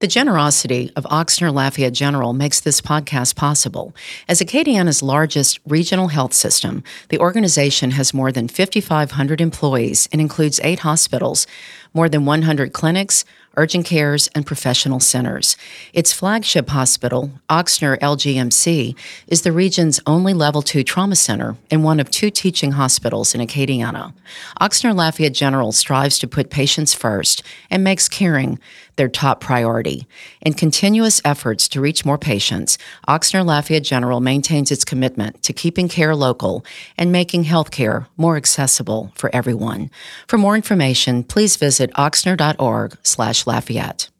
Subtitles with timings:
[0.00, 3.96] The generosity of Ochsner Lafayette General makes this podcast possible.
[4.28, 10.60] As Acadiana's largest regional health system, the organization has more than 5,500 employees and includes
[10.62, 11.48] eight hospitals,
[11.92, 13.24] more than 100 clinics,
[13.56, 15.56] urgent cares, and professional centers.
[15.92, 18.94] Its flagship hospital, Ochsner LGMC,
[19.26, 23.40] is the region's only level 2 trauma center and one of two teaching hospitals in
[23.40, 24.14] Acadiana.
[24.60, 28.60] Ochsner Lafayette General strives to put patients first and makes caring
[28.98, 30.06] their top priority.
[30.42, 32.76] In continuous efforts to reach more patients,
[33.08, 36.62] Ochsner Lafayette General maintains its commitment to keeping care local
[36.98, 39.90] and making healthcare more accessible for everyone.
[40.26, 44.10] For more information, please visit ochsner.org/lafayette.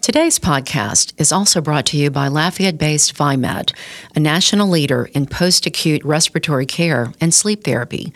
[0.00, 3.72] Today's podcast is also brought to you by Lafayette based Viemed,
[4.14, 8.12] a national leader in post acute respiratory care and sleep therapy.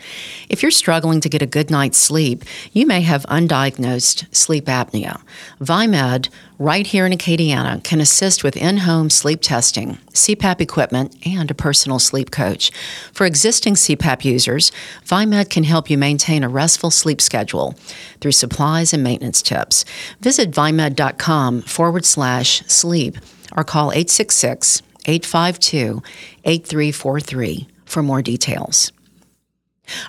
[0.49, 2.43] If you're struggling to get a good night's sleep,
[2.73, 5.21] you may have undiagnosed sleep apnea.
[5.59, 11.49] Viemed right here in Acadiana can assist with in home sleep testing, CPAP equipment, and
[11.49, 12.69] a personal sleep coach.
[13.13, 14.71] For existing CPAP users,
[15.05, 17.75] Viemed can help you maintain a restful sleep schedule
[18.19, 19.85] through supplies and maintenance tips.
[20.19, 23.17] Visit viemed.com forward slash sleep
[23.55, 26.03] or call 866 852
[26.43, 28.91] 8343 for more details.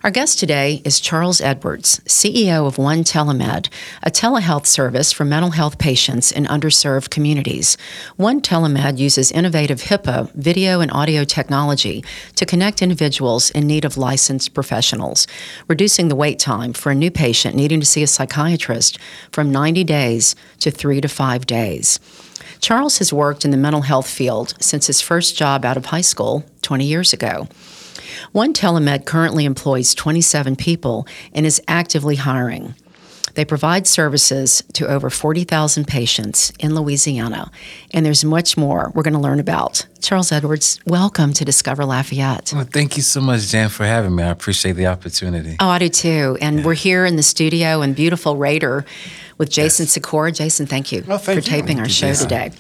[0.03, 3.69] Our guest today is Charles Edwards, CEO of One Telemed,
[4.03, 7.77] a telehealth service for mental health patients in underserved communities.
[8.17, 12.05] One Telemed uses innovative HIPAA video and audio technology
[12.37, 15.27] to connect individuals in need of licensed professionals,
[15.69, 18.99] reducing the wait time for a new patient needing to see a psychiatrist
[19.33, 22.01] from 90 days to three to five days.
[22.61, 26.01] Charles has worked in the mental health field since his first job out of high
[26.01, 27.49] school 20 years ago.
[28.33, 32.75] One Telemed currently employs 27 people and is actively hiring.
[33.35, 37.51] They provide services to over 40,000 patients in Louisiana,
[37.93, 39.87] and there's much more we're going to learn about.
[40.01, 42.53] Charles Edwards, welcome to Discover Lafayette.
[42.53, 44.25] Well, thank you so much, Jan, for having me.
[44.25, 45.57] I appreciate the opportunity.
[45.61, 46.39] Oh, I do too.
[46.41, 46.67] And yeah.
[46.67, 48.85] we're here in the studio in beautiful Raider
[49.39, 49.93] with Jason yes.
[49.93, 50.33] Sikora.
[50.33, 51.85] Jason, thank you well, thank for taping you.
[51.85, 52.51] our show today.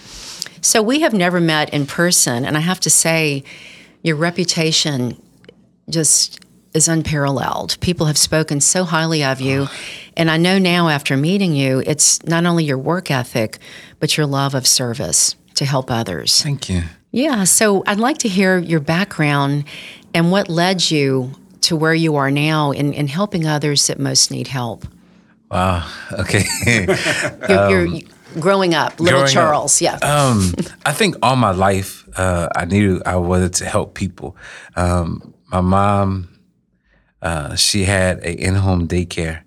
[0.62, 3.44] So we have never met in person, and I have to say,
[4.02, 5.20] your reputation
[5.88, 6.40] just
[6.72, 7.78] is unparalleled.
[7.80, 9.68] People have spoken so highly of you.
[10.16, 13.58] And I know now after meeting you, it's not only your work ethic,
[13.98, 16.42] but your love of service to help others.
[16.42, 16.82] Thank you.
[17.10, 17.44] Yeah.
[17.44, 19.64] So I'd like to hear your background
[20.14, 21.32] and what led you
[21.62, 24.86] to where you are now in, in helping others that most need help.
[25.50, 25.88] Wow.
[26.12, 26.44] Okay.
[26.66, 28.00] you're, you're, um,
[28.38, 29.82] growing up, little growing Charles.
[29.82, 30.26] Up, yeah.
[30.26, 30.54] Um,
[30.86, 34.36] I think all my life, uh, I knew I wanted to help people.
[34.76, 36.28] Um, my mom,
[37.22, 39.42] uh, she had a in-home daycare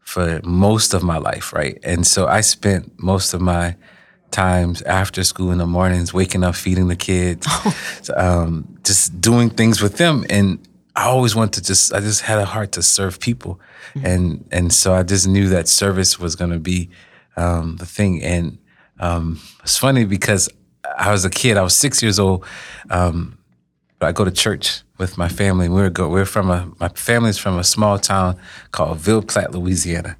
[0.00, 1.78] for most of my life, right?
[1.82, 3.76] And so I spent most of my
[4.30, 7.46] times after school in the mornings, waking up, feeding the kids,
[8.16, 10.24] um, just doing things with them.
[10.30, 10.66] And
[10.96, 13.60] I always wanted to just, I just had a heart to serve people.
[13.94, 14.06] Mm-hmm.
[14.06, 16.90] And, and so I just knew that service was going to be
[17.36, 18.22] um, the thing.
[18.22, 18.58] And
[19.00, 20.48] um, it's funny because
[20.98, 22.44] I was a kid, I was six years old.
[22.90, 23.37] Um,
[24.00, 25.68] I go to church with my family.
[25.68, 28.38] We're go, we're from a my family's from a small town
[28.70, 30.16] called Ville Platte, Louisiana.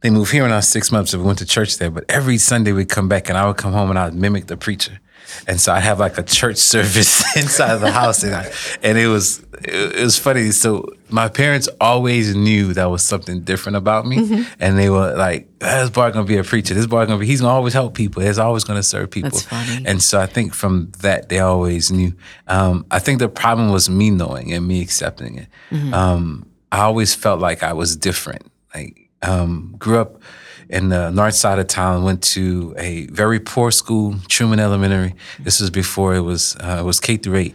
[0.00, 1.90] They moved here when I was six months, so we went to church there.
[1.90, 4.46] But every Sunday we'd come back, and I would come home and I would mimic
[4.46, 5.00] the preacher.
[5.46, 8.50] And so I have like a church service inside of the house, and, I,
[8.82, 10.50] and it was it, was funny.
[10.50, 14.42] So my parents always knew that was something different about me, mm-hmm.
[14.60, 16.74] and they were like, ah, "This boy gonna be a preacher.
[16.74, 18.22] This boy gonna be he's gonna always help people.
[18.22, 19.84] He's always gonna serve people." That's funny.
[19.86, 22.14] And so I think from that they always knew.
[22.46, 25.48] Um, I think the problem was me knowing and me accepting it.
[25.70, 25.94] Mm-hmm.
[25.94, 28.50] Um, I always felt like I was different.
[28.74, 30.20] Like um, grew up
[30.68, 32.04] in the north side of town.
[32.04, 35.14] Went to a very poor school, Truman Elementary.
[35.38, 37.54] This was before it was uh, it was K through eight,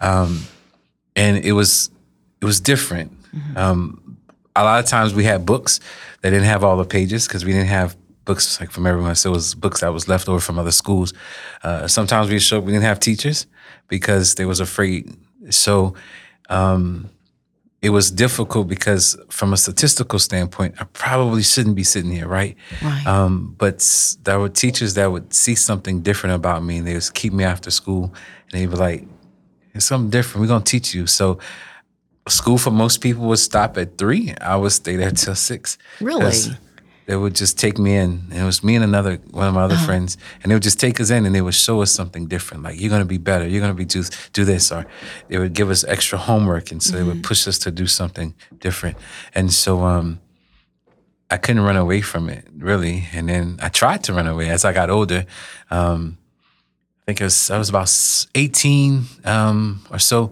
[0.00, 0.44] um,
[1.16, 1.90] and it was
[2.40, 3.12] it was different.
[3.32, 3.56] Mm-hmm.
[3.56, 4.18] Um,
[4.56, 5.80] a lot of times we had books
[6.20, 9.14] that didn't have all the pages because we didn't have books like from everyone.
[9.14, 11.12] So it was books that was left over from other schools.
[11.62, 13.46] Uh, sometimes we showed we didn't have teachers
[13.88, 15.14] because they was afraid.
[15.50, 15.94] So
[16.48, 17.10] um,
[17.84, 22.56] it was difficult because from a statistical standpoint, I probably shouldn't be sitting here, right?
[22.82, 23.06] Right.
[23.06, 23.86] Um, but
[24.22, 27.44] there were teachers that would see something different about me, and they would keep me
[27.44, 28.04] after school,
[28.50, 29.06] and they'd be like,
[29.74, 30.40] "It's something different.
[30.40, 31.38] We're gonna teach you." So
[32.26, 34.34] school for most people would stop at three.
[34.40, 35.76] I would stay there till six.
[36.00, 36.32] Really?
[37.06, 38.26] They would just take me in.
[38.30, 40.80] And it was me and another one of my other friends, and they would just
[40.80, 42.62] take us in and they would show us something different.
[42.62, 43.46] Like you're gonna be better.
[43.46, 44.02] You're gonna be do
[44.32, 44.86] do this, or
[45.28, 48.34] they would give us extra homework, and so they would push us to do something
[48.58, 48.96] different.
[49.34, 50.20] And so um,
[51.30, 53.08] I couldn't run away from it really.
[53.12, 55.26] And then I tried to run away as I got older.
[55.70, 56.18] Um,
[57.02, 57.92] I think it was I was about
[58.34, 60.30] 18 um, or so.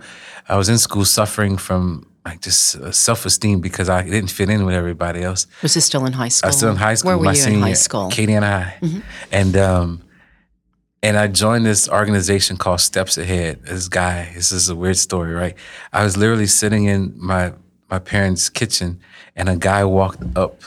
[0.49, 4.49] I was in school suffering from like just uh, self esteem because I didn't fit
[4.49, 5.47] in with everybody else.
[5.63, 6.47] Was this still in high school?
[6.47, 7.11] I was still in high school.
[7.11, 8.03] Where were my you senior, in high school?
[8.03, 8.11] Mm-hmm.
[8.11, 8.77] Katie and I,
[9.33, 10.03] and um,
[11.03, 13.65] and I joined this organization called Steps Ahead.
[13.65, 15.57] This guy, this is a weird story, right?
[15.93, 17.53] I was literally sitting in my
[17.91, 19.01] my parents' kitchen,
[19.35, 20.63] and a guy walked up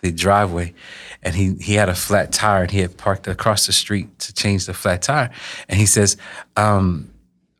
[0.00, 0.74] the driveway,
[1.22, 4.34] and he he had a flat tire, and he had parked across the street to
[4.34, 5.30] change the flat tire,
[5.68, 6.16] and he says,
[6.56, 7.10] um,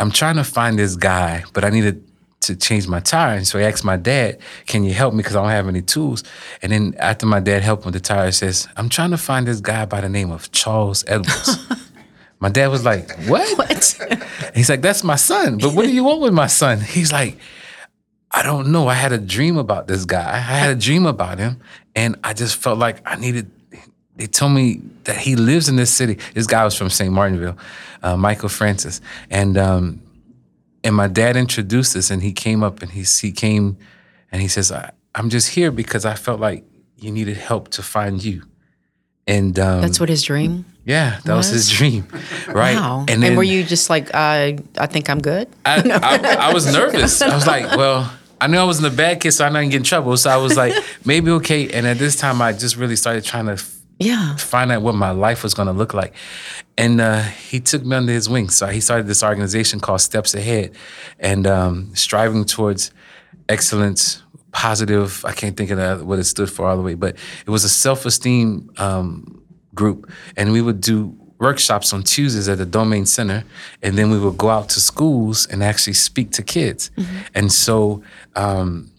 [0.00, 2.15] "I'm trying to find this guy, but I need To
[2.54, 5.18] change my tire, and so he asked my dad, "Can you help me?
[5.18, 6.22] Because I don't have any tools."
[6.62, 9.16] And then after my dad helped him with the tire, he says, "I'm trying to
[9.16, 11.58] find this guy by the name of Charles Edwards."
[12.40, 13.98] my dad was like, "What?" What?
[14.54, 16.80] He's like, "That's my son." But what do you want with my son?
[16.80, 17.38] He's like,
[18.30, 18.86] "I don't know.
[18.86, 20.34] I had a dream about this guy.
[20.34, 21.60] I had a dream about him,
[21.94, 23.50] and I just felt like I needed."
[24.16, 26.18] They told me that he lives in this city.
[26.32, 27.12] This guy was from St.
[27.12, 27.58] Martinville,
[28.02, 30.00] uh, Michael Francis, and um,
[30.86, 33.76] and my dad introduced us, and he came up and he he came,
[34.30, 36.64] and he says, I, "I'm just here because I felt like
[36.96, 38.42] you needed help to find you."
[39.28, 40.64] And um, That's what his dream.
[40.84, 42.06] yeah, that was his dream,
[42.46, 42.76] right?
[42.76, 43.04] Wow.
[43.08, 45.48] And, And were you just like, uh, I think I'm good?
[45.64, 45.82] I,
[46.40, 47.20] I, I was nervous.
[47.20, 48.08] I was like, well,
[48.40, 50.16] I knew I was in a bad kid, so I didn't get in trouble.
[50.16, 50.74] So I was like,
[51.04, 51.68] maybe okay.
[51.72, 53.56] And at this time, I just really started trying to
[53.98, 54.36] Yeah.
[54.36, 56.14] find out what my life was going to look like.
[56.76, 58.50] And uh, he took me under his wing.
[58.50, 60.72] So he started this organization called Steps Ahead,
[61.18, 62.90] and um, striving towards
[63.48, 64.22] excellence,
[64.52, 65.24] positive.
[65.24, 67.16] I can't think of what it stood for all the way, but
[67.46, 69.42] it was a self-esteem um,
[69.74, 73.44] group, and we would do workshops on Tuesdays at the Domain Center,
[73.82, 76.90] and then we would go out to schools and actually speak to kids.
[77.34, 78.02] And so
[78.34, 78.90] um,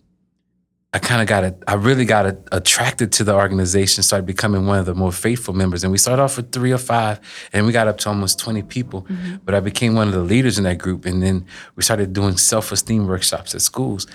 [0.93, 1.61] I kind of got it.
[1.67, 5.53] I really got a, attracted to the organization, started becoming one of the more faithful
[5.53, 5.83] members.
[5.83, 7.19] And we started off with three or five,
[7.51, 9.05] and we got up to almost 20 people.
[9.43, 11.05] But I became one of the leaders in that group.
[11.05, 11.45] And then
[11.75, 14.07] we started doing self esteem workshops at schools.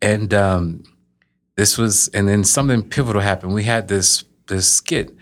[0.00, 0.84] And um,
[1.56, 3.52] this was, and then something pivotal happened.
[3.52, 5.14] We had this this skit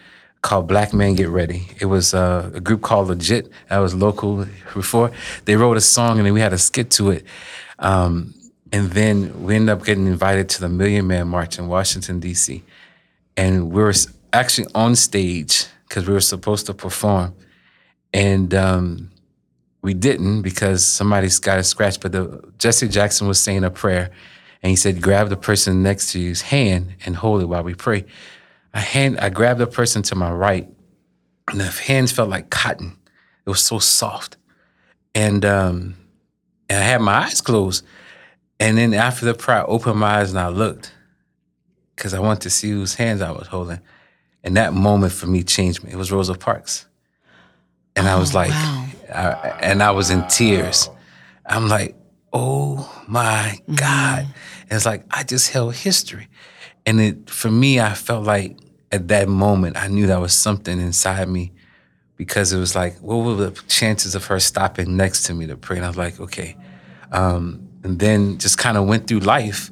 [0.42, 1.68] called Black Man Get Ready.
[1.80, 5.12] It was uh, a group called Legit that was local before.
[5.44, 7.24] They wrote a song and then we had a skit to it.
[7.78, 8.34] Um,
[8.72, 12.62] and then we ended up getting invited to the Million Man March in Washington, D.C.
[13.36, 13.92] And we were
[14.32, 17.34] actually on stage because we were supposed to perform.
[18.14, 19.10] And um,
[19.82, 22.00] we didn't because somebody's got a scratch.
[22.00, 24.10] But the, Jesse Jackson was saying a prayer,
[24.62, 27.74] and he said, "Grab the person next to you's hand and hold it while we
[27.74, 28.04] pray."
[28.74, 30.66] I hand, I grabbed the person to my right,
[31.48, 32.96] and the hands felt like cotton.
[33.44, 34.36] It was so soft,
[35.14, 35.96] and um,
[36.70, 37.84] and I had my eyes closed.
[38.62, 40.92] And then after the prayer, I opened my eyes and I looked
[41.96, 43.80] because I wanted to see whose hands I was holding.
[44.44, 45.90] And that moment for me changed me.
[45.90, 46.86] It was Rosa Parks.
[47.96, 48.86] And I was like, wow.
[49.12, 50.88] I, and I was in tears.
[51.44, 51.96] I'm like,
[52.32, 54.28] oh my God.
[54.62, 56.28] And it's like, I just held history.
[56.86, 58.58] And it, for me, I felt like
[58.92, 61.50] at that moment, I knew that was something inside me
[62.16, 65.56] because it was like, what were the chances of her stopping next to me to
[65.56, 65.78] pray?
[65.78, 66.56] And I was like, okay.
[67.10, 69.70] Um, and then just kind of went through life.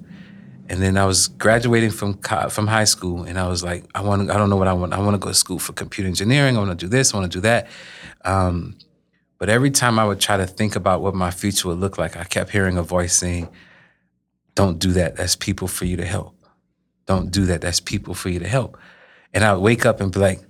[0.68, 4.30] And then I was graduating from from high school, and I was like, I want,
[4.30, 4.92] I don't know what I want.
[4.92, 6.56] I want to go to school for computer engineering.
[6.56, 7.12] I want to do this.
[7.12, 7.68] I want to do that.
[8.24, 8.76] Um,
[9.38, 12.16] but every time I would try to think about what my future would look like,
[12.16, 13.48] I kept hearing a voice saying,
[14.54, 15.16] "Don't do that.
[15.16, 16.36] That's people for you to help.
[17.06, 17.62] Don't do that.
[17.62, 18.78] That's people for you to help."
[19.34, 20.40] And I would wake up and be like,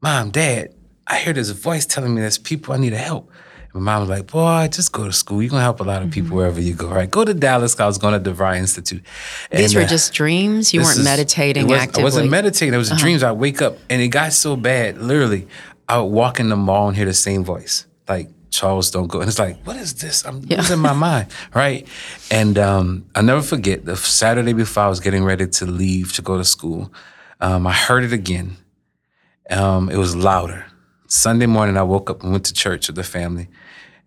[0.00, 0.72] "Mom, Dad,
[1.06, 3.32] I hear this voice telling me there's people I need to help."
[3.78, 5.40] And my mom was like, "Boy, just go to school.
[5.40, 6.88] You're gonna help a lot of people wherever you go.
[6.88, 7.10] Right?
[7.10, 7.78] Go to Dallas.
[7.80, 9.02] I was going to DeVry Institute.
[9.50, 10.74] These were uh, just dreams.
[10.74, 12.00] You weren't is- meditating was, actively.
[12.00, 12.02] Uh-huh.
[12.02, 12.74] I wasn't meditating.
[12.74, 13.22] It was dreams.
[13.22, 14.98] I wake up and it got so bad.
[14.98, 15.46] Literally,
[15.88, 19.20] I would walk in the mall and hear the same voice, like Charles, don't go.
[19.20, 20.24] And it's like, what is this?
[20.26, 21.86] I'm losing my mind, right?
[22.30, 26.22] And um, I never forget the Saturday before I was getting ready to leave to
[26.22, 26.92] go to school.
[27.40, 28.56] Um, I heard it again,
[29.50, 30.66] Um, it was louder.
[31.06, 33.48] Sunday morning, I woke up and went to church with the family.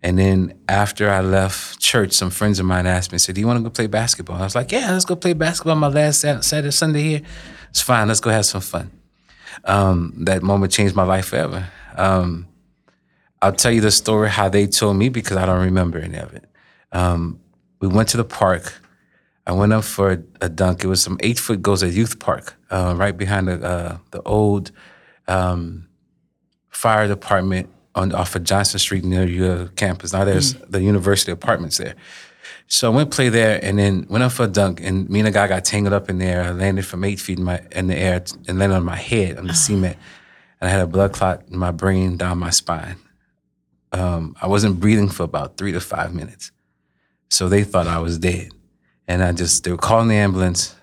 [0.02, 3.46] And then after I left church, some friends of mine asked me, said, Do you
[3.46, 4.36] want to go play basketball?
[4.36, 7.22] I was like, Yeah, let's go play basketball my last Saturday, Sunday here.
[7.70, 8.08] It's fine.
[8.08, 8.90] Let's go have some fun.
[9.64, 11.70] Um, that moment changed my life forever.
[11.96, 12.48] Um,
[13.40, 16.34] I'll tell you the story how they told me because I don't remember any of
[16.34, 16.44] it.
[16.90, 17.40] Um,
[17.80, 18.80] we went to the park.
[19.46, 20.84] I went up for a, a dunk.
[20.84, 24.22] It was some eight foot goals at Youth Park, uh, right behind the uh, the
[24.22, 24.70] old
[25.26, 25.88] um,
[26.68, 30.12] fire department on off of Johnson Street near your campus.
[30.12, 30.70] Now there's mm.
[30.70, 31.94] the university apartments there.
[32.66, 35.28] So I went play there and then went up for a dunk and me and
[35.28, 36.42] a guy got tangled up in there.
[36.42, 39.36] I landed from eight feet in, my, in the air and landed on my head
[39.36, 39.54] on the ah.
[39.54, 39.96] cement.
[40.60, 42.96] And I had a blood clot in my brain down my spine.
[43.92, 46.50] Um, I wasn't breathing for about three to five minutes.
[47.28, 48.52] So they thought I was dead.
[49.06, 50.74] And I just, they were calling the ambulance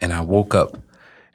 [0.00, 0.78] and I woke up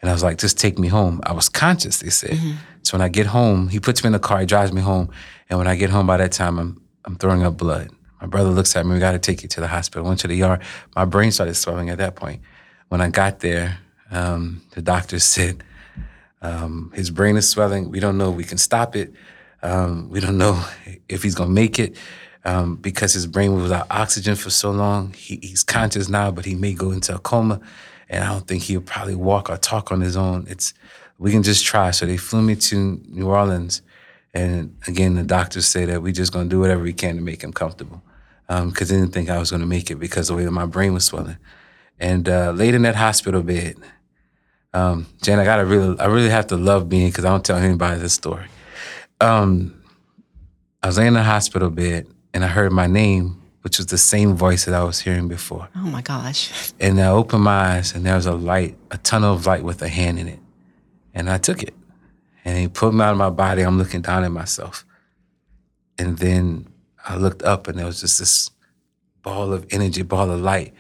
[0.01, 1.22] and I was like, just take me home.
[1.24, 2.32] I was conscious, they said.
[2.32, 2.55] Mm-hmm.
[2.83, 5.09] So when I get home, he puts me in the car, he drives me home.
[5.49, 7.89] And when I get home by that time, I'm, I'm throwing up blood.
[8.21, 10.05] My brother looks at me, we got to take you to the hospital.
[10.05, 10.59] Went to the ER.
[10.95, 12.41] My brain started swelling at that point.
[12.89, 13.79] When I got there,
[14.11, 15.63] um, the doctor said,
[16.41, 17.89] um, his brain is swelling.
[17.89, 19.13] We don't know if we can stop it.
[19.61, 20.63] Um, we don't know
[21.07, 21.95] if he's gonna make it
[22.43, 25.13] um, because his brain was without oxygen for so long.
[25.13, 27.61] He, he's conscious now, but he may go into a coma,
[28.09, 30.45] and I don't think he'll probably walk or talk on his own.
[30.49, 30.73] It's
[31.23, 31.89] we can just try.
[31.91, 33.81] So they flew me to New Orleans,
[34.33, 37.41] and again, the doctors say that we just gonna do whatever we can to make
[37.41, 38.03] him comfortable
[38.47, 40.93] because they didn't think I was gonna make it because the way that my brain
[40.93, 41.37] was swelling.
[41.97, 43.77] And uh, laid in that hospital bed,
[44.73, 48.01] um, I gotta really, I really have to love being because I don't tell anybody
[48.01, 48.47] this story.
[49.21, 49.81] Um,
[50.81, 53.97] I was laying in the hospital bed and I heard my name, which was the
[53.97, 55.69] same voice that I was hearing before.
[55.73, 56.73] Oh my gosh.
[56.81, 59.81] And I opened my eyes and there was a light, a tunnel of light with
[59.81, 60.39] a hand in it.
[61.13, 61.74] And I took it.
[62.46, 63.62] And he pulled me out of my body.
[63.62, 64.86] I'm looking down at myself.
[65.98, 66.67] And then
[67.05, 68.50] I looked up and there was just this
[69.22, 70.74] ball of energy, ball of light.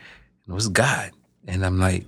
[0.45, 1.11] And it was God.
[1.47, 2.05] And I'm like,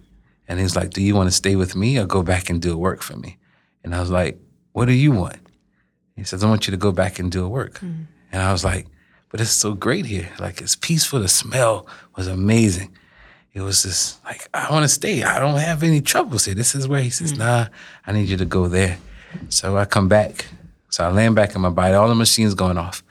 [0.48, 2.74] and he's like, Do you want to stay with me or go back and do
[2.74, 3.38] a work for me?
[3.84, 4.40] And I was like,
[4.74, 5.40] What do you want?
[6.16, 7.80] He says, I want you to go back and do a work.
[7.80, 8.08] Mm.
[8.32, 8.88] And I was like,
[9.30, 10.30] But it's so great here.
[10.40, 11.20] Like it's peaceful.
[11.20, 12.96] The smell was amazing.
[13.56, 15.24] It was just like, I want to stay.
[15.24, 16.54] I don't have any troubles here.
[16.54, 17.38] This is where he says, hmm.
[17.38, 17.68] Nah,
[18.06, 18.98] I need you to go there.
[19.48, 20.46] So I come back.
[20.90, 23.02] So I land back in my body, all the machines going off.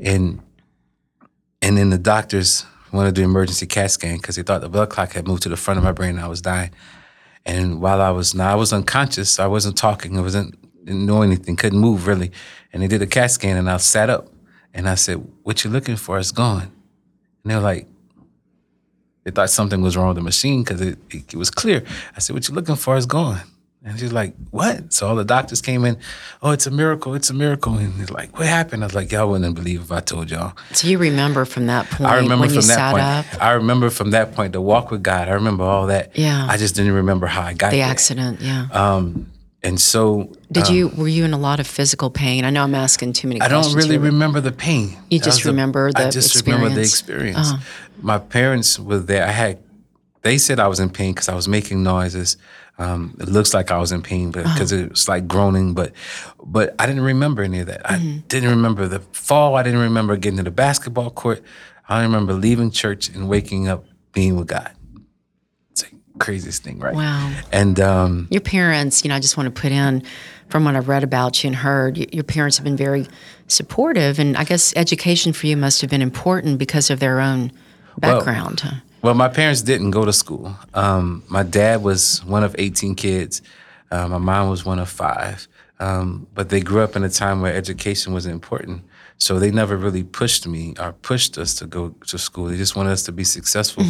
[0.00, 0.42] And
[1.62, 4.90] and then the doctors wanted to do emergency CAT scan because they thought the blood
[4.90, 6.70] clot had moved to the front of my brain and I was dying.
[7.46, 11.22] And while I was now I was unconscious, I wasn't talking, I wasn't didn't know
[11.22, 12.32] anything, couldn't move really.
[12.70, 14.28] And they did a CAT scan and I sat up
[14.74, 16.70] and I said, What you looking for is gone.
[17.42, 17.88] And they were like,
[19.26, 21.82] they thought something was wrong with the machine because it, it, it was clear.
[22.14, 23.40] I said, What you looking for is gone.
[23.84, 24.92] And she's like, What?
[24.92, 25.98] So all the doctors came in,
[26.42, 27.74] Oh, it's a miracle, it's a miracle.
[27.76, 28.84] And he's like, What happened?
[28.84, 30.52] I was like, Y'all wouldn't believe if I told y'all.
[30.70, 33.02] So you remember from that point I remember when from you that sat point.
[33.34, 35.28] up, I remember from that point the walk with God.
[35.28, 36.16] I remember all that.
[36.16, 36.46] Yeah.
[36.48, 37.86] I just didn't remember how I got the there.
[37.88, 38.68] accident, yeah.
[38.70, 39.26] Um,
[39.66, 42.44] and so Did um, you were you in a lot of physical pain?
[42.44, 43.66] I know I'm asking too many questions.
[43.66, 44.96] I don't really here, remember the pain.
[45.10, 47.36] You just was the- remember I the just remember the experience.
[47.38, 47.50] experience.
[47.52, 48.02] Uh-huh.
[48.12, 49.24] My parents were there.
[49.26, 49.58] I had.
[50.22, 52.36] They said I was in pain because I was making noises.
[52.78, 54.54] Um, it looks like I was in pain, but Uh-huh.
[54.54, 55.72] because it was like groaning.
[55.74, 55.92] But,
[56.44, 57.82] but I didn't remember any of that.
[57.84, 58.18] Mm-hmm.
[58.18, 59.54] I didn't remember the fall.
[59.56, 61.40] I didn't remember getting to the basketball court.
[61.88, 64.70] I remember leaving church and waking up being with God.
[66.18, 66.94] Craziest thing, right?
[66.94, 67.32] Wow.
[67.52, 70.02] And um, Your parents, you know, I just want to put in
[70.48, 73.06] from what I've read about you and heard, your parents have been very
[73.48, 77.50] supportive, and I guess education for you must have been important because of their own
[77.98, 78.60] background.
[78.60, 78.76] huh?
[79.02, 80.56] Well, my parents didn't go to school.
[80.74, 83.42] Um, my dad was one of 18 kids.
[83.90, 85.46] Uh, my mom was one of five.
[85.78, 88.82] Um, but they grew up in a time where education was important.
[89.18, 92.46] So they never really pushed me or pushed us to go to school.
[92.46, 93.84] They just wanted us to be successful.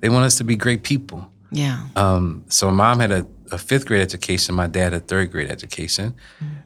[0.00, 1.30] They want us to be great people.
[1.52, 1.86] Yeah.
[1.96, 4.54] Um, so my mom had a, a fifth grade education.
[4.54, 6.14] My dad a third grade education.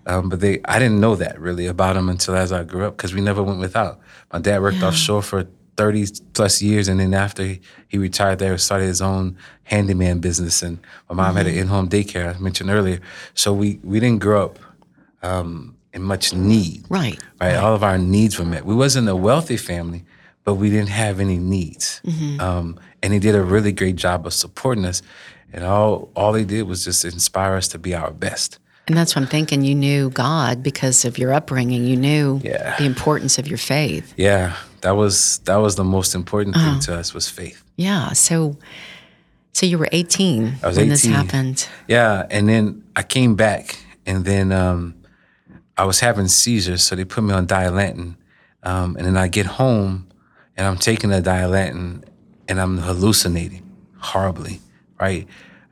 [0.07, 2.97] Um, but they, I didn't know that really about them until as I grew up
[2.97, 3.99] because we never went without.
[4.33, 7.45] My dad worked offshore for 30 plus years, and then after
[7.88, 10.62] he, retired there, started his own handyman business.
[10.62, 10.78] And
[11.11, 13.00] my mom had an in-home daycare I mentioned earlier.
[13.35, 14.59] So we we didn't grow up
[15.23, 17.19] um, in much need Right.
[17.40, 17.57] right?
[17.57, 18.64] All of our needs were met.
[18.64, 20.05] We wasn't a wealthy family,
[20.47, 22.00] but we didn't have any needs.
[22.07, 22.41] Mm-hmm.
[22.41, 25.03] Um, and he did a really great job of supporting us.
[25.53, 28.59] And all all he did was just inspire us to be our best.
[28.88, 29.65] And that's what I'm thinking.
[29.65, 31.85] You knew God because of your upbringing.
[31.85, 32.76] You knew Yeah.
[32.79, 34.15] the importance of your faith.
[34.17, 36.71] Yeah, that was that was the most important Uh-huh.
[36.71, 37.62] thing to us was faith.
[37.76, 38.12] Yeah.
[38.15, 38.57] So,
[39.53, 41.67] so you were 18 I was when this happened.
[41.88, 43.76] Yeah, and then I came back,
[44.07, 44.95] and then um,
[45.76, 48.15] I was having seizures, so they put me on Dilantin.
[48.62, 50.06] Um, and then I get home
[50.57, 52.05] and I'm taking a Dilantin
[52.49, 53.63] and I'm hallucinating
[53.99, 54.61] horribly,
[55.01, 55.27] right?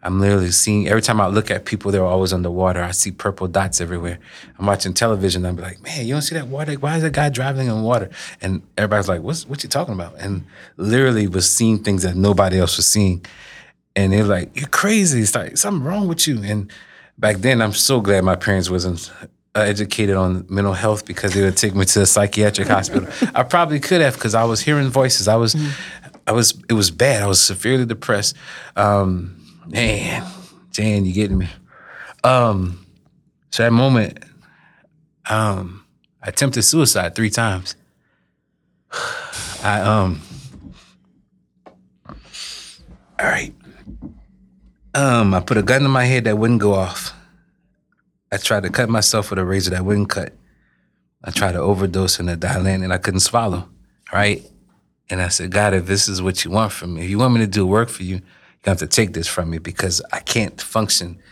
[0.04, 2.82] I'm literally seeing every time I look at people, they're always underwater.
[2.82, 4.18] I see purple dots everywhere.
[4.58, 5.46] I'm watching television.
[5.46, 6.74] I'm like, man, you don't see that water?
[6.74, 8.10] Why is that guy driving in water?
[8.42, 10.14] And everybody's like, what's what you talking about?
[10.18, 10.44] And
[10.76, 13.24] literally was seeing things that nobody else was seeing.
[13.96, 15.20] And they're like, you're crazy.
[15.20, 16.42] It's like something wrong with you.
[16.42, 16.70] And
[17.16, 19.10] back then, I'm so glad my parents wasn't
[19.62, 23.08] educated on mental health because they would take me to a psychiatric hospital.
[23.34, 25.28] I probably could have because I was hearing voices.
[25.28, 25.56] I was,
[26.26, 27.22] I was, it was bad.
[27.22, 28.36] I was severely depressed.
[28.76, 30.26] Um, man,
[30.72, 31.48] Jan, you getting me?
[32.24, 32.84] Um,
[33.50, 34.18] so that moment,
[35.30, 35.84] um,
[36.22, 37.76] I attempted suicide three times.
[39.62, 40.20] I um,
[43.18, 43.54] all right.
[44.94, 47.12] Um, I put a gun to my head that wouldn't go off.
[48.34, 50.32] I tried to cut myself with a razor that wouldn't cut.
[51.22, 53.68] I tried to overdose in the Dilantin and I couldn't swallow.
[54.12, 54.44] Right?
[55.08, 57.34] And I said, God, if this is what you want from me, if you want
[57.34, 58.22] me to do work for you, you
[58.64, 61.22] have to take this from me because I can't function.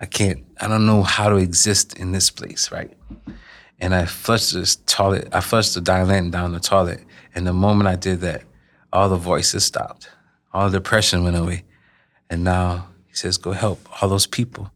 [0.00, 2.96] I can't, I don't know how to exist in this place, right?
[3.80, 7.00] And I flushed this toilet, I flushed the Dilantin down the toilet.
[7.34, 8.44] And the moment I did that,
[8.92, 10.10] all the voices stopped.
[10.52, 11.64] All the depression went away.
[12.30, 14.70] And now he says, go help all those people.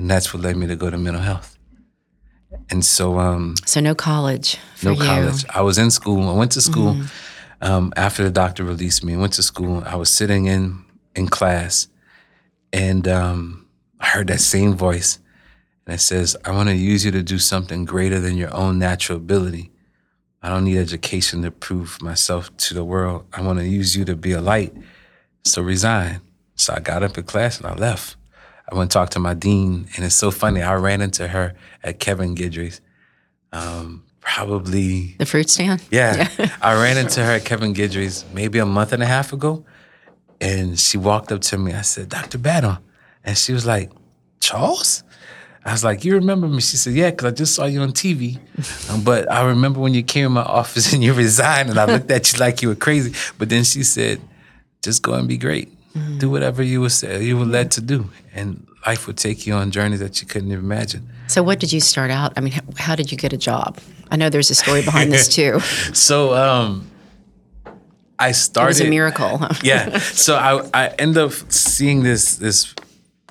[0.00, 1.58] And that's what led me to go to mental health.
[2.70, 4.56] And so, um, so no college.
[4.82, 4.96] no you.
[4.96, 5.44] college.
[5.50, 6.26] I was in school.
[6.26, 6.96] I went to school
[7.60, 9.12] um, after the doctor released me.
[9.12, 9.82] I went to school.
[9.84, 10.82] I was sitting in
[11.14, 11.86] in class,
[12.72, 13.66] and um,
[14.00, 15.18] I heard that same voice,
[15.84, 18.78] and it says, "I want to use you to do something greater than your own
[18.78, 19.70] natural ability.
[20.40, 23.26] I don't need education to prove myself to the world.
[23.34, 24.72] I want to use you to be a light.
[25.44, 26.22] So resign."
[26.54, 28.16] So I got up in class and I left.
[28.70, 30.62] I went to talk to my dean, and it's so funny.
[30.62, 32.80] I ran into her at Kevin Guidry's.
[33.52, 35.82] Um, probably The fruit stand?
[35.90, 36.28] yeah.
[36.62, 39.64] I ran into her at Kevin Guidry's maybe a month and a half ago.
[40.40, 41.74] And she walked up to me.
[41.74, 42.38] I said, Dr.
[42.38, 42.78] Battle,"
[43.24, 43.90] And she was like,
[44.40, 45.02] Charles?
[45.64, 46.60] I was like, You remember me?
[46.60, 48.38] She said, Yeah, because I just saw you on TV.
[48.90, 51.84] Um, but I remember when you came in my office and you resigned, and I
[51.86, 53.12] looked at you like you were crazy.
[53.36, 54.20] But then she said,
[54.82, 55.68] Just go and be great.
[56.18, 58.10] Do whatever you were you were led to do.
[58.32, 61.08] And life would take you on journeys that you couldn't even imagine.
[61.26, 62.32] So what did you start out?
[62.36, 63.78] I mean, how, how did you get a job?
[64.10, 65.60] I know there's a story behind this too.
[65.92, 66.90] So um
[68.18, 68.66] I started.
[68.66, 69.38] It was a miracle.
[69.38, 69.54] huh?
[69.64, 69.98] yeah.
[69.98, 72.74] So I I end up seeing this this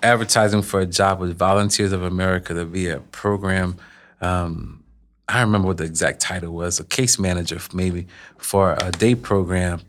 [0.02, 3.78] advertising for a job with Volunteers of America to be a program.
[4.22, 4.84] Um,
[5.28, 9.14] I don't remember what the exact title was, a case manager maybe for a day
[9.16, 9.82] program,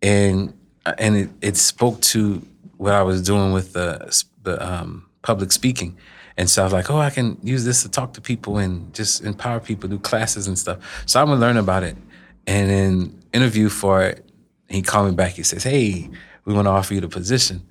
[0.00, 0.52] and
[0.98, 2.46] and it, it spoke to
[2.76, 5.96] what I was doing with the the um, public speaking.
[6.36, 8.94] And so I was like, oh, I can use this to talk to people and
[8.94, 10.78] just empower people, do classes and stuff.
[11.04, 11.96] So I'm gonna learn about it.
[12.46, 14.24] And then interview for it.
[14.68, 15.32] He called me back.
[15.32, 16.08] He says, hey,
[16.44, 17.66] we want to offer you the position.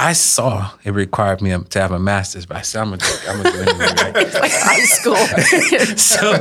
[0.00, 3.42] I saw it required me to have a master's, but I said, I'm gonna, I'm
[3.42, 4.14] gonna do it anyway, right?
[4.34, 5.16] like high school.
[5.96, 6.32] so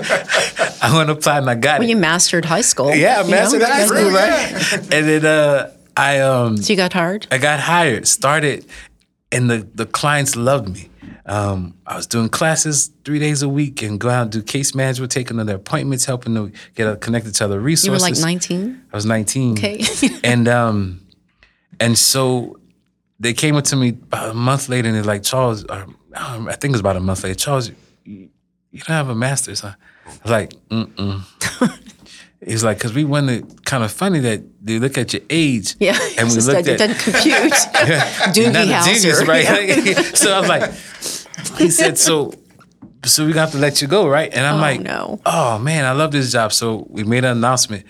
[0.82, 1.91] I went to apply and I got well, it.
[1.91, 2.93] you mastered high school.
[2.93, 3.32] yeah, I you know?
[3.32, 4.93] mastered high school, right?
[4.93, 7.27] And then uh, I um, So you got hired?
[7.31, 8.65] I got hired, started,
[9.31, 10.89] and the, the clients loved me.
[11.25, 14.73] Um, I was doing classes three days a week and go out and do case
[14.73, 17.88] management, taking their appointments, helping them get connected to other resources.
[17.88, 18.81] You were like 19?
[18.93, 19.53] I was 19.
[19.53, 19.83] Okay.
[20.23, 21.05] and um,
[21.79, 22.60] and so
[23.19, 26.47] they came up to me about a month later and they're like, Charles, or, um,
[26.47, 27.71] I think it was about a month later, Charles,
[28.05, 28.29] you,
[28.71, 29.73] you don't have a master's, huh?
[30.05, 31.21] I was like, mm-mm.
[32.47, 35.75] It's like, because we wanted, kind of funny that they look at your age.
[35.79, 35.97] Yeah.
[36.17, 37.33] And we that- at, it doesn't compute.
[38.38, 38.86] you're Doogie Howser.
[39.01, 40.15] genius, right?
[40.17, 42.33] so I was like, he said, so,
[43.05, 44.33] so we got to let you go, right?
[44.33, 45.19] And I'm Oh, like, no.
[45.25, 46.51] oh man, I love this job.
[46.53, 47.86] So we made an announcement,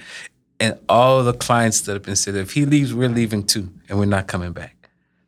[0.59, 3.99] and all the clients stood up and said, if he leaves, we're leaving too, and
[3.99, 4.75] we're not coming back.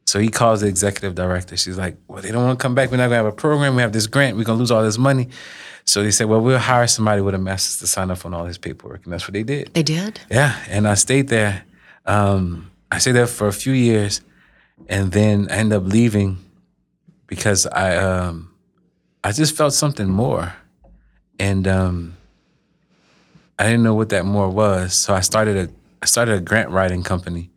[0.09, 1.55] So he calls the executive director.
[1.55, 2.89] She's like, well, they don't want to come back.
[2.89, 3.75] We're not going to have a program.
[3.75, 4.37] We have this grant.
[4.37, 5.29] We're going to lose all this money.
[5.85, 8.45] So they said, well, we'll hire somebody with a master's to sign up on all
[8.45, 9.03] his paperwork.
[9.03, 9.71] And that's what they did.
[9.75, 10.19] They did?
[10.31, 11.63] Yeah, and I stayed there.
[12.07, 14.21] Um, I stayed there for a few years,
[14.87, 16.39] and then I ended up leaving
[17.27, 18.51] because I um,
[19.23, 20.55] I just felt something more,
[21.37, 22.17] and um,
[23.59, 24.95] I didn't know what that more was.
[24.95, 25.69] So I started a
[26.01, 27.51] I started a grant writing company,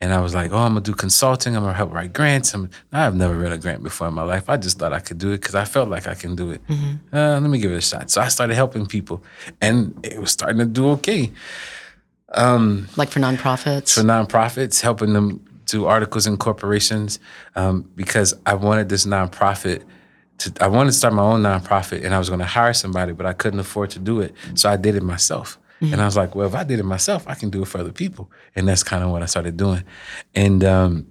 [0.00, 1.56] and I was like, oh, I'm gonna do consulting.
[1.56, 2.52] I'm gonna help write grants.
[2.54, 4.48] I'm, I've never read a grant before in my life.
[4.48, 6.60] I just thought I could do it because I felt like I can do it.
[7.12, 8.10] Uh, let me give it a shot.
[8.10, 9.22] So I started helping people,
[9.60, 11.32] and it was starting to do okay
[12.96, 13.94] Like for nonprofits?
[13.94, 17.18] for nonprofits, helping them do articles in corporations,
[17.54, 19.82] um, because I wanted this nonprofit
[20.38, 23.12] to I wanted to start my own nonprofit, and I was going to hire somebody,
[23.12, 25.58] but I couldn't afford to do it, so I did it myself.
[25.80, 27.78] And I was like, well, if I did it myself, I can do it for
[27.78, 29.84] other people, and that's kind of what I started doing,
[30.34, 30.64] and.
[30.64, 31.06] um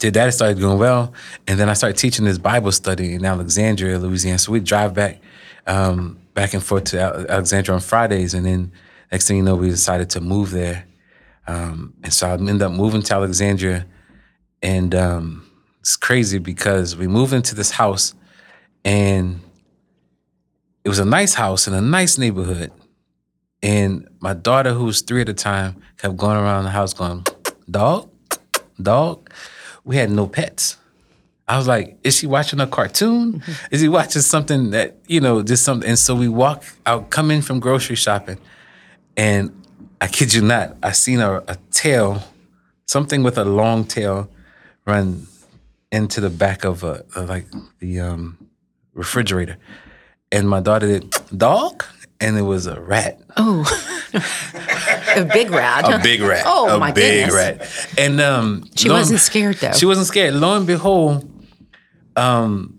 [0.00, 0.28] did that.
[0.28, 1.14] It started going well,
[1.46, 4.38] and then I started teaching this Bible study in Alexandria, Louisiana.
[4.38, 5.18] So we drive back,
[5.66, 8.70] um, back and forth to Alexandria on Fridays, and then
[9.10, 10.84] next thing you know, we decided to move there,
[11.46, 13.86] um, and so I ended up moving to Alexandria,
[14.62, 18.14] and um, it's crazy because we moved into this house,
[18.84, 19.40] and
[20.84, 22.70] it was a nice house in a nice neighborhood,
[23.62, 27.24] and my daughter, who was three at the time, kept going around the house going,
[27.70, 28.10] "Dog,
[28.80, 29.28] dog."
[29.88, 30.76] we had no pets.
[31.48, 33.42] I was like, is she watching a cartoon?
[33.70, 35.88] Is he watching something that, you know, just something?
[35.88, 38.36] And so we walk out, come in from grocery shopping,
[39.16, 39.50] and
[39.98, 42.22] I kid you not, I seen a, a tail,
[42.84, 44.28] something with a long tail
[44.84, 45.26] run
[45.90, 47.46] into the back of a, a like
[47.78, 48.36] the um,
[48.92, 49.56] refrigerator.
[50.30, 51.82] And my daughter did, dog?
[52.20, 53.20] And it was a rat.
[53.36, 53.62] Oh,
[55.16, 55.84] a big rat.
[55.92, 56.42] A big rat.
[56.46, 57.86] Oh, my god a my big goodness.
[57.86, 57.94] rat.
[57.98, 59.72] And um, She wasn't scared, though.
[59.72, 60.34] She wasn't scared.
[60.34, 61.30] Lo and behold,
[62.16, 62.78] um,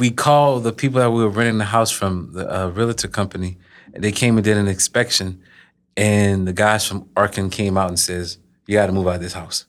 [0.00, 3.56] we called the people that we were renting the house from, the uh, realtor company.
[3.94, 5.40] And they came and did an inspection,
[5.96, 9.20] and the guys from Orkin came out and says, "You got to move out of
[9.20, 9.66] this house.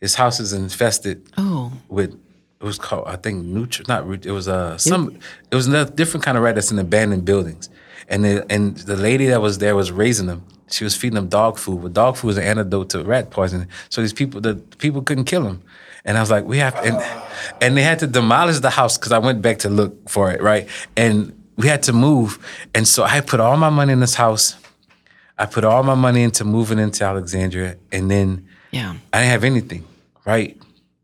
[0.00, 2.18] This house is infested Oh, with."
[2.64, 3.84] It was called, I think, nutria.
[3.88, 4.24] Not root.
[4.24, 5.18] It was uh, some.
[5.50, 7.68] It was a different kind of rat that's in abandoned buildings,
[8.08, 10.46] and the and the lady that was there was raising them.
[10.70, 11.82] She was feeding them dog food.
[11.82, 15.26] But dog food is an antidote to rat poison So these people, the people couldn't
[15.26, 15.62] kill them.
[16.06, 16.96] And I was like, we have, and
[17.60, 20.40] and they had to demolish the house because I went back to look for it,
[20.40, 20.66] right?
[20.96, 22.38] And we had to move.
[22.74, 24.56] And so I put all my money in this house.
[25.36, 28.94] I put all my money into moving into Alexandria, and then yeah.
[29.12, 29.84] I didn't have anything,
[30.24, 30.56] right?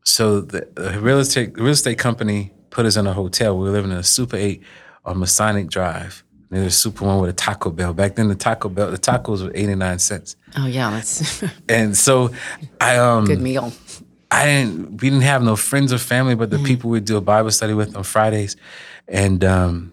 [0.04, 3.56] So the, the real estate real estate company put us in a hotel.
[3.56, 4.62] We were living in a Super Eight
[5.04, 6.24] on Masonic Drive.
[6.50, 7.94] There's a Super One with a Taco Bell.
[7.94, 10.36] Back then, the Taco Bell, the tacos were eighty nine cents.
[10.56, 10.90] Oh, yeah.
[10.90, 12.30] That's And so,
[12.80, 13.72] I um, good meal.
[14.32, 14.90] I didn't.
[15.00, 17.74] We didn't have no friends or family, but the people we do a Bible study
[17.74, 18.56] with on Fridays,
[19.06, 19.92] and um,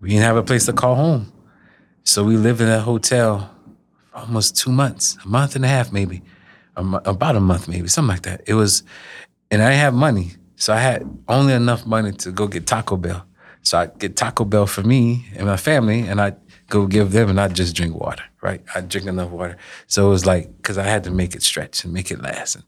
[0.00, 1.32] we didn't have a place to call home.
[2.04, 3.54] So we lived in that hotel
[4.10, 6.22] for almost two months, a month and a half, maybe,
[6.80, 8.42] a mo- about a month, maybe something like that.
[8.46, 8.82] It was,
[9.50, 12.96] and I didn't have money, so I had only enough money to go get Taco
[12.96, 13.24] Bell.
[13.62, 16.34] So I get Taco Bell for me and my family, and I
[16.68, 18.24] go give them, and I just drink water.
[18.42, 19.56] Right, I drink enough water.
[19.86, 22.54] So it was like because I had to make it stretch and make it last.
[22.56, 22.64] And,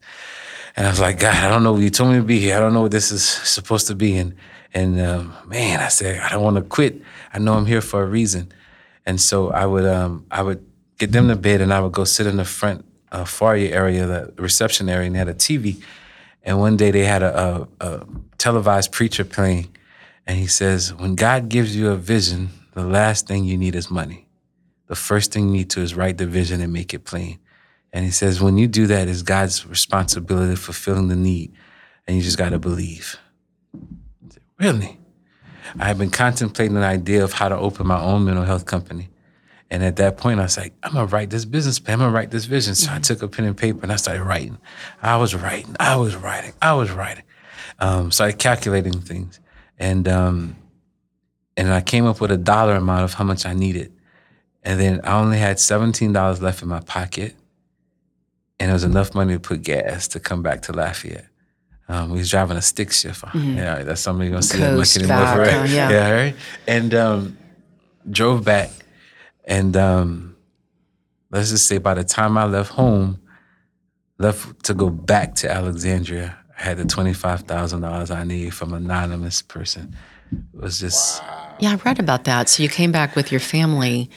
[0.76, 1.76] and I was like, God, I don't know.
[1.76, 2.56] You told me to be here.
[2.56, 4.16] I don't know what this is supposed to be.
[4.18, 4.34] And
[4.74, 7.00] and um, man, I said, I don't want to quit.
[7.32, 8.52] I know I'm here for a reason.
[9.06, 10.64] And so I would um, I would
[10.98, 14.06] get them to bed, and I would go sit in the front uh, foyer area,
[14.06, 15.80] the reception area, and they had a TV.
[16.42, 18.06] And one day they had a, a, a
[18.38, 19.68] televised preacher playing,
[20.26, 23.90] and he says, "When God gives you a vision, the last thing you need is
[23.90, 24.26] money.
[24.88, 27.38] The first thing you need to is write the vision and make it plain."
[27.92, 31.52] And he says, when you do that, it's God's responsibility fulfilling the need.
[32.06, 33.18] And you just got to believe.
[34.58, 34.98] Really?
[35.78, 39.08] I had been contemplating an idea of how to open my own mental health company.
[39.72, 41.94] And at that point, I was like, I'm going to write this business plan.
[41.94, 42.74] I'm going to write this vision.
[42.74, 44.58] So I took a pen and paper and I started writing.
[45.02, 45.74] I was writing.
[45.80, 46.52] I was writing.
[46.60, 47.24] I was writing.
[47.78, 49.40] Um, started calculating things.
[49.78, 50.56] And, um,
[51.56, 53.94] and I came up with a dollar amount of how much I needed.
[54.62, 57.34] And then I only had $17 left in my pocket
[58.60, 61.28] and it was enough money to put gas to come back to Lafayette.
[61.88, 63.24] Um, we was driving a stick shift.
[63.34, 65.54] Yeah, that's something you're gonna see that much Coast anymore, right?
[65.62, 66.10] uh, yeah.
[66.10, 66.36] right.
[66.68, 67.38] And um,
[68.08, 68.70] drove back,
[69.44, 70.36] and um,
[71.30, 73.20] let's just say by the time I left home,
[74.18, 78.54] left to go back to Alexandria, I had the twenty five thousand dollars I needed
[78.54, 79.96] from an anonymous person.
[80.30, 81.22] It was just
[81.58, 82.48] Yeah, I read about that.
[82.48, 84.10] So you came back with your family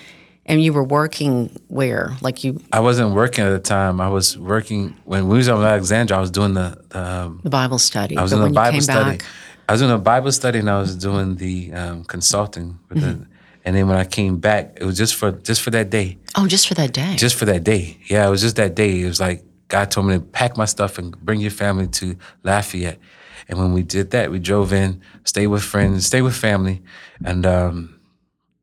[0.45, 2.15] and you were working where?
[2.21, 3.99] Like you, I wasn't working at the time.
[3.99, 6.17] I was working when we was in Alexandria.
[6.17, 8.15] I was doing the, the um, the Bible study.
[8.17, 9.17] I was but in a when you Bible study.
[9.17, 9.25] back,
[9.67, 13.25] I was doing a Bible study and I was doing the um, consulting with the,
[13.65, 16.47] and then when I came back, it was just for just for that day, oh,
[16.47, 17.15] just for that day.
[17.17, 17.97] just for that day.
[18.08, 19.01] Yeah, it was just that day.
[19.01, 22.15] It was like God told me to pack my stuff and bring your family to
[22.43, 22.99] Lafayette.
[23.47, 26.82] And when we did that, we drove in, stayed with friends, stayed with family,
[27.23, 27.99] and um,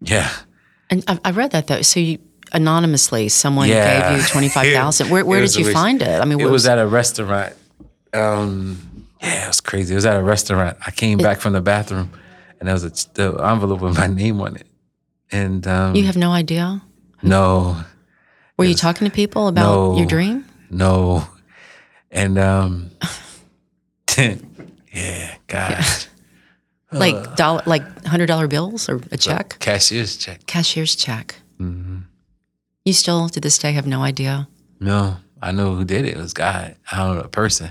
[0.01, 0.31] yeah,
[0.89, 1.83] and I, I read that though.
[1.83, 2.19] So you
[2.53, 4.11] anonymously, someone yeah.
[4.11, 5.11] gave you twenty five thousand.
[5.11, 6.21] Where, where did you a- find it?
[6.21, 7.55] I mean, it what was at a restaurant.
[8.13, 9.95] Um, yeah, it was crazy.
[9.95, 10.77] It was at a restaurant.
[10.87, 12.13] I came back from the bathroom,
[12.61, 14.67] and there was a the envelope with my name on it.
[15.33, 16.83] And um, you have no idea.
[17.23, 17.83] no,
[18.59, 19.97] Were you talking to people about No.
[19.97, 20.45] your dream?
[20.71, 21.27] no,
[22.11, 22.91] and um,
[24.19, 26.07] yeah, gosh,
[26.93, 30.47] like dollar, like hundred dollar bills or a check, Cashier's check.
[30.47, 31.37] cashier's check.
[32.85, 34.49] You still to this day have no idea.
[34.81, 36.17] No, I know who did it.
[36.17, 36.75] It was God.
[36.91, 37.71] I don't know a person,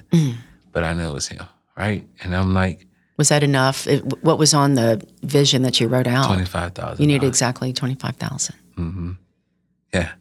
[0.71, 1.45] but I know it was him,
[1.77, 2.07] right?
[2.23, 2.87] And I'm like
[3.21, 3.85] Was that enough?
[3.85, 6.25] It, what was on the vision that you wrote out?
[6.25, 6.99] twenty five thousand.
[6.99, 8.55] You needed exactly twenty five thousand.
[8.75, 9.11] Mm-hmm.
[9.93, 10.13] Yeah.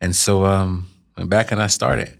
[0.00, 2.18] And so um went back and I started.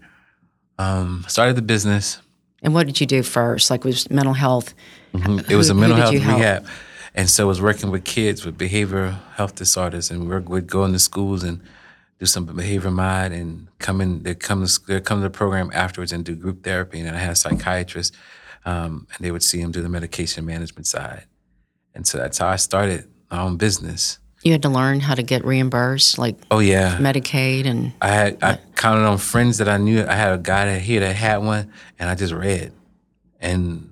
[0.79, 2.21] Um started the business.
[2.63, 3.69] And what did you do first?
[3.69, 4.73] Like was mental health?
[5.13, 6.39] It was a mental health you help?
[6.39, 6.65] rehab.
[7.13, 10.85] And so I was working with kids with behavioral health disorders and we would go
[10.85, 11.59] into schools and
[12.17, 15.69] do some behavior mod and come in they come to they come to the program
[15.73, 18.15] afterwards and do group therapy and I had psychiatrists
[18.67, 21.23] um, and they would see them do the medication management side.
[21.95, 24.19] And so that's how I started my own business.
[24.43, 26.97] You had to learn how to get reimbursed, like Oh yeah.
[26.97, 30.05] Medicaid, and I had I counted on friends that I knew.
[30.05, 32.71] I had a guy that here that had one, and I just read,
[33.39, 33.91] and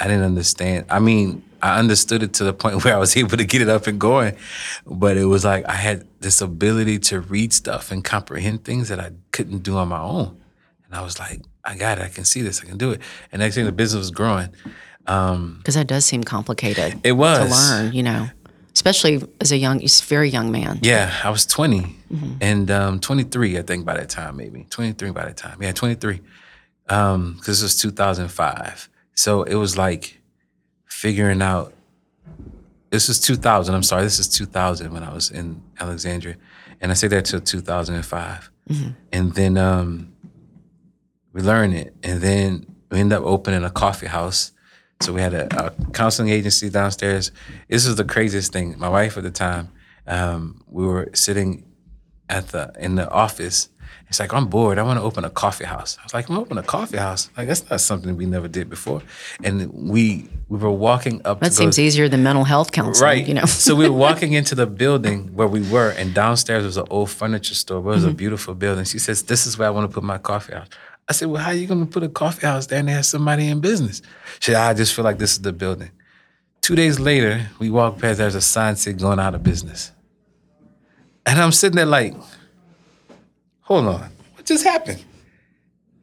[0.00, 0.86] I didn't understand.
[0.90, 3.68] I mean, I understood it to the point where I was able to get it
[3.68, 4.34] up and going,
[4.86, 8.98] but it was like I had this ability to read stuff and comprehend things that
[8.98, 10.36] I couldn't do on my own,
[10.86, 12.04] and I was like, I got it.
[12.04, 12.62] I can see this.
[12.62, 13.00] I can do it.
[13.32, 14.50] And next thing, the business was growing.
[15.04, 17.00] because that does seem complicated.
[17.04, 17.48] It was.
[17.48, 18.28] to learn, you know,
[18.74, 20.78] especially as a young, he's very young man.
[20.82, 21.96] Yeah, I was 20
[22.40, 25.60] and um, 23, I think, by that time, maybe 23 by that time.
[25.60, 26.20] Yeah, 23.
[26.88, 28.88] Um, because this was 2005.
[29.14, 30.20] So it was like
[30.86, 31.72] figuring out.
[32.90, 33.74] This was 2000.
[33.74, 36.36] I'm sorry, this is 2000 when I was in Alexandria,
[36.80, 38.50] and I say that till 2005,
[39.12, 40.12] and then um,
[41.36, 44.52] we learned it, and then we end up opening a coffee house.
[45.02, 47.30] So we had a, a counseling agency downstairs.
[47.68, 48.78] This was the craziest thing.
[48.78, 49.68] My wife at the time,
[50.06, 51.66] um, we were sitting
[52.30, 53.68] at the in the office.
[54.08, 54.78] It's like I'm bored.
[54.78, 55.98] I want to open a coffee house.
[56.00, 57.28] I was like, I'm open a coffee house.
[57.36, 59.02] Like that's not something we never did before.
[59.44, 61.40] And we we were walking up.
[61.40, 63.28] That seems go, easier than mental health counseling, right.
[63.28, 63.44] you know.
[63.44, 67.10] so we were walking into the building where we were, and downstairs was an old
[67.10, 67.78] furniture store.
[67.78, 68.86] It was a beautiful building.
[68.86, 70.68] She says, "This is where I want to put my coffee house."
[71.08, 73.06] I said, "Well, how are you going to put a coffee house there and have
[73.06, 74.02] somebody in business?"
[74.40, 75.90] She said, "I just feel like this is the building."
[76.62, 78.18] Two days later, we walk past.
[78.18, 79.92] There's a sign saying "Going out of business,"
[81.24, 82.14] and I'm sitting there like,
[83.62, 85.04] "Hold on, what just happened?"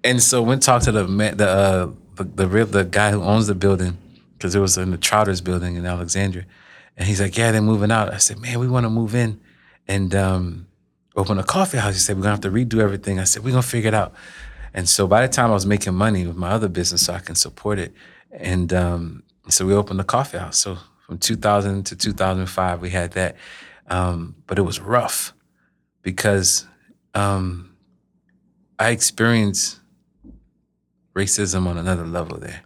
[0.06, 3.56] And so went talk to the the uh, the the, the guy who owns the
[3.56, 3.98] building
[4.38, 6.46] because it was in the Trotters building in Alexandria,
[6.96, 9.42] and he's like, "Yeah, they're moving out." I said, "Man, we want to move in
[9.86, 10.68] and um,
[11.18, 13.52] open a coffee house." He said, "We're gonna have to redo everything." I said, "We're
[13.52, 14.13] gonna figure it out."
[14.73, 17.19] And so by the time I was making money with my other business, so I
[17.19, 17.93] can support it,
[18.31, 20.57] and um, so we opened the coffee house.
[20.57, 23.36] So from 2000 to 2005, we had that,
[23.88, 25.33] um, but it was rough
[26.01, 26.65] because
[27.13, 27.75] um,
[28.79, 29.79] I experienced
[31.15, 32.62] racism on another level there.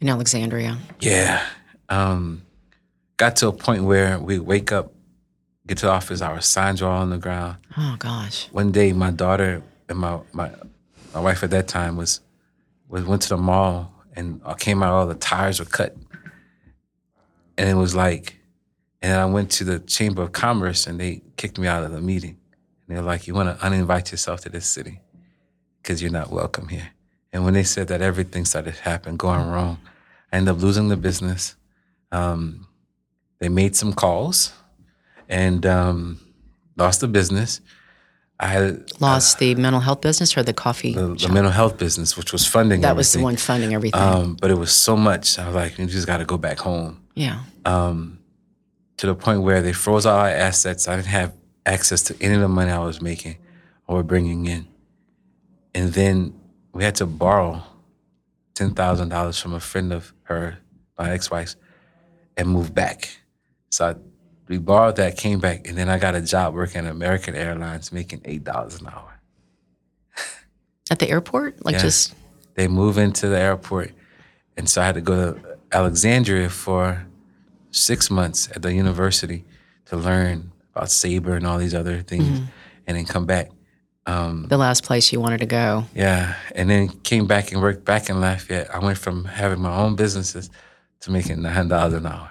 [0.00, 0.78] in Alexandria.
[1.00, 1.44] Yeah.
[1.88, 2.42] Um,
[3.16, 4.92] got to a point where we wake up,
[5.66, 7.58] get to the office, our signs are all on the ground.
[7.76, 8.48] Oh gosh.
[8.50, 10.50] One day, my daughter and my my,
[11.14, 12.20] my wife at that time was,
[12.88, 15.96] was went to the mall and I came out, all the tires were cut.
[17.56, 18.40] And it was like,
[19.00, 22.00] and I went to the Chamber of Commerce and they kicked me out of the
[22.00, 22.36] meeting.
[22.86, 25.00] And they're like, you want to uninvite yourself to this city
[25.82, 26.90] because you're not welcome here.
[27.32, 29.78] And when they said that, everything started happening, going wrong.
[30.32, 31.56] I ended up losing the business.
[32.12, 32.66] Um,
[33.38, 34.52] they made some calls
[35.28, 36.20] and um,
[36.76, 37.60] lost the business.
[38.40, 42.16] I had Lost the mental health business or the coffee the, the mental health business,
[42.16, 44.00] which was funding that was the one funding everything.
[44.00, 45.38] Um, but it was so much.
[45.38, 47.00] I was like, you just got to go back home.
[47.14, 47.40] yeah.
[47.64, 48.18] Um,
[48.96, 50.86] to the point where they froze all our assets.
[50.86, 51.32] I didn't have
[51.66, 53.36] access to any of the money I was making
[53.88, 54.68] or bringing in.
[55.74, 56.32] And then
[56.72, 57.62] we had to borrow
[58.54, 60.58] ten thousand dollars from a friend of her,
[60.98, 61.56] my ex-wife's,
[62.36, 63.18] and move back.
[63.70, 63.94] So I,
[64.48, 67.92] we borrowed that, came back, and then I got a job working at American Airlines,
[67.92, 69.20] making eight dollars an hour.
[70.90, 71.64] At the airport?
[71.64, 71.80] Like Yeah.
[71.82, 72.14] just
[72.54, 73.92] they move into the airport.
[74.56, 77.06] And so I had to go to Alexandria for
[77.70, 79.44] six months at the university
[79.86, 82.44] to learn about Sabre and all these other things mm-hmm.
[82.86, 83.50] and then come back.
[84.06, 85.84] Um, the last place you wanted to go.
[85.94, 86.36] Yeah.
[86.54, 88.72] And then came back and worked back in Lafayette.
[88.72, 90.50] I went from having my own businesses
[91.00, 92.30] to making nine dollars an hour.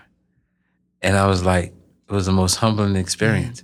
[1.02, 1.74] And I was like,
[2.10, 3.64] it was the most humbling experience.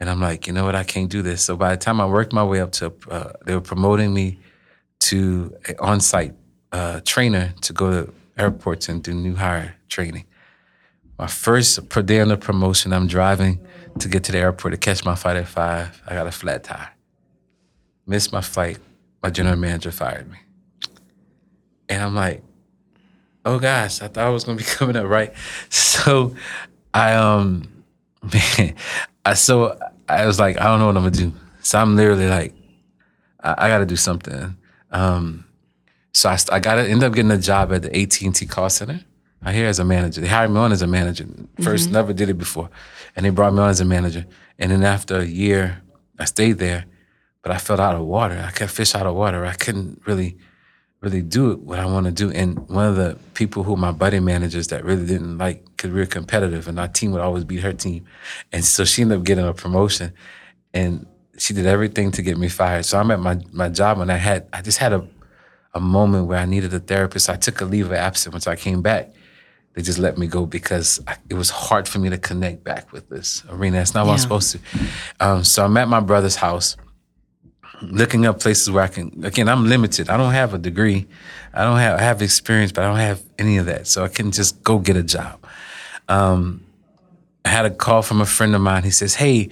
[0.00, 1.44] And I'm like, you know what, I can't do this.
[1.44, 4.38] So by the time I worked my way up to, uh, they were promoting me
[5.00, 6.34] to an on-site
[6.72, 10.24] uh, trainer to go to airports and do new hire training.
[11.18, 13.64] My first per day on the promotion, I'm driving
[13.98, 16.02] to get to the airport to catch my flight at five.
[16.06, 16.90] I got a flat tire.
[18.06, 18.78] Missed my flight.
[19.22, 20.38] My general manager fired me.
[21.88, 22.42] And I'm like,
[23.44, 25.32] oh gosh, I thought I was gonna be coming up right.
[25.68, 26.34] So
[26.92, 27.71] I um
[28.22, 28.74] man,
[29.24, 31.32] I so I was like, I don't know what I'm gonna do.
[31.62, 32.54] So I'm literally like,
[33.40, 34.56] I, I got to do something.
[34.90, 35.44] Um,
[36.12, 39.00] so I, I got to end up getting a job at the AT&T call center.
[39.44, 40.20] I hear as a manager.
[40.20, 41.24] They hired me on as a manager.
[41.58, 42.70] 1st never did it before,
[43.16, 44.26] and they brought me on as a manager.
[44.58, 45.82] And then after a year,
[46.18, 46.84] I stayed there,
[47.42, 48.44] but I felt out of water.
[48.46, 49.44] I kept fish out of water.
[49.44, 50.36] I couldn't really,
[51.02, 52.30] really do what I want to do.
[52.30, 56.00] And one of the people who my buddy managers that really didn't like, because we
[56.00, 58.06] were competitive, and our team would always beat her team,
[58.52, 60.12] and so she ended up getting a promotion,
[60.72, 62.84] and she did everything to get me fired.
[62.84, 65.06] So I'm at my my job, and I had I just had a
[65.74, 67.28] a moment where I needed a therapist.
[67.30, 68.32] I took a leave of absence.
[68.32, 69.12] Once I came back,
[69.74, 72.92] they just let me go because I, it was hard for me to connect back
[72.92, 73.78] with this arena.
[73.78, 74.58] That's not what I'm supposed to.
[75.18, 76.76] Um, so I'm at my brother's house,
[77.82, 79.24] looking up places where I can.
[79.24, 80.08] Again, I'm limited.
[80.08, 81.06] I don't have a degree.
[81.52, 83.86] I don't have I have experience, but I don't have any of that.
[83.86, 85.44] So I can just go get a job.
[86.08, 86.64] Um,
[87.44, 88.84] I had a call from a friend of mine.
[88.84, 89.48] He says, "Hey."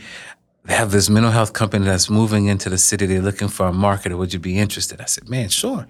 [0.66, 3.06] They have this mental health company that's moving into the city.
[3.06, 4.16] They're looking for a marketer.
[4.18, 5.00] Would you be interested?
[5.00, 5.86] I said, man, sure.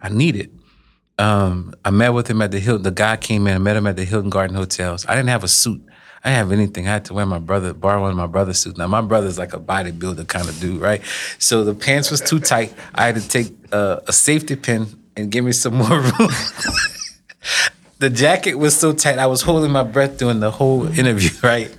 [0.00, 0.50] I need it
[1.18, 2.82] um, I met with him at the Hilton.
[2.82, 3.54] The guy came in.
[3.54, 5.06] I met him at the Hilton Garden Hotels.
[5.06, 5.82] I didn't have a suit.
[6.24, 6.88] I have anything.
[6.88, 8.78] I had to wear my brother, borrow one of my brother's suits.
[8.78, 11.02] Now my brother's like a bodybuilder kind of dude, right?
[11.38, 12.72] So the pants was too tight.
[12.94, 16.30] I had to take uh, a safety pin and give me some more room.
[17.98, 19.18] the jacket was so tight.
[19.18, 21.70] I was holding my breath during the whole interview, right?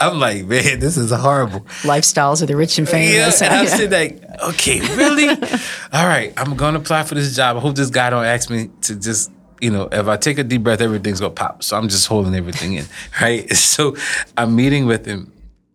[0.00, 1.60] I'm like, man, this is horrible.
[1.82, 3.40] Lifestyles of the rich and famous.
[3.40, 5.28] Yeah, and I'm sitting like, okay, really?
[5.92, 7.56] All right, I'm gonna apply for this job.
[7.56, 9.30] I hope this guy don't ask me to just,
[9.62, 11.62] you know, if I take a deep breath, everything's gonna pop.
[11.62, 12.84] So I'm just holding everything in,
[13.20, 13.48] right?
[13.56, 13.96] So
[14.36, 15.32] I'm meeting with him,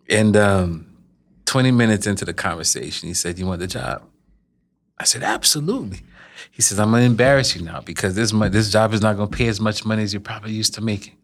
[0.10, 0.86] and um,
[1.46, 4.04] 20 minutes into the conversation, he said, "You want the job?"
[5.00, 6.02] I said, "Absolutely."
[6.52, 9.32] He says, "I'm gonna embarrass you now because this mo- this job is not gonna
[9.32, 11.16] pay as much money as you're probably used to making."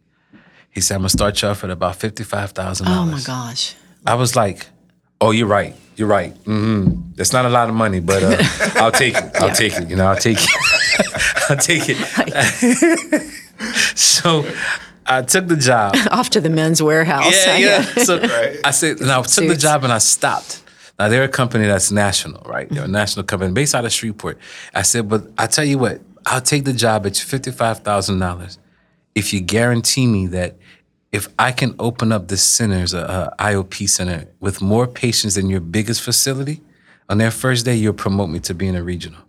[0.70, 3.46] He said, "I'm gonna start you off at about fifty-five thousand oh dollars." Oh my
[3.46, 3.74] gosh.
[4.06, 4.66] I was like,
[5.20, 5.76] "Oh, you're right.
[5.96, 6.34] You're right.
[6.44, 7.12] Mm-hmm.
[7.14, 8.42] That's not a lot of money, but uh,
[8.82, 9.36] I'll take it.
[9.36, 9.88] I'll take it.
[9.88, 10.50] You know, I'll take it.
[11.48, 11.96] I'll take it."
[13.96, 14.46] so
[15.06, 15.96] I took the job.
[16.10, 17.32] Off to the Men's Wearhouse.
[17.32, 17.82] Yeah, yeah.
[18.04, 18.20] So
[18.64, 20.62] I said, and I took the job and I stopped.
[20.98, 22.68] Now they're a company that's national, right?
[22.70, 24.38] They're a national company based out of Shreveport.
[24.74, 28.58] I said, but I tell you what, I'll take the job at fifty-five thousand dollars
[29.14, 30.56] if you guarantee me that
[31.12, 35.48] if I can open up this center's a, a IOP center with more patients than
[35.48, 36.60] your biggest facility,
[37.08, 39.20] on their first day you'll promote me to being a regional.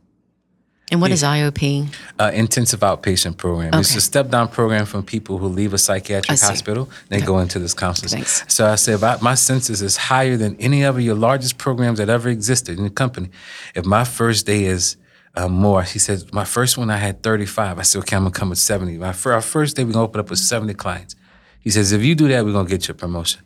[0.91, 1.93] And what is IOP?
[2.19, 3.73] Uh, intensive outpatient program.
[3.73, 6.89] It's a step down program from people who leave a psychiatric hospital.
[7.09, 8.09] They go into this counseling.
[8.09, 8.43] Thanks.
[8.47, 12.07] So I if I, my census is higher than any of your largest programs that
[12.09, 13.29] ever existed in the company.
[13.73, 14.97] If my first day is
[15.35, 17.79] uh, more, he says, my first one I had 35.
[17.79, 18.97] I said, okay, I'm gonna come with 70.
[18.99, 21.15] My fir- our first day we're gonna open up with 70 clients.
[21.59, 23.41] He says, if you do that, we're gonna get you a promotion.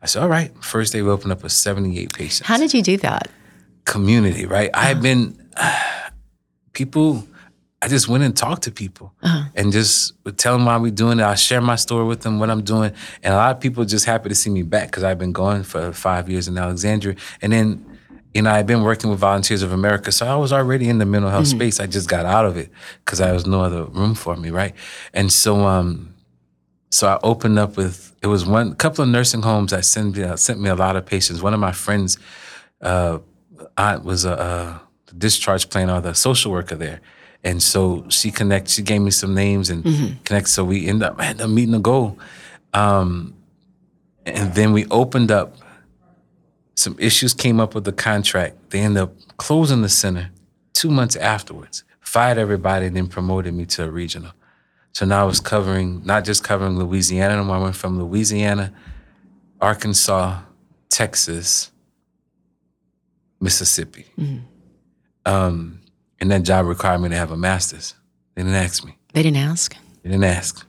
[0.00, 0.52] I said, all right.
[0.62, 3.28] First day we open up with 78 patients How did you do that?
[3.84, 4.70] community, right?
[4.74, 5.34] I've been
[6.72, 7.26] people.
[7.80, 9.14] I just went and talked to people
[9.54, 11.24] and just would tell them why we're doing it.
[11.24, 14.04] I share my story with them, what I'm doing, and a lot of people just
[14.04, 17.52] happy to see me back because I've been going for five years in Alexandria, and
[17.52, 17.84] then.
[18.34, 21.06] You know, I've been working with Volunteers of America, so I was already in the
[21.06, 21.80] mental health space.
[21.80, 22.70] I just got out of it
[23.02, 24.74] because there was no other room for me, right?
[25.14, 26.14] And so, um,
[26.90, 30.36] so I opened up with it was one couple of nursing homes that sent me
[30.36, 31.40] sent me a lot of patients.
[31.40, 32.18] One of my friends,
[32.82, 33.18] uh,
[33.76, 37.00] aunt was a, a discharge planner or the social worker there,
[37.44, 38.68] and so she connect.
[38.68, 39.84] She gave me some names and
[40.24, 40.48] connect.
[40.48, 42.18] So we ended up ended up meeting a goal,
[42.74, 43.34] um,
[44.26, 45.56] and then we opened up.
[46.74, 48.70] Some issues came up with the contract.
[48.70, 50.30] They ended up closing the center
[50.74, 51.82] two months afterwards.
[52.00, 54.30] Fired everybody and then promoted me to a regional.
[54.92, 57.34] So now I was covering not just covering Louisiana.
[57.34, 57.56] anymore.
[57.56, 58.72] I went from Louisiana,
[59.60, 60.38] Arkansas,
[60.88, 61.70] Texas,
[63.40, 64.06] Mississippi.
[65.28, 65.80] Um,
[66.20, 67.94] and that job required me to have a master's.
[68.34, 68.96] They didn't ask me.
[69.12, 69.76] They didn't ask.
[70.02, 70.66] They didn't ask.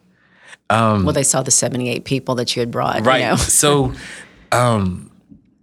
[0.69, 3.05] Um, Well, they saw the 78 people that you had brought.
[3.05, 3.21] right.
[3.21, 3.35] You know?
[3.37, 3.93] so,
[4.51, 5.11] um,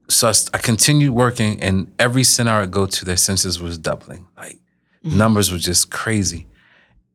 [0.08, 4.26] so I, I continued working, and every center I go to, their census was doubling.
[4.36, 4.58] Like
[5.02, 6.46] numbers were just crazy,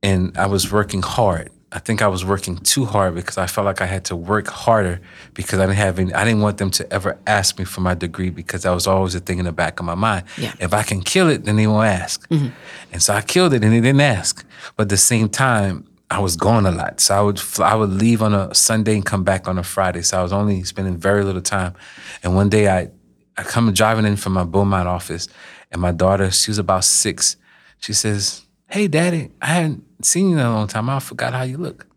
[0.03, 1.49] and I was working hard.
[1.73, 4.47] I think I was working too hard because I felt like I had to work
[4.47, 4.99] harder
[5.33, 6.13] because I didn't have any.
[6.13, 9.15] I didn't want them to ever ask me for my degree because that was always
[9.15, 10.25] a thing in the back of my mind.
[10.37, 10.53] Yeah.
[10.59, 12.27] If I can kill it, then they won't ask.
[12.27, 12.49] Mm-hmm.
[12.91, 14.45] And so I killed it, and they didn't ask.
[14.75, 16.99] But at the same time, I was going a lot.
[16.99, 20.01] So I would I would leave on a Sunday and come back on a Friday.
[20.01, 21.73] So I was only spending very little time.
[22.21, 22.89] And one day I
[23.37, 25.29] I come driving in from my Beaumont office,
[25.71, 27.37] and my daughter, she was about six.
[27.79, 30.89] She says, "Hey, Daddy, I hadn't seen you in a long time.
[30.89, 31.87] I forgot how you look.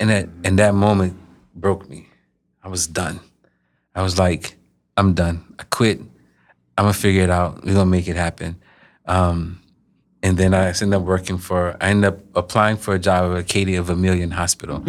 [0.00, 1.18] And that and that moment
[1.54, 2.08] broke me.
[2.62, 3.20] I was done.
[3.94, 4.56] I was like,
[4.96, 5.54] I'm done.
[5.58, 6.00] I quit.
[6.76, 7.64] I'm gonna figure it out.
[7.64, 8.56] We're gonna make it happen.
[9.06, 9.60] Um,
[10.22, 11.76] and then I ended up working for.
[11.80, 14.82] I ended up applying for a job at Acadia Vermilion Hospital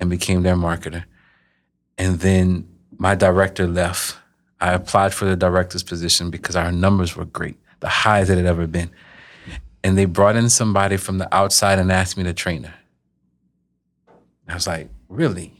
[0.00, 1.04] and became their marketer.
[1.96, 4.16] And then my director left.
[4.60, 8.46] I applied for the director's position because our numbers were great, the highest it had
[8.46, 8.90] ever been.
[9.84, 12.74] And they brought in somebody from the outside and asked me to train her.
[14.48, 15.52] I was like, really?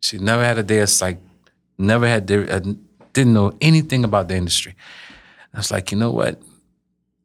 [0.00, 1.18] She never had a day of psych,
[1.78, 2.60] never had, uh,
[3.12, 4.76] didn't know anything about the industry.
[5.52, 6.40] I was like, you know what?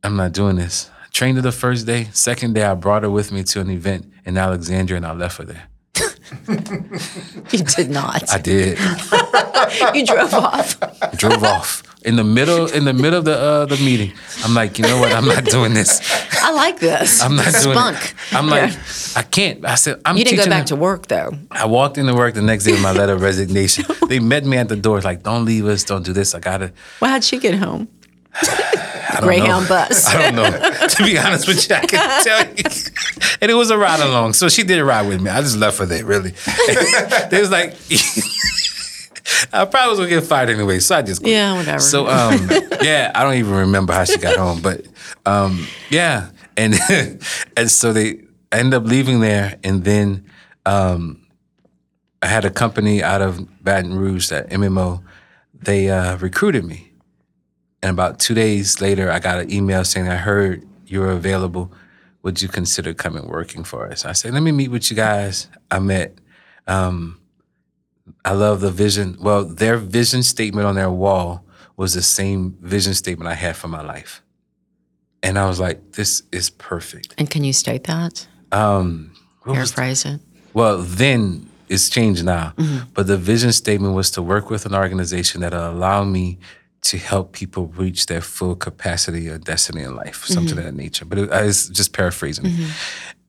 [0.04, 0.89] I'm not doing this.
[1.04, 2.08] I trained her the first day.
[2.14, 5.38] Second day, I brought her with me to an event in Alexandria and I left
[5.38, 5.68] her there.
[7.52, 8.32] You did not.
[8.32, 8.80] I did.
[9.94, 10.78] you drove off.
[10.82, 14.14] I drove off in the middle in the middle of the uh, the meeting.
[14.43, 15.12] I'm like, you know what?
[15.12, 16.02] I'm not doing this.
[16.41, 17.22] I like this.
[17.22, 17.97] I'm not doing Spunk.
[17.97, 18.14] it.
[18.34, 18.74] I'm like.
[19.16, 19.66] I can't.
[19.66, 21.32] I said, I'm you didn't go back them- to work though.
[21.52, 23.86] I walked into work the next day with my letter of resignation.
[24.08, 26.34] they met me at the door, like, don't leave us, don't do this.
[26.34, 26.72] I gotta.
[27.02, 27.88] Well, how'd she get home?
[29.20, 29.70] Greyhound know.
[29.70, 30.08] bus.
[30.08, 30.88] I don't know.
[30.88, 32.64] to be honest with you, I can tell you.
[33.41, 35.30] And it was a ride along, so she did a ride with me.
[35.30, 36.32] I just left her there, really.
[37.30, 37.76] they was like.
[39.53, 41.34] I probably was gonna get fired anyway, so I just quit.
[41.34, 41.79] Yeah, whatever.
[41.79, 42.49] So um,
[42.82, 44.86] yeah, I don't even remember how she got home, but
[45.25, 46.75] um, yeah, and
[47.57, 48.21] and so they
[48.51, 50.25] end up leaving there, and then
[50.65, 51.25] um,
[52.21, 55.03] I had a company out of Baton Rouge, that MMO.
[55.53, 56.91] They uh, recruited me,
[57.84, 61.71] and about two days later, I got an email saying, "I heard you're available.
[62.23, 65.47] Would you consider coming working for us?" I said, "Let me meet with you guys."
[65.69, 66.17] I met.
[66.67, 67.20] Um,
[68.26, 69.18] I love the vision.
[69.20, 71.43] Well, their vision statement on their wall
[71.78, 74.22] was the same vision statement I had for my life.
[75.24, 77.14] And I was like, this is perfect.
[77.18, 78.28] And can you state that?
[78.51, 79.12] Um,
[79.45, 80.20] Paraphrase it.
[80.53, 82.53] well, then it's changed now.
[82.57, 82.89] Mm-hmm.
[82.93, 86.38] But the vision statement was to work with an organization that allow me
[86.82, 90.57] to help people reach their full capacity or destiny in life, something Mm-hmm.
[90.59, 91.05] of that nature.
[91.05, 92.45] But it, I was just paraphrasing.
[92.47, 92.72] it.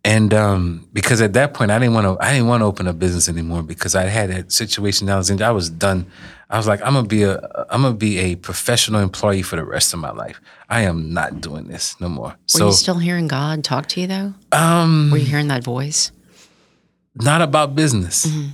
[0.04, 2.88] And um, because at that point I didn't want to, I didn't want to open
[2.88, 5.08] a business anymore because I had that situation.
[5.08, 6.06] I was in, I was done.
[6.50, 7.38] I was like, I'm gonna be a,
[7.70, 10.40] I'm gonna be a professional employee for the rest of my life.
[10.68, 12.30] I am not doing this no more.
[12.30, 14.34] Were so you still hearing God talk to you though?
[14.50, 16.10] um, Were you hearing that voice?
[17.14, 18.48] not about business Mm-hmm.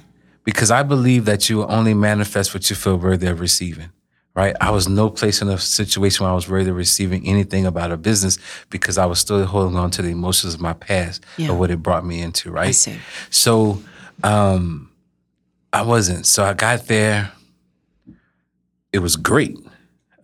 [0.45, 3.91] because I believe that you will only manifest what you feel worthy of receiving.
[4.39, 4.55] Right?
[4.61, 7.97] I was no place in a situation where I was of receiving anything about a
[7.97, 8.39] business
[8.71, 11.51] because I was still holding on to the emotions of my past Yeah.
[11.51, 12.53] of what it brought me into.
[12.53, 12.73] Right?
[13.31, 13.83] So
[14.23, 14.93] um,
[15.73, 16.25] I wasn't.
[16.25, 17.33] So I got there.
[18.93, 19.59] It was great.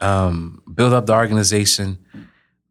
[0.01, 1.99] Um, built up the organization.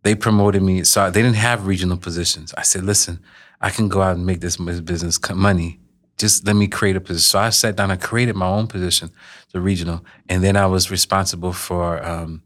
[0.04, 0.86] They promoted me.
[0.86, 2.54] So they didn't have regional positions.
[2.58, 3.20] I said, listen,
[3.60, 5.80] I can go out and make this business money.
[6.24, 7.28] Just let me create a position.
[7.32, 9.12] So I sat down and created my own position,
[9.52, 10.06] the regional.
[10.30, 12.42] And then I was responsible for um,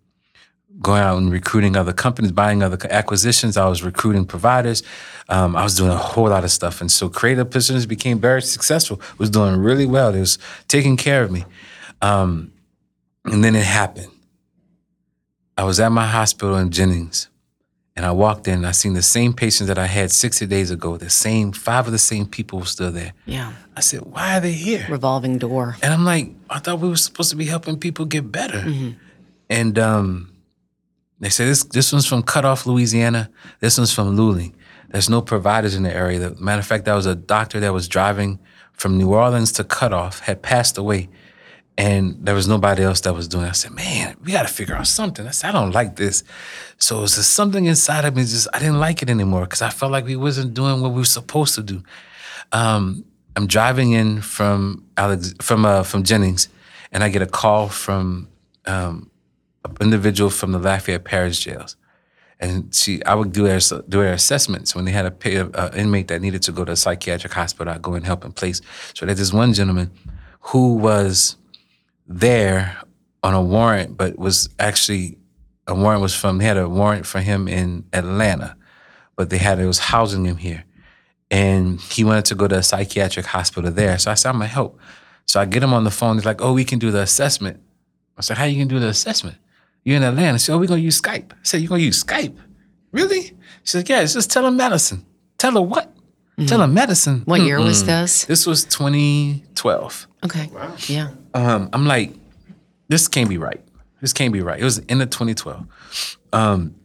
[0.81, 3.55] going out and recruiting other companies, buying other acquisitions.
[3.55, 4.81] I was recruiting providers.
[5.29, 6.81] Um, I was doing a whole lot of stuff.
[6.81, 10.15] And so creative positions became very successful, was doing really well.
[10.15, 11.45] It was taking care of me.
[12.01, 12.51] Um,
[13.25, 14.09] and then it happened.
[15.55, 17.29] I was at my hospital in Jennings
[17.97, 20.69] and I walked in and I seen the same patients that I had 60 days
[20.69, 23.13] ago, the same, five of the same people were still there.
[23.25, 23.53] Yeah.
[23.75, 24.85] I said, why are they here?
[24.87, 25.77] Revolving door.
[25.81, 28.93] And I'm like, I thought we were supposed to be helping people get better.
[29.49, 30.31] And um,
[31.19, 33.31] they said this this one's from Cut Off, Louisiana.
[33.61, 34.53] This one's from Luling.
[34.89, 36.19] There's no providers in the area.
[36.19, 38.39] The matter of fact, that was a doctor that was driving
[38.73, 41.09] from New Orleans to Cut Off, had passed away,
[41.77, 43.45] and there was nobody else that was doing.
[43.45, 43.49] it.
[43.49, 45.27] I said, man, we got to figure out something.
[45.27, 46.23] I said, I don't like this.
[46.79, 48.23] So it was just something inside of me.
[48.23, 50.97] Just I didn't like it anymore because I felt like we wasn't doing what we
[50.97, 51.83] were supposed to do.
[52.51, 53.05] Um,
[53.35, 56.49] I'm driving in from Alex from uh, from Jennings,
[56.91, 58.29] and I get a call from
[58.65, 59.11] um,
[59.63, 61.75] an individual from the Lafayette Parish jails,
[62.39, 66.21] and she I would do their do their assessments when they had a inmate that
[66.21, 67.71] needed to go to a psychiatric hospital.
[67.71, 68.61] I'd go and help in place.
[68.95, 69.91] So there's this one gentleman
[70.39, 71.35] who was
[72.07, 72.77] there
[73.23, 75.17] on a warrant, but was actually
[75.67, 78.55] a warrant was from they had a warrant for him in Atlanta,
[79.15, 80.63] but they had it was housing him here
[81.29, 83.97] and he wanted to go to a psychiatric hospital there.
[83.97, 84.79] So I said, I'm gonna help.
[85.25, 86.15] So I get him on the phone.
[86.15, 87.59] He's like, Oh, we can do the assessment.
[88.17, 89.37] I said, How you gonna do the assessment?
[89.83, 90.39] You're in Atlanta.
[90.39, 91.33] She said, Oh, we're gonna use Skype.
[91.33, 92.37] I said, You're gonna use Skype?
[92.91, 93.21] Really?
[93.23, 93.33] She
[93.63, 95.03] said, Yeah, it's just telemedicine.
[95.37, 95.93] Tell her what?
[96.39, 97.21] Telemedicine.
[97.21, 97.27] Mm.
[97.27, 97.87] What year was Mm-mm.
[97.87, 98.25] this?
[98.25, 100.07] This was 2012.
[100.25, 100.47] Okay.
[100.53, 100.73] Wow.
[100.87, 101.09] Yeah.
[101.37, 102.13] Um, I'm like,
[102.87, 103.61] this can't be right.
[104.01, 104.59] This can't be right.
[104.59, 105.67] It was in the 2012.
[106.33, 106.75] Um,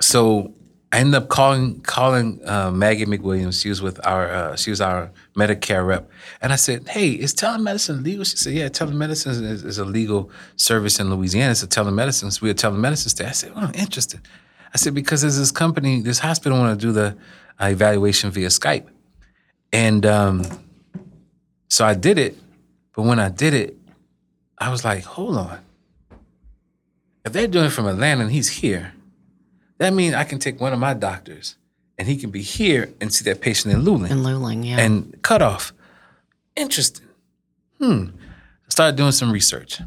[0.00, 0.54] so
[0.92, 3.60] I ended up calling calling uh, Maggie McWilliams.
[3.62, 7.34] She was with our uh, she was our Medicare rep, and I said, "Hey, is
[7.34, 11.52] telemedicine legal?" She said, "Yeah, telemedicine is, is a legal service in Louisiana.
[11.52, 12.32] It's a telemedicine.
[12.32, 14.20] So we're a telemedicine state." I said, "Oh, interesting."
[14.72, 17.16] I said because there's this company, this hospital want to do the
[17.60, 18.86] uh, evaluation via Skype,
[19.72, 20.44] and um,
[21.68, 22.36] so I did it.
[22.94, 23.76] But when I did it,
[24.58, 25.58] I was like, "Hold on."
[27.24, 28.92] If they're doing it from Atlanta and he's here,
[29.78, 31.56] that means I can take one of my doctors
[31.98, 34.78] and he can be here and see that patient in Luling In Luling, yeah.
[34.80, 35.72] and cut off.
[36.56, 37.06] Interesting.
[37.78, 38.06] Hmm.
[38.68, 39.80] Started doing some research.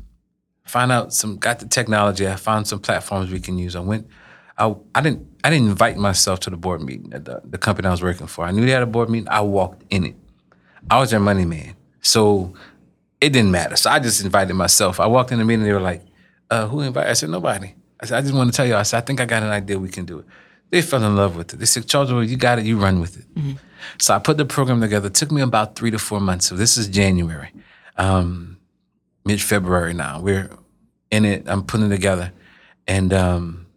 [0.64, 2.28] Find out some got the technology.
[2.28, 3.76] I found some platforms we can use.
[3.76, 4.08] I went
[4.58, 7.88] I I didn't I didn't invite myself to the board meeting at the, the company
[7.88, 8.46] I was working for.
[8.46, 9.30] I knew they had a board meeting.
[9.30, 10.16] I walked in it.
[10.90, 11.76] I was their money man.
[12.02, 12.54] So
[13.24, 13.76] it didn't matter.
[13.76, 15.00] So I just invited myself.
[15.00, 16.04] I walked in the meeting, they were like,
[16.50, 17.10] uh, who invited?
[17.10, 17.74] I said, nobody.
[18.00, 18.76] I said, I just want to tell you.
[18.76, 20.26] I said, I think I got an idea we can do it.
[20.70, 21.58] They fell in love with it.
[21.58, 23.26] They said, Charles, you got it, you run with it.
[24.00, 25.08] So I put the program together.
[25.08, 26.48] It took me about three to four months.
[26.48, 27.52] So this is January,
[27.98, 28.58] um,
[29.24, 30.20] mid February now.
[30.20, 30.50] We're
[31.12, 31.44] in it.
[31.48, 32.32] I'm putting it together,
[32.88, 33.68] and um,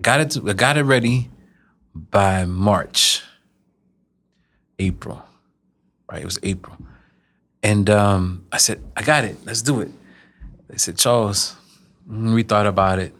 [0.00, 0.36] got it.
[0.48, 1.28] I got it ready
[1.94, 3.22] by March,
[4.78, 5.22] April.
[6.10, 6.76] Right, it was April,
[7.62, 9.36] and um, I said, I got it.
[9.44, 9.90] Let's do it.
[10.68, 11.56] They said, Charles,
[12.06, 13.14] we thought about it.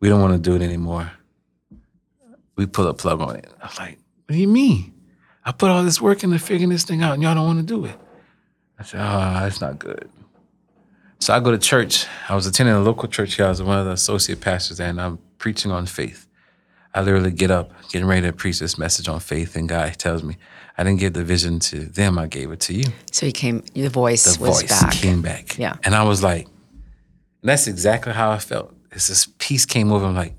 [0.00, 1.12] We don't want to do it anymore.
[2.56, 3.48] We pull a plug on it.
[3.62, 4.92] I was like, what do you mean?
[5.44, 7.64] I put all this work into figuring this thing out and y'all don't want to
[7.66, 7.96] do it.
[8.78, 10.08] I said, oh, that's not good.
[11.20, 12.06] So I go to church.
[12.28, 13.46] I was attending a local church here.
[13.46, 16.26] I was one of the associate pastors there, and I'm preaching on faith.
[16.92, 20.24] I literally get up, getting ready to preach this message on faith, and God tells
[20.24, 20.36] me,
[20.76, 23.62] I didn't give the vision to them, I gave it to you so he came,
[23.74, 24.92] the voice the was voice back.
[24.92, 25.58] came back.
[25.58, 25.76] Yeah.
[25.84, 26.48] And I was like,
[27.42, 28.74] that's exactly how I felt.
[28.92, 30.06] It's this peace came over.
[30.06, 30.34] I'm like,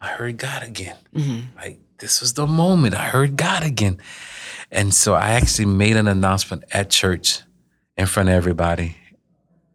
[0.00, 0.96] I heard God again.
[1.14, 1.56] Mm-hmm.
[1.56, 3.98] Like this was the moment I heard God again.
[4.70, 7.42] And so I actually made an announcement at church
[7.96, 8.96] in front of everybody.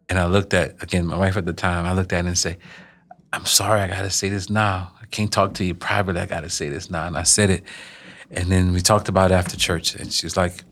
[0.08, 1.84] And I looked at again my wife at the time.
[1.86, 2.58] I looked at it and say,
[3.32, 4.92] "I'm sorry, I gotta say this now.
[5.02, 6.20] I can't talk to you privately.
[6.20, 7.64] I gotta say this now." And I said it,
[8.30, 9.94] and then we talked about it after church.
[9.94, 10.64] And she was like,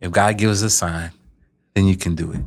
[0.00, 1.10] "If God gives a sign,
[1.74, 2.40] then you can do it."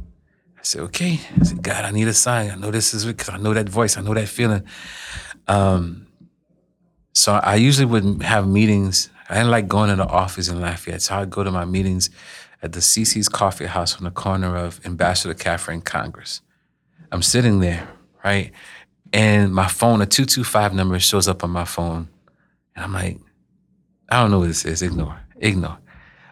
[0.58, 2.52] I said, "Okay." I said, "God, I need a sign.
[2.52, 3.98] I know this is because I know that voice.
[3.98, 4.64] I know that feeling."
[5.48, 6.08] Um,
[7.14, 9.10] so I usually would have meetings.
[9.30, 12.10] I didn't like going to the office in Lafayette, so I'd go to my meetings
[12.62, 15.36] at the CC's Coffee House on the corner of Ambassador
[15.72, 16.42] and Congress.
[17.12, 17.88] I'm sitting there,
[18.24, 18.52] right?
[19.14, 22.10] And my phone, a 225 number shows up on my phone.
[22.76, 23.20] And I'm like,
[24.10, 24.82] I don't know what this is.
[24.82, 25.78] Ignore, ignore.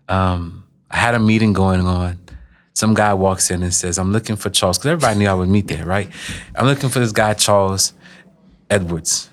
[0.07, 2.19] Um, I had a meeting going on.
[2.73, 5.49] Some guy walks in and says, I'm looking for Charles, because everybody knew I would
[5.49, 6.09] meet there, right?
[6.55, 7.93] I'm looking for this guy, Charles
[8.69, 9.29] Edwards.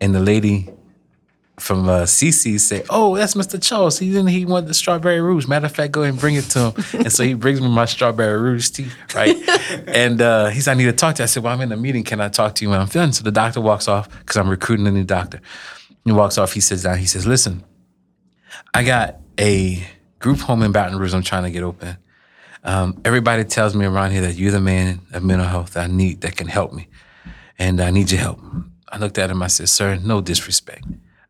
[0.00, 0.70] And the lady
[1.58, 3.62] from uh, CC say, "Oh, that's Mr.
[3.62, 3.98] Charles.
[3.98, 4.28] He didn't.
[4.28, 5.46] He wanted the strawberry rouge.
[5.46, 7.68] Matter of fact, go ahead and bring it to him." and so he brings me
[7.68, 9.36] my strawberry rouge tea, right?
[9.86, 11.70] and uh, he said, "I need to talk to you." I said, "Well, I'm in
[11.72, 12.02] a meeting.
[12.02, 14.48] Can I talk to you when I'm done?" So the doctor walks off because I'm
[14.48, 15.40] recruiting a new doctor.
[16.04, 16.52] He walks off.
[16.52, 16.98] He sits down.
[16.98, 17.64] He says, "Listen,
[18.72, 19.86] I got a
[20.18, 21.14] group home in Baton Rouge.
[21.14, 21.96] I'm trying to get open.
[22.62, 26.22] Um, everybody tells me around here that you're the man of mental health I need
[26.22, 26.88] that can help me,
[27.58, 28.40] and I need your help."
[28.88, 29.42] I looked at him.
[29.42, 30.84] I said, "Sir, no disrespect."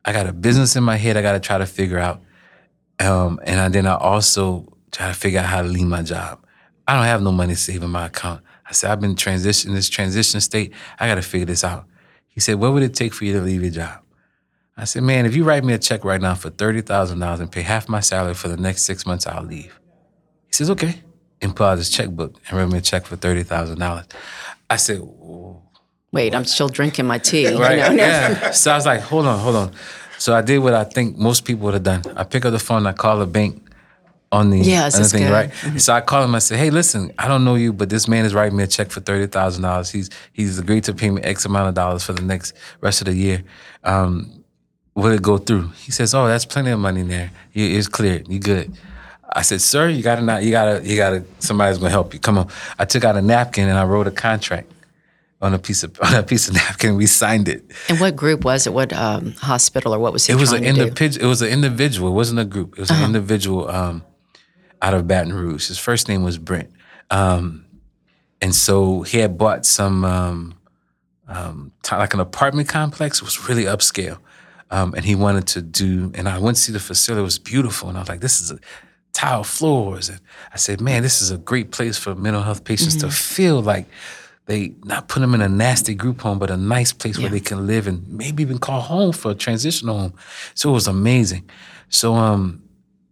[0.05, 2.21] I got a business in my head I got to try to figure out.
[3.01, 6.45] Um, and I, then I also try to figure out how to leave my job.
[6.87, 8.43] I don't have no money saved in my account.
[8.69, 10.73] I said, I've been transition this transition state.
[10.99, 11.87] I got to figure this out.
[12.29, 14.04] He said, what would it take for you to leave your job?
[14.77, 17.63] I said, man, if you write me a check right now for $30,000 and pay
[17.63, 19.79] half my salary for the next six months, I'll leave.
[20.47, 21.01] He says, okay.
[21.41, 24.11] And pull out his checkbook and write me a check for $30,000.
[24.71, 25.63] I said, Whoa.
[26.13, 27.49] Wait, I'm still drinking my tea.
[27.49, 27.79] you Right.
[27.79, 27.91] know?
[27.91, 28.51] Yeah.
[28.53, 29.73] So I was like, hold on, hold on.
[30.19, 32.03] So I did what I think most people would have done.
[32.17, 33.61] I pick up the phone, I call the bank
[34.31, 35.33] on the Yeah, this thing, good.
[35.51, 35.71] Mm-hmm.
[35.73, 35.81] right?
[35.81, 36.35] So I call him.
[36.35, 38.67] I said, "Hey, listen, I don't know you, but this man is writing me a
[38.67, 39.91] check for thirty thousand dollars.
[39.91, 43.07] He's he's agreed to pay me X amount of dollars for the next rest of
[43.07, 43.45] the year.
[43.85, 44.44] Um,
[44.95, 47.31] will it go through?" He says, "Oh, that's plenty of money in there.
[47.53, 48.29] It's cleared.
[48.29, 48.77] You good."
[49.33, 50.43] I said, "Sir, you gotta not.
[50.45, 50.87] You gotta.
[50.87, 51.25] You gotta.
[51.39, 52.21] Somebody's gonna help you.
[52.21, 54.71] Come on." I took out a napkin and I wrote a contract
[55.45, 56.97] on a piece of on a piece of napkin.
[56.97, 57.65] We signed it.
[57.89, 58.73] And what group was it?
[58.73, 61.25] What um, hospital or what was he It was an individual.
[61.25, 62.09] It was an individual.
[62.09, 62.75] It wasn't a group.
[62.75, 64.03] It was an individual um,
[64.81, 65.69] out of Baton Rouge.
[65.69, 66.71] His first name was Brent,
[67.11, 67.67] um,
[68.41, 70.55] and so he had bought some um,
[71.29, 73.19] um, t- like an apartment complex.
[73.19, 74.19] It was really upscale,
[74.75, 76.11] um, and he wanted to do.
[76.15, 77.21] And I went to see the facility.
[77.21, 78.59] It was beautiful, and I was like, "This is a
[79.13, 80.21] tile floors." And
[80.53, 83.87] I said, "Man, this is a great place for mental health patients to feel like."
[84.47, 87.41] they not put them in a nasty group home, but a nice place where they
[87.41, 90.15] can live and maybe even call home for a transitional home.
[90.53, 91.49] So it was amazing.
[91.89, 92.63] So um,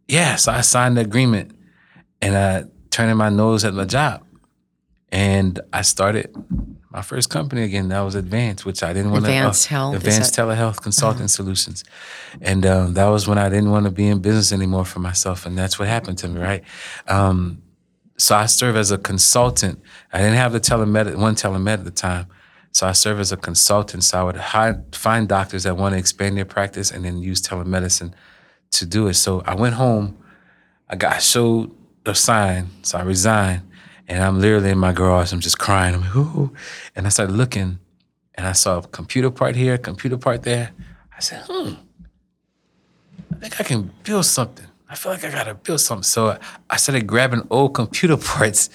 [0.09, 1.53] yeah, so I signed the agreement
[2.21, 4.23] and I turned in my nose at my job.
[5.11, 6.35] And I started
[6.93, 7.89] my first company again.
[7.89, 9.31] That was Advance, which I didn't want to.
[9.31, 11.85] Advanced Health, is Advanced that- Telehealth Consulting Solutions,
[12.41, 15.47] and um, that was when I didn't want to be in business anymore for myself,
[15.47, 16.63] and that's what happened to me, right?
[17.09, 17.63] Um,
[18.19, 19.81] so I serve as a consultant.
[20.13, 22.27] I didn't have the telemed one telemed at the time,
[22.71, 24.05] so I serve as a consultant.
[24.05, 28.13] So I would find doctors that want to expand their practice and then use telemedicine
[28.73, 29.15] to do it.
[29.15, 30.19] So I went home.
[30.89, 31.75] I got I showed
[32.05, 33.63] a sign, so I resigned,
[34.09, 35.33] and I'm literally in my garage.
[35.33, 35.95] I'm just crying.
[35.95, 36.53] I'm like, ooh,
[36.95, 37.79] and I started looking,
[38.35, 40.73] and I saw a computer part here, computer part there.
[41.17, 41.75] I said, hmm,
[43.33, 44.67] I think I can build something.
[44.89, 46.03] I feel like I gotta build something.
[46.03, 46.39] So
[46.69, 48.71] I started grabbing old computer parts,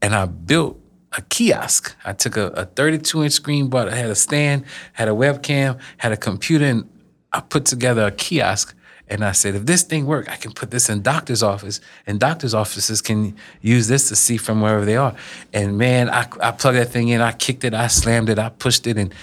[0.00, 0.78] and I built
[1.16, 1.94] a kiosk.
[2.04, 5.78] I took a, a 32 inch screen, but I had a stand, had a webcam,
[5.98, 6.88] had a computer, and
[7.32, 8.74] I put together a kiosk.
[9.12, 12.18] And I said, if this thing work, I can put this in doctor's office, and
[12.18, 15.14] doctor's offices can use this to see from wherever they are.
[15.52, 18.48] And man, I, I plugged that thing in, I kicked it, I slammed it, I
[18.48, 19.14] pushed it, and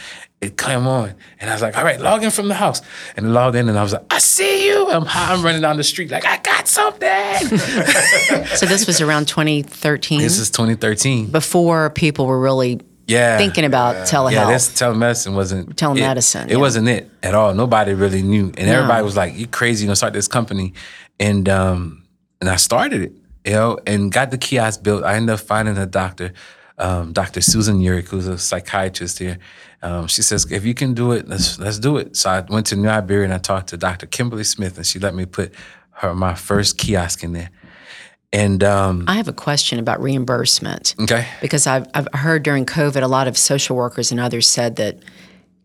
[0.41, 1.15] it came on.
[1.39, 2.83] And I was like, all right, log in from the house.
[3.17, 4.91] And I logged in, and I was like, I see you.
[4.91, 7.09] I'm, I'm running down the street like, I got something.
[8.59, 11.27] So this was around 2013, this is 2013.
[11.27, 12.79] before people were really
[13.09, 13.37] Yeah.
[13.37, 14.31] thinking about telehealth.
[14.33, 16.57] Yeah, this telemedicine wasn't Telemedicine, It, yeah.
[16.57, 17.53] wasn't it at all.
[17.53, 18.73] Nobody really knew, and No.
[18.77, 19.83] everybody was like, "You crazy?
[19.83, 20.73] You gonna start this company?"
[21.19, 22.03] And um,
[22.39, 23.13] and I started it,
[23.45, 25.03] you know, and got the kiosk built.
[25.03, 26.31] I ended up finding a doctor,
[26.77, 27.41] um, Dr.
[27.41, 29.37] Susan Urick, who's a psychiatrist here.
[29.81, 32.67] Um, she says, "If you can do it, let's let's do it." So I went
[32.67, 34.05] to New Iberia and I talked to Dr.
[34.05, 35.53] Kimberly Smith, and she let me put
[36.01, 37.49] her my first kiosk in there.
[38.31, 40.95] And um, I have a question about reimbursement.
[40.99, 44.75] okay, because I've, I've heard during COVID, a lot of social workers and others said
[44.75, 44.99] that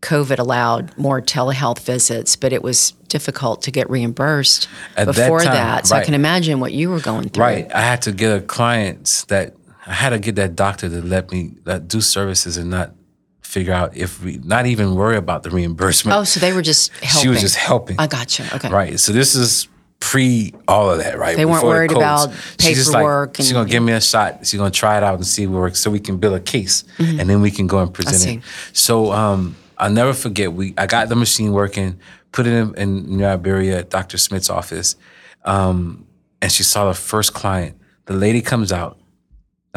[0.00, 5.40] COVID allowed more telehealth visits, but it was difficult to get reimbursed At that before
[5.40, 5.86] time, that.
[5.86, 7.44] So I can imagine what you were going through.
[7.44, 7.74] Right.
[7.74, 9.54] I had to get a client that
[9.86, 12.94] I had to get that doctor to let me that do services and not
[13.42, 16.16] figure out if we not even worry about the reimbursement.
[16.16, 17.20] Oh, so they were just helping.
[17.20, 17.98] she was just helping.
[17.98, 18.48] I gotcha.
[18.54, 18.70] Okay.
[18.70, 18.98] Right.
[18.98, 19.68] So this is
[20.10, 21.36] pre all of that, right?
[21.36, 22.24] They weren't Before the worried codes.
[22.26, 22.30] about
[22.60, 24.46] She's just paperwork Like, she's gonna give me a shot.
[24.46, 26.84] She's gonna try it out and see what works, so we can build a case,
[26.98, 28.38] and then we can go and present Mm-hmm.
[28.38, 28.76] it.
[28.76, 30.52] So um, I'll never forget.
[30.52, 31.98] We I got the machine working,
[32.32, 34.18] put it in, in New Iberia at Dr.
[34.18, 34.96] Smith's office,
[35.44, 36.06] um,
[36.42, 37.76] and she saw the first client.
[38.06, 38.98] The lady comes out.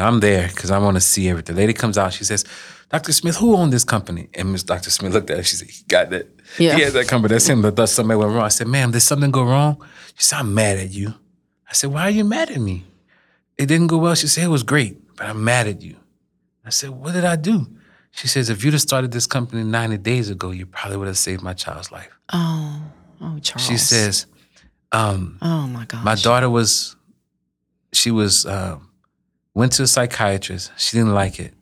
[0.00, 1.56] I'm there because I want to see everything.
[1.56, 2.12] The lady comes out.
[2.12, 2.44] She says,
[2.90, 3.12] "Dr.
[3.12, 4.90] Smith, who owned this company?" And Miss Dr.
[4.90, 5.42] Smith looked at her.
[5.42, 6.26] She said, "He got that.
[6.58, 6.76] Yeah.
[6.76, 7.32] He had that company.
[7.32, 7.62] That's him.
[7.62, 9.84] That thought something went wrong." I said, "Ma'am, did something go wrong?"
[10.14, 11.14] She said, "I'm mad at you."
[11.68, 12.84] I said, "Why are you mad at me?"
[13.56, 14.14] It didn't go well.
[14.14, 15.96] She said, "It was great, but I'm mad at you."
[16.64, 17.66] I said, "What did I do?"
[18.10, 21.18] She says, "If you'd have started this company 90 days ago, you probably would have
[21.18, 22.82] saved my child's life." Oh,
[23.20, 23.66] oh, Charles.
[23.66, 24.26] She says,
[24.92, 26.96] um, "Oh my gosh." my daughter was
[27.92, 28.88] she was um,
[29.54, 31.54] went to a psychiatrist she didn't like it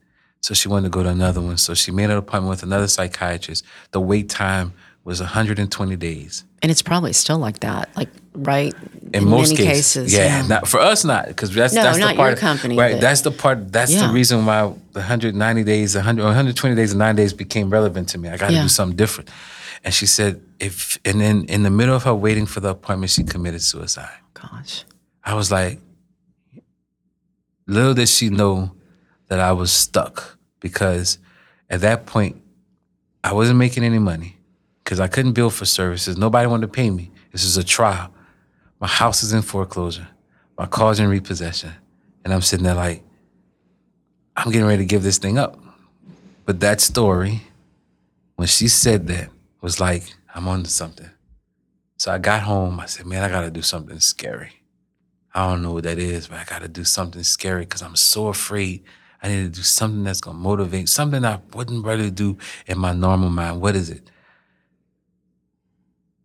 [0.47, 1.57] so she wanted to go to another one.
[1.57, 3.65] So she made an appointment with another psychiatrist.
[3.91, 6.45] The wait time was 120 days.
[6.63, 8.73] And it's probably still like that, like right?
[9.13, 12.13] In, most many cases, yeah, Not, for us not because that's No, that's not the
[12.13, 14.07] your part company, right but- that's the part that's Yeah.
[14.07, 18.19] the reason why the 190 days 100 120 days and 9 days became relevant to
[18.19, 18.29] me.
[18.29, 18.63] I got to Yeah.
[18.63, 19.29] do something different.
[19.83, 23.11] And she said if and then in the middle of her waiting for the appointment
[23.11, 24.15] she committed suicide.
[24.37, 24.85] Oh, gosh.
[25.25, 25.81] I was like,
[27.67, 28.71] little did she know
[29.27, 31.19] that I was stuck because
[31.71, 32.43] at that point,
[33.25, 34.37] I wasn't making any money
[34.85, 36.17] because I couldn't bill for services.
[36.17, 37.11] Nobody wanted to pay me.
[37.33, 38.13] This is a trial.
[38.81, 40.09] My house is in foreclosure.
[40.57, 41.73] My car's in repossession.
[42.25, 43.03] And I'm sitting there like,
[44.37, 45.59] I'm getting ready to give this thing up.
[46.45, 47.43] But that story,
[48.37, 49.31] when she said that,
[49.61, 51.11] was like, I'm on to something.
[51.97, 52.79] So I got home.
[52.79, 54.53] I said, man, I got to do something scary.
[55.35, 57.97] I don't know what that is, but I got to do something scary because I'm
[57.97, 58.85] so afraid.
[59.27, 62.79] I need to do something that's going to motivate, something I wouldn't really do in
[62.79, 63.61] my normal mind.
[63.61, 64.09] What is it?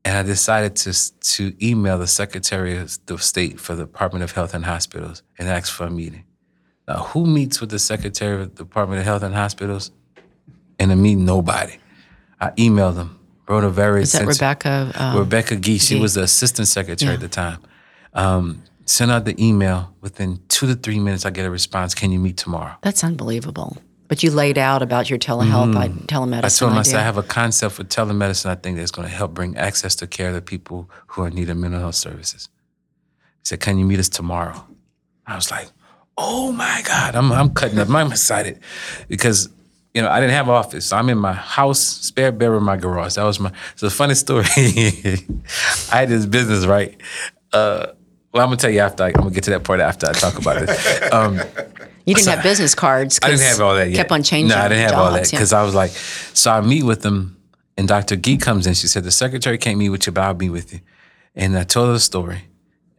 [0.06, 4.34] And I decided to, to email the Secretary of the State for the Department of
[4.34, 6.26] Health and Hospitals and ask for a meeting.
[6.88, 9.90] Now, who meets with the Secretary of the Department of Health and Hospitals?
[10.80, 11.78] In a meeting, nobody.
[12.40, 14.92] I emailed them, wrote a very Is that Rebekah?
[14.94, 17.16] Um, Rebekah Gee, she was the assistant secretary Yeah.
[17.16, 17.60] at the time.
[18.14, 19.94] Um, sent out the email.
[20.02, 21.94] Within two to three minutes, I get a response.
[21.94, 22.76] Can you meet tomorrow?
[22.82, 23.78] That's unbelievable.
[24.08, 26.44] But you laid out about your telehealth, I telemedicine Mm.
[26.44, 29.34] I told him, I have a concept for telemedicine I think that's going to help
[29.34, 32.50] bring access to care to people who are in need of mental health services.
[33.40, 34.66] He said, Can you meet us tomorrow?
[35.26, 35.70] I was like,
[36.18, 37.90] oh my God, I'm I'm cutting up.
[37.90, 38.60] I'm excited
[39.08, 39.50] because
[39.94, 40.92] you know I didn't have an office.
[40.92, 43.16] I'm in my house, spare bedroom, in my garage.
[43.16, 43.52] That was my.
[43.74, 44.46] It's a funny story.
[44.58, 47.00] I had this business right.
[47.52, 47.88] Uh,
[48.32, 49.04] well, I'm gonna tell you after.
[49.04, 50.70] I, I'm gonna get to that part after I talk about it.
[51.14, 51.40] Um,
[52.06, 53.20] You didn't have business cards.
[53.22, 53.96] I didn't have all that yet.
[53.98, 54.50] Kept on changing.
[54.50, 55.38] No, I didn't have all that jobs, yeah.
[55.40, 57.38] because I was like, so I meet with them,
[57.78, 58.16] and Dr.
[58.16, 58.74] Gee comes in.
[58.74, 60.80] She said, the secretary can't meet with you, but I'll meet with you.
[61.36, 62.46] And I told her the story,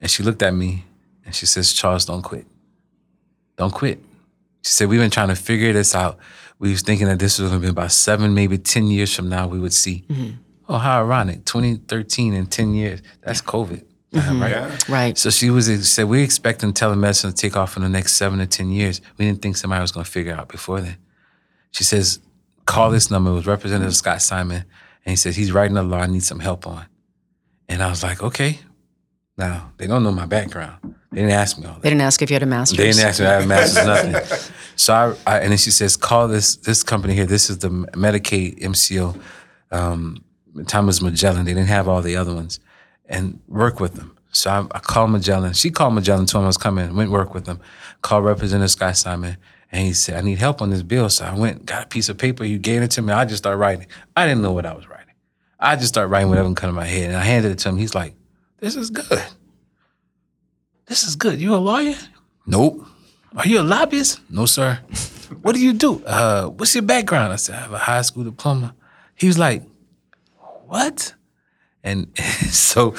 [0.01, 0.85] and she looked at me,
[1.25, 2.47] and she says, Charles, don't quit.
[3.57, 3.99] Don't quit.
[4.63, 6.19] She said, we've been trying to figure this out.
[6.59, 9.29] We was thinking that this was going to be about seven, maybe 10 years from
[9.29, 10.05] now, we would see.
[10.09, 10.37] Mm-hmm.
[10.69, 11.45] Oh, how ironic.
[11.45, 13.03] 2013 and 10 years.
[13.23, 13.85] That's COVID.
[14.23, 14.43] Mm-hmm.
[14.43, 14.89] Right?
[14.91, 15.19] Right.
[15.19, 18.47] So she was said we're expecting telemedicine to take off in the next seven to
[18.47, 19.01] ten years.
[19.17, 20.99] We didn't think somebody was going to figure it out before then.
[21.71, 22.19] She says,
[22.67, 23.31] call this number.
[23.31, 24.65] It was Representative Scott Simon,
[25.07, 26.85] and he says he's writing a law I need some help on.
[27.71, 28.59] And I was like, okay.
[29.39, 30.95] Now they don't know my background.
[31.11, 31.83] They didn't ask me all that.
[31.83, 32.79] They didn't ask if you had a master's.
[32.79, 33.27] They didn't ask me.
[33.27, 34.51] I have a masters, nothing.
[34.77, 37.27] So I, I, and then she says, call this this company here.
[37.27, 39.19] This is the Medicaid MCO,
[39.71, 40.23] um,
[40.67, 41.45] Thomas Magellan.
[41.45, 42.61] They didn't have all the other ones,
[43.07, 44.17] and work with them.
[44.33, 45.53] So I, I called Magellan.
[45.53, 46.95] She called Magellan, told him I was coming.
[46.97, 47.61] Went work with them.
[48.01, 49.37] Called Representative Scott Simon,
[49.71, 51.09] and he said, I need help on this bill.
[51.09, 52.45] So I went, got a piece of paper.
[52.45, 53.13] He gave it to me.
[53.13, 53.87] I just started writing.
[54.17, 55.15] I didn't know what I was writing.
[55.61, 57.77] I just started writing whatever come to my head, and I handed it to him.
[57.77, 58.15] He's like,
[58.59, 59.23] "This is good.
[60.87, 61.41] This is good.
[61.41, 61.95] You a lawyer?
[62.47, 62.85] Nope.
[63.37, 64.21] Are you a lobbyist?
[64.31, 64.81] No, sir.
[65.41, 66.05] What do you do?
[66.05, 67.33] Uh, what's your background?
[67.33, 68.75] I said, I have a high school diploma.
[69.15, 69.63] He was like,
[70.67, 71.15] What?
[71.85, 72.17] And
[72.51, 72.95] so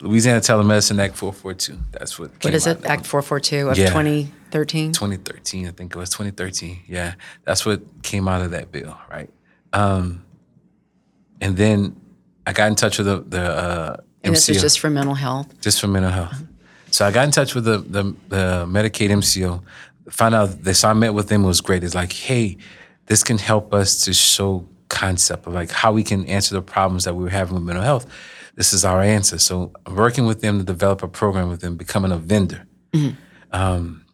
[0.00, 1.78] Louisiana Telemedicine Act 442.
[1.92, 2.84] That's what What came is it?
[2.84, 3.86] Act 442 of Yeah.
[3.88, 4.92] 2013?
[4.92, 6.80] 2013, I think it was 2013.
[6.86, 7.14] Yeah,
[7.44, 9.30] that's what came out of that bill, right?
[9.72, 10.24] Um,
[11.40, 11.96] and then
[12.46, 15.60] I got in touch with the, the uh, And this is just for mental health.
[15.60, 16.42] just for mental health.
[16.90, 19.62] So I got in touch with the, the, the Medicaid MCO,
[20.10, 20.84] found out this.
[20.84, 21.44] I met with them.
[21.44, 21.84] It was great.
[21.84, 22.56] It's like, hey,
[23.06, 27.04] this can help us to show concept of like how we can answer the problems
[27.04, 28.06] that we were having with mental health.
[28.54, 29.38] This is our answer.
[29.38, 32.66] So working with them to develop a program with them, becoming a vendor.
[33.52, 34.04] Um,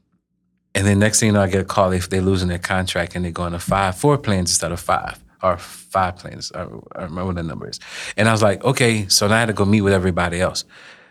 [0.75, 3.14] and then next thing you know, I get a call if they're losing their contract
[3.14, 6.51] and they're going to five, four plans instead of five, or five plans.
[6.55, 6.62] I,
[6.97, 7.79] I remember what the number is.
[8.16, 10.64] And I was like, okay, so now I had to go meet with everybody else.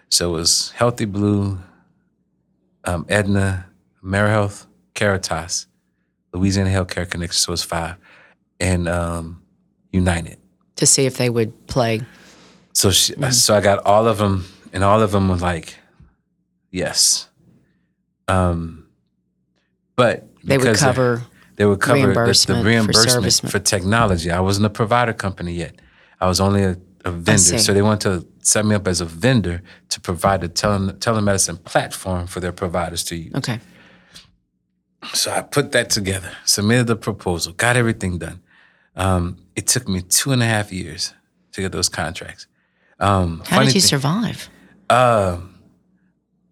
[0.10, 1.60] So it was Healthy Blue,
[2.84, 3.68] um, Aetna,
[4.04, 5.68] AmeriHealth, Caritas,
[6.34, 7.96] Louisiana Healthcare Connection, so it's five,
[8.60, 9.41] and um,
[9.92, 10.38] United.
[10.78, 12.02] to see if they would play.
[12.74, 15.76] So she, so I got all of them, and all of them were like,
[16.72, 17.28] yes.
[18.28, 18.88] Um,
[19.96, 21.24] but They would they- cover.
[21.58, 24.32] they would cover the- reimbursement the for reimbursement service- for, technology.
[24.32, 25.76] I wasn't a provider company yet.
[26.20, 27.58] I was only a, a vendor.
[27.60, 31.64] So they wanted to set me up as a vendor to provide a tele, telemedicine
[31.64, 33.34] platform for their providers to use.
[33.36, 33.60] Okay.
[35.14, 38.42] So I put that together, submitted the proposal, got everything done.
[38.96, 41.14] Um, it took me two and a half years
[41.54, 42.48] to get those contracts.
[43.00, 44.50] Um, How did you thing- survive?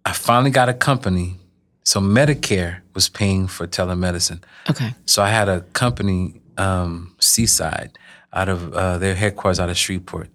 [0.05, 1.35] I finally got a company.
[1.83, 4.43] So Medicare was paying for telemedicine.
[4.69, 4.93] Okay.
[5.05, 7.97] So I had a company, um, Seaside,
[8.33, 10.29] out of uh, their headquarters out of Shreveport.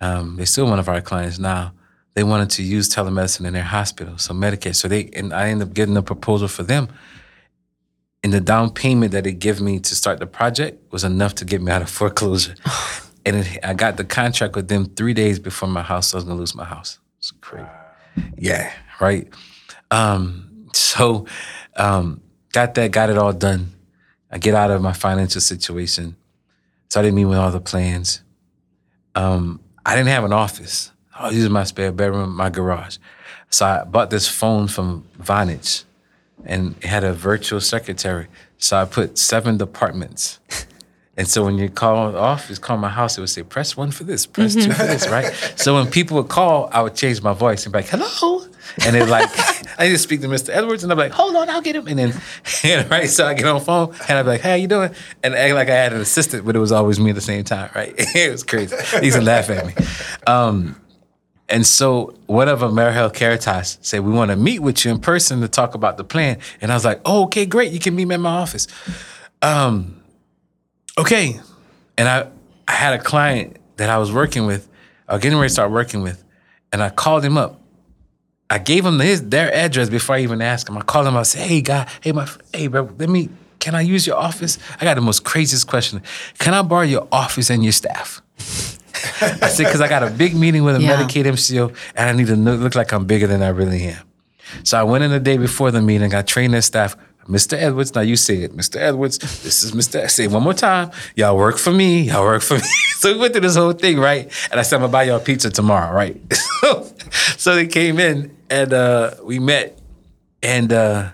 [0.00, 1.72] Um, they're still one of our clients now.
[2.14, 4.74] They wanted to use telemedicine in their hospital, so Medicare.
[4.74, 6.88] So they and I ended up getting a proposal for them.
[8.26, 11.44] And the down payment that they gave me to start the project was enough to
[11.44, 12.56] get me out of foreclosure.
[13.24, 16.12] and it, I got the contract with them three days before my house.
[16.12, 16.98] I was gonna lose my house.
[17.18, 17.68] It's crazy.
[18.36, 19.32] Yeah, right.
[19.92, 21.26] Um, so
[21.76, 22.20] um,
[22.52, 23.70] got that, got it all done.
[24.28, 26.16] I get out of my financial situation.
[26.88, 28.24] Started meeting with all the plans.
[29.14, 30.90] Um, I didn't have an office.
[31.14, 32.98] I was using my spare bedroom, my garage.
[33.50, 35.84] So I bought this phone from Vonage
[36.46, 38.28] and had a virtual secretary.
[38.58, 40.40] So I put seven departments.
[41.18, 44.04] And so when you call office, call my house, it would say, press one for
[44.04, 45.32] this, press two for this, right?
[45.56, 48.44] So when people would call, I would change my voice and be like, hello.
[48.84, 49.30] And they're like,
[49.78, 50.50] I need to speak to Mr.
[50.50, 50.82] Edwards.
[50.82, 51.86] And I'm like, hold on, I'll get him.
[51.86, 52.20] And then,
[52.64, 54.94] and, right, so I get on the phone and I'm be like, how you doing?
[55.22, 57.44] And act like I had an assistant, but it was always me at the same
[57.44, 57.94] time, right?
[57.96, 58.76] it was crazy.
[59.00, 59.72] He used to laugh at me.
[60.26, 60.78] Um,
[61.48, 65.40] and so one of AmeriHealth Caritas said, we want to meet with you in person
[65.42, 66.38] to talk about the plan.
[66.60, 67.72] And I was like, oh, okay, great.
[67.72, 68.66] You can meet me at my office.
[69.42, 70.02] Um,
[70.98, 71.40] okay.
[71.96, 72.28] And I,
[72.66, 74.68] I had a client that I was working with,
[75.08, 76.24] or getting ready to start working with,
[76.72, 77.60] and I called him up.
[78.48, 80.76] I gave him his their address before I even asked him.
[80.78, 81.16] I called him.
[81.16, 83.28] I said, "Hey, guy, hey, my, hey, bro, let me.
[83.58, 84.58] Can I use your office?
[84.80, 86.02] I got the most craziest question.
[86.38, 88.22] Can I borrow your office and your staff?"
[89.20, 90.96] I said, "Cause I got a big meeting with a Yeah.
[90.96, 94.02] Medicaid MCO, and I need to look, like I'm bigger than I really am."
[94.62, 96.14] So I went in the day before the meeting.
[96.14, 96.96] I trained their staff,
[97.28, 97.54] Mr.
[97.54, 97.94] Edwards.
[97.94, 98.76] Now you say it, Mr.
[98.76, 99.18] Edwards.
[99.18, 100.08] This is Mr.
[100.10, 100.90] Say it one more time.
[101.16, 102.02] Y'all work for me.
[102.02, 102.60] Y'all work for me.
[102.98, 104.30] so we went through this whole thing, right?
[104.50, 106.16] And I said, I'm gonna buy y'all pizza tomorrow, right?
[107.36, 109.78] so they came in and uh, we met,
[110.42, 111.10] and uh,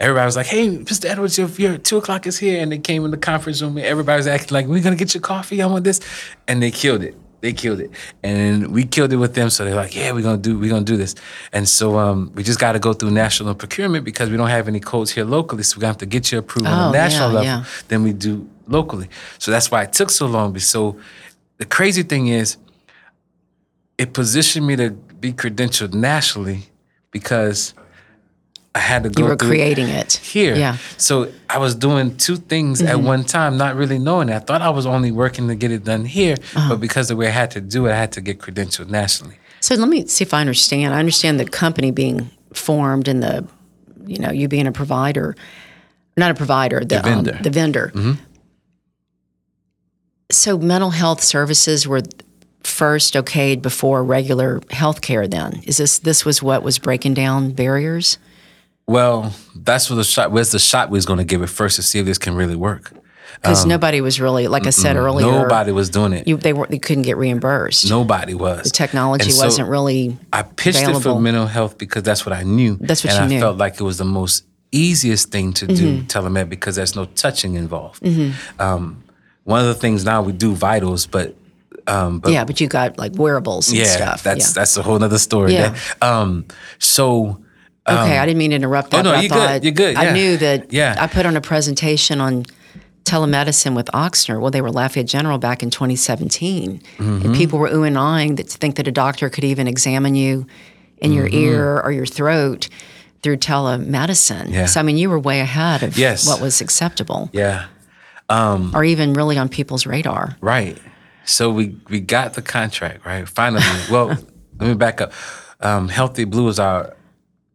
[0.00, 1.04] everybody was like, "Hey, Mr.
[1.04, 3.86] Edwards, your, your two o'clock is here." And they came in the conference room, and
[3.86, 5.62] everybody was acting like, "We're gonna get your coffee.
[5.62, 6.00] I want this,"
[6.48, 7.14] and they killed it.
[7.42, 7.90] They killed it,
[8.22, 9.48] and we killed it with them.
[9.50, 11.14] So they're like, "Yeah, we're gonna do, we're gonna do this."
[11.52, 14.68] And so um, we just got to go through national procurement because we don't have
[14.68, 15.62] any codes here locally.
[15.62, 17.64] So we have to get your approval on Oh, a national yeah, level yeah.
[17.88, 19.08] than we do locally.
[19.38, 20.58] So that's why it took so long.
[20.58, 20.98] So
[21.56, 22.58] the crazy thing is,
[23.96, 26.64] it positioned me to be credentialed nationally
[27.10, 27.72] because
[28.74, 30.14] I had to go You were creating it.
[30.14, 30.54] here.
[30.54, 30.76] Yeah.
[30.96, 33.06] So I was doing two things at mm-hmm.
[33.06, 34.34] one time, not really knowing it.
[34.34, 36.76] I thought I was only working to get it done here, but uh-huh.
[36.76, 39.36] because of the way I had to do it, I had to get credentialed nationally.
[39.60, 40.94] So let me see if I understand.
[40.94, 43.46] I understand the company being formed and the,
[44.06, 45.34] you know, you being a provider,
[46.16, 47.42] not a provider, the, um, vendor.
[47.42, 47.92] the vendor.
[47.94, 48.24] Mm-hmm.
[50.30, 52.02] So mental health services were
[52.62, 55.26] first okayed before regular health care.
[55.26, 58.16] Then is this this was what was breaking down barriers?
[58.90, 60.32] Well, that's where the shot.
[60.32, 62.34] Where's the shot we was going to give it first to see if this can
[62.34, 62.92] really work.
[63.36, 66.26] Because nobody was really, like I said earlier, Um, Nobody was doing it.
[66.26, 67.88] You, they were they couldn't get reimbursed.
[67.88, 68.64] Nobody was.
[68.64, 70.18] the technology so wasn't really.
[70.32, 72.76] I pitched it for mental health because that's what I knew.
[72.80, 73.34] That's what and you I knew.
[73.36, 73.42] Mm-hmm.
[73.42, 77.54] felt like it was the most easiest thing to do telemed because there's no touching
[77.54, 78.04] involved.
[78.58, 79.04] Um,
[79.44, 81.36] one of the things now we do vitals, but
[81.86, 84.24] um, but yeah, but you got like wearables and yeah, stuff.
[84.24, 84.54] that's yeah.
[84.60, 85.54] that's a whole other story.
[85.54, 85.68] Yeah.
[85.68, 86.46] That- um,
[86.80, 87.38] so
[87.88, 89.06] Okay, I didn't mean to interrupt that.
[89.06, 90.00] oh, no, I you're good, you're good, Yeah.
[90.00, 90.96] I knew that Yeah.
[90.98, 92.44] I put on a presentation on
[93.04, 94.40] telemedicine with Ochsner.
[94.40, 96.78] Well, they were Lafayette General back in 2017.
[96.98, 97.26] Mm-hmm.
[97.26, 100.14] And people were oohing and eyeing that to think that a doctor could even examine
[100.14, 100.46] you
[100.98, 101.38] in your Mm-hmm.
[101.38, 102.68] ear or your throat
[103.22, 104.50] through telemedicine.
[104.52, 104.66] Yeah.
[104.66, 106.26] So, I mean, you were way ahead of Yes.
[106.26, 107.66] what was acceptable yeah,
[108.30, 110.36] or even really on people's radar.
[110.40, 110.78] right.
[111.24, 113.62] So we we got the contract right finally.
[113.90, 114.08] well,
[114.58, 115.12] let me back up.
[115.60, 116.96] Um, Healthy Blue is our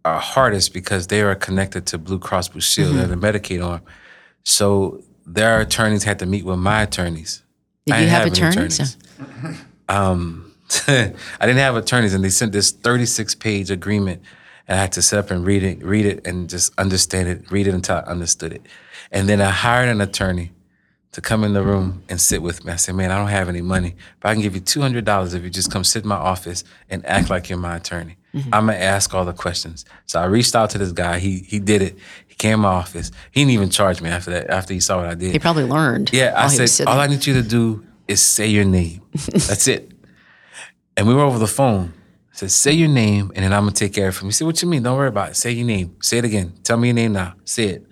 [0.05, 2.89] our hardest because they are connected to Blue Cross Blue Shield.
[2.89, 2.97] Mm-hmm.
[2.97, 3.81] They're the Medicaid arm.
[4.43, 7.41] So their attorneys had to meet with my attorneys.
[7.85, 8.97] Did I you didn't have any attorneys?
[9.89, 10.53] Um,
[10.87, 14.21] I didn't have attorneys, and they sent this 36 page agreement,
[14.67, 17.51] and I had to sit up and read it, read it, and just understand it,
[17.51, 18.65] read it until I understood it.
[19.11, 20.51] And then I hired an attorney
[21.11, 22.73] to come in the room and sit with me.
[22.73, 25.05] I said, "Man, I don't have any money, but I can give you two hundred
[25.05, 28.17] dollars if you just come sit in my office and act like you're my attorney.
[28.35, 28.53] Mm-hmm.
[28.53, 31.19] I'm gonna ask all the questions." So I reached out to this guy.
[31.19, 31.97] He he did it.
[32.27, 33.11] He came to my office.
[33.31, 34.49] He didn't even charge me after that.
[34.49, 36.11] After he saw what I did, He probably learned.
[36.13, 38.65] yeah, I while he was said, all I need you to do is say your
[38.65, 39.01] name.
[39.31, 39.91] That's it.
[40.97, 41.93] And we were over the phone.
[42.33, 44.27] I said, say your name, and then I'm gonna take care of him.
[44.27, 44.83] He said, what you mean?
[44.83, 45.35] Don't worry about it.
[45.37, 45.95] Say your name.
[46.01, 46.53] Say it again.
[46.63, 47.33] Tell me your name now.
[47.45, 47.85] Say it.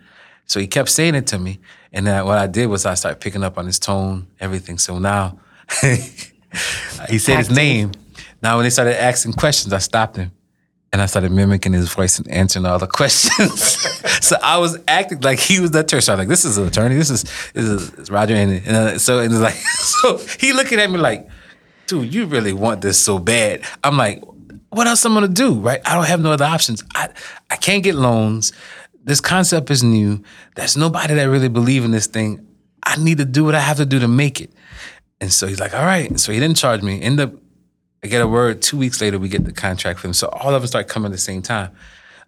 [0.46, 1.60] So he kept saying it to me.
[1.94, 4.78] And then what I did was I started picking up on his tone, everything.
[4.78, 5.40] So now
[7.10, 7.92] he said his name.
[8.44, 10.32] Now when they started asking questions, I stopped him.
[10.92, 13.62] And I started mimicking his voice and answering all the questions.
[14.24, 16.02] so I was acting like he was the attorney.
[16.02, 16.94] So I'm like, this is an attorney.
[16.94, 17.24] This is
[17.54, 18.36] this is Roger.
[18.36, 21.28] And, and uh, so and like, so he looking at me like,
[21.88, 23.64] dude, you really want this so bad.
[23.84, 24.22] I'm like,
[24.70, 25.56] what else I'm gonna do?
[25.56, 25.82] Right?
[25.84, 26.84] I don't have no other options.
[26.94, 27.10] I
[27.50, 28.54] I can't get loans.
[29.04, 30.22] This concept is new.
[30.56, 32.46] There's nobody that really believe in this thing.
[32.84, 34.54] I need to do what I have to do to make it.
[35.20, 36.20] And so he's like, all right.
[36.20, 37.02] So he didn't charge me.
[37.02, 37.34] End up,
[38.04, 38.62] I get a word.
[38.62, 40.14] Two weeks later, we get the contract for him.
[40.14, 41.72] So all of us start coming at the same time.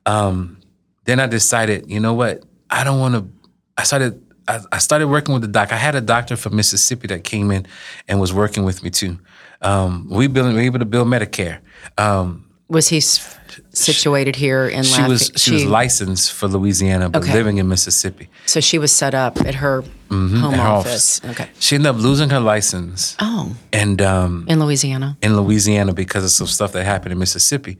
[0.05, 0.59] Um,
[1.03, 2.43] then I decided, you know what?
[2.69, 3.49] I don't want to.
[3.78, 4.21] I started.
[4.47, 5.71] I, I started working with the doc.
[5.71, 7.65] I had a doctor from Mississippi that came in
[8.07, 9.19] and was working with me too.
[9.61, 11.59] Um, we built, we were able to build Medicare.
[11.97, 13.38] Um, Was he s-
[13.74, 15.39] situated here in she was Lafayette?
[15.39, 17.34] she, was licensed for Louisiana, but Okay.
[17.34, 18.28] living in Mississippi.
[18.47, 20.43] So she was set up at her home Mm-hmm.
[20.53, 21.22] At her office.
[21.26, 21.49] Okay.
[21.59, 25.18] She ended up losing her license, Oh, and um, in Louisiana.
[25.22, 27.78] in Louisiana because of some stuff that happened in Mississippi.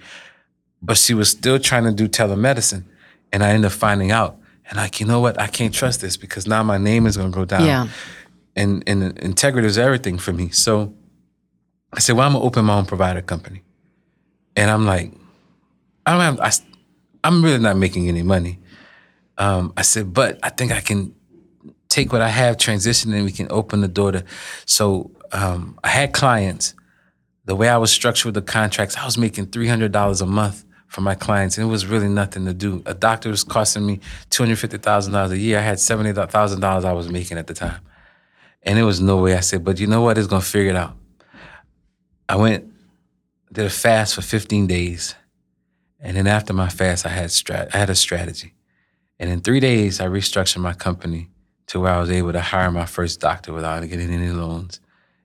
[0.82, 2.84] But she was still trying to do telemedicine.
[3.32, 4.38] And I ended up finding out.
[4.70, 5.40] And like, you know what?
[5.40, 7.66] I can't trust this because now my name is gonna go down.
[7.66, 7.88] Yeah.
[8.56, 10.50] And and integrity is everything for me.
[10.50, 10.94] So
[11.94, 13.62] I said, well, I'm gonna open my own provider company.
[14.56, 15.12] And I'm like,
[16.06, 16.51] I don't have I,
[17.24, 18.60] I'm really not making any money.
[19.38, 21.14] Um, I said, but I think I can
[21.89, 24.24] take what I have, transition, and we can open the door to.
[24.66, 26.74] So um, I had clients.
[27.45, 30.26] The way I was structured with the contracts, I was making three hundred dollars a
[30.26, 32.82] month for my clients, and it was really nothing to do.
[32.86, 33.99] A doctor was costing me
[34.30, 35.60] two hundred fifty thousand dollars a year.
[35.60, 37.82] I had seventy thousand dollars I was making at the time,
[38.64, 39.36] and it was no way.
[39.36, 40.18] I said, but you know what?
[40.18, 40.95] It's gonna figure it out.
[42.28, 42.72] I went
[43.52, 45.16] did a fast for fifteen days,
[46.00, 48.54] and then after my fast, I had strat- I had a strategy.
[49.20, 51.30] And in three days, I restructured my company
[51.68, 54.82] to where I was able to hire my first doctor without getting any loans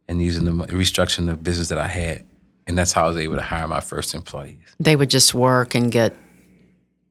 [0.09, 2.25] and using the restructuring the business that I had.
[2.67, 4.59] And that's how I was able to hire my first employees.
[4.79, 6.15] They would just work and get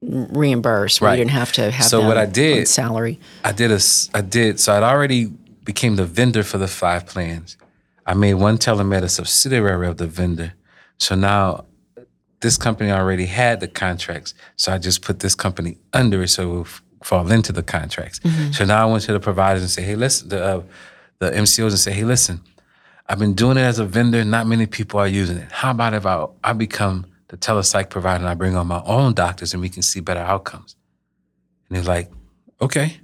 [0.01, 1.01] reimbursed.
[1.01, 1.13] Right.
[1.17, 3.19] You didn't have to have So what I did- salary.
[3.43, 3.79] I did a
[4.13, 5.25] I did, so I'd already
[5.65, 7.57] became the vendor for the five plans.
[8.05, 10.53] I made one telemed a subsidiary of the vendor.
[10.99, 11.65] So now
[12.41, 14.33] this company already had the contracts.
[14.55, 17.63] So I just put this company under it so it would f- fall into the
[17.63, 18.19] contracts.
[18.51, 20.63] So now I went to the providers and say, hey, listen, the, uh,
[21.19, 22.41] the MCOs and say, hey, listen,
[23.07, 24.23] I've been doing it as a vendor.
[24.23, 25.51] Not many people are using it.
[25.51, 29.13] How about if I, I become the telepsych provider and I bring on my own
[29.13, 30.75] doctors and we can see better outcomes?
[31.67, 32.11] And they're like,
[32.61, 32.99] okay.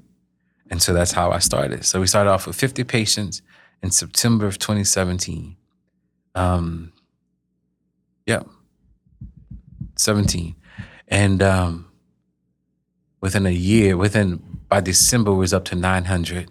[0.70, 1.86] And so that's how I started.
[1.86, 3.41] So we started off with 50 patients
[3.82, 5.56] in September of 2017.
[6.36, 6.91] Um,
[8.26, 8.43] yeah,
[9.97, 10.55] 17.
[11.07, 11.88] And um,
[13.21, 16.49] within a year, within by December, we was up to 900.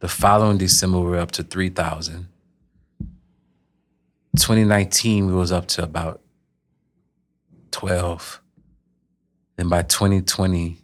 [0.00, 2.28] The following December, we were up to 3,000.
[4.36, 6.20] 2019, we was up to about
[7.72, 8.40] 12.
[9.56, 10.76] Then by 2020, we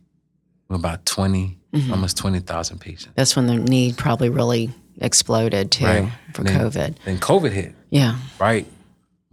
[0.69, 1.57] were about 20,
[1.93, 3.13] almost 20,000 patients.
[3.15, 4.71] That's when the need probably really
[5.01, 6.13] exploded too Right.
[6.33, 6.97] for Then- COVID.
[7.05, 7.75] Then COVID hit.
[7.91, 8.19] Yeah.
[8.41, 8.67] right?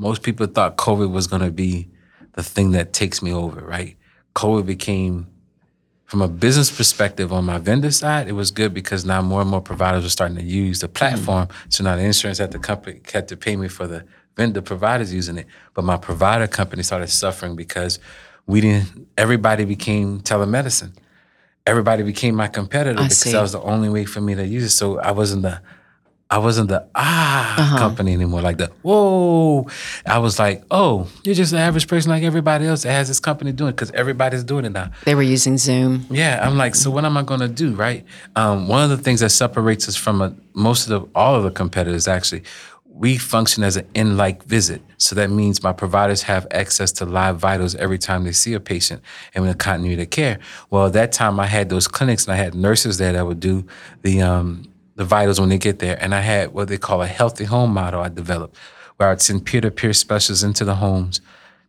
[0.01, 1.87] Most people thought COVID was going to be
[2.33, 3.95] the thing that takes me over, right?
[4.33, 5.27] COVID became,
[6.05, 9.49] from a business perspective on my vendor side, it was good because now more and
[9.51, 11.49] more providers were starting to use the platform.
[11.69, 14.03] So now the insurance at the company had to pay me for the
[14.35, 15.45] vendor providers using it.
[15.75, 17.99] But my provider company started suffering because
[18.47, 20.93] we didn't, everybody became telemedicine.
[21.67, 23.33] Everybody became my competitor I because see.
[23.33, 24.71] that was the only way for me to use it.
[24.71, 25.61] So I wasn't the
[26.31, 27.77] I wasn't the ah Uh-huh.
[27.77, 29.67] company anymore, like the whoa.
[30.05, 33.19] I was like, oh, you're just an average person like everybody else that has this
[33.19, 34.91] company doing because everybody's doing it now.
[35.03, 36.05] They were using Zoom.
[36.09, 38.05] Yeah, I'm like, so what am I gonna do, right?
[38.37, 41.43] Um, one of the things that separates us from a, most of the all of
[41.43, 42.43] the competitors actually,
[42.93, 44.81] we function as an in-like visit.
[44.97, 48.59] So that means my providers have access to live vitals every time they see a
[48.59, 49.01] patient
[49.33, 50.39] and with continuity of care.
[50.69, 53.39] Well, at that time I had those clinics and I had nurses there that would
[53.39, 53.65] do
[54.03, 54.70] the um,
[55.01, 57.73] the vitals when they get there, and I had what they call a healthy home
[57.73, 58.55] model I developed,
[58.97, 61.21] where I'd send peer-to-peer specialists into the homes.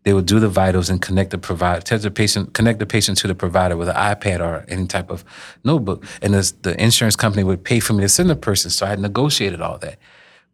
[0.05, 3.28] They would do the vitals and connect the provider, the patient, connect the patient to
[3.28, 5.24] the provider with an iPad or any type of
[5.64, 6.05] notebook.
[6.20, 8.70] And the insurance company would pay for me to send the person.
[8.70, 9.99] So I had negotiated all that.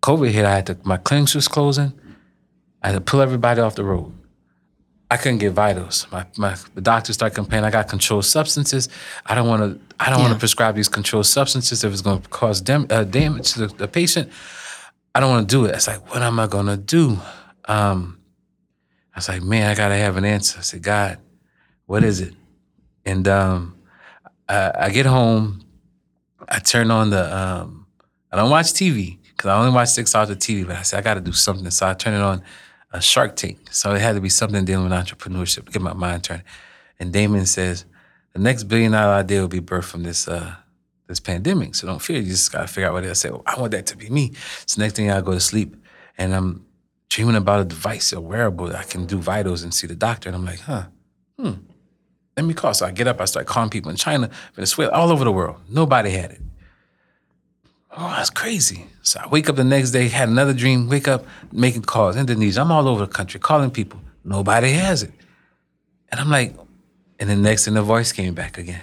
[0.02, 1.92] COVID hit, I had to, my clinics was closing.
[2.82, 4.12] I had to pull everybody off the road.
[5.10, 6.06] I couldn't get vitals.
[6.12, 7.64] My, my the doctors started complaining.
[7.64, 8.88] I got controlled substances.
[9.24, 9.94] I don't want to.
[9.98, 13.04] I don't want to prescribe these controlled substances if it's going to cause dam- uh,
[13.04, 14.30] damage to the, the patient.
[15.14, 15.74] I don't want to do it.
[15.74, 17.18] It's like, what am I going to do?
[17.64, 18.18] Um,
[19.14, 20.58] I was like, man, I gotta have an answer.
[20.58, 21.18] I said, God,
[21.86, 22.34] what is it?
[23.04, 23.76] And um,
[24.48, 25.64] I, I get home.
[26.48, 27.36] I turn on the.
[27.36, 27.86] Um,
[28.30, 30.66] I don't watch TV because I only watch six hours of TV.
[30.66, 32.42] But I said I got to do something, so I turn it on
[32.92, 33.58] a Shark Tank.
[33.70, 36.42] So it had to be something dealing with entrepreneurship to get my mind turned.
[36.98, 37.84] And Daymond says
[38.32, 40.54] the next billion dollar idea will be birthed from this uh,
[41.06, 41.74] this pandemic.
[41.74, 42.18] So don't fear.
[42.18, 43.10] You just gotta figure out what it is.
[43.12, 44.32] I said, well, I want that to be me.
[44.66, 45.76] So next thing I go to sleep
[46.16, 46.66] and I'm
[47.08, 50.28] dreaming about a device, a wearable that I can do vitals and see the doctor.
[50.28, 50.84] And I'm like, huh,
[51.38, 51.52] hmm.
[52.36, 52.72] Let me call.
[52.72, 55.56] So I get up, I start calling people in China, Venezuela, all over the world.
[55.68, 56.40] Nobody had it.
[58.00, 58.86] Oh, that's crazy.
[59.02, 62.60] So I wake up the next day, had another dream, wake up, making calls, Indonesia.
[62.60, 63.98] I'm all over the country calling people.
[64.24, 65.10] Nobody has it.
[66.08, 66.54] And I'm like,
[67.18, 68.82] and then next thing the voice came back again.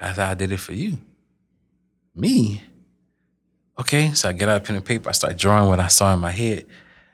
[0.00, 0.96] I thought I did it for you.
[2.14, 2.62] Me?
[3.78, 6.14] Okay, so I get out a pen and paper, I start drawing what I saw
[6.14, 6.64] in my head.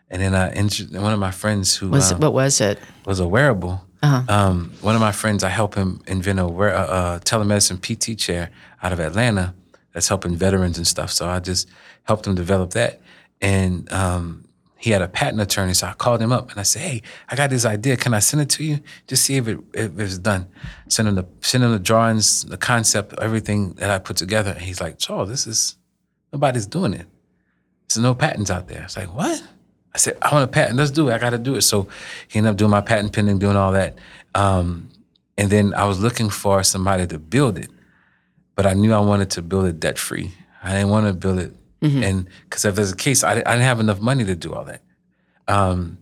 [0.09, 0.55] And then I
[1.01, 2.78] one of my friends who Was um, what was it?
[3.07, 3.84] was a wearable.
[4.03, 4.22] Uh-huh.
[4.28, 8.51] Um, one of my friends, I help him invent a, a, a telemedicine PT chair
[8.82, 9.55] out of Atlanta
[9.93, 11.11] that's helping veterans and stuff.
[11.11, 11.68] So I just
[12.05, 13.01] helped him develop that.
[13.41, 16.82] And um, he had a patent attorney, so I called him up and I said,
[16.82, 17.97] "Hey, I got this idea.
[17.97, 18.80] Can I send it to you?
[19.07, 20.47] Just see if it if it's done.
[20.88, 24.62] Send him the send him the drawings, the concept, everything that I put together." And
[24.62, 25.76] he's like, "Charles, this is
[26.32, 27.07] nobody's doing it.
[27.88, 29.43] There's no patents out there." It's like, "What?"
[29.95, 30.78] I said, I want a patent.
[30.78, 31.14] Let's do it.
[31.14, 31.62] I got to do it.
[31.62, 31.88] So
[32.28, 33.99] he ended up doing my patent pending, doing all that.
[34.34, 34.88] Um,
[35.36, 37.70] and then I was looking for somebody to build it,
[38.55, 40.32] but I knew I wanted to build it debt free.
[40.62, 43.62] I didn't want to build it, and because if there's a case, I, I didn't
[43.62, 44.82] have enough money to do all that.
[45.48, 45.98] Um,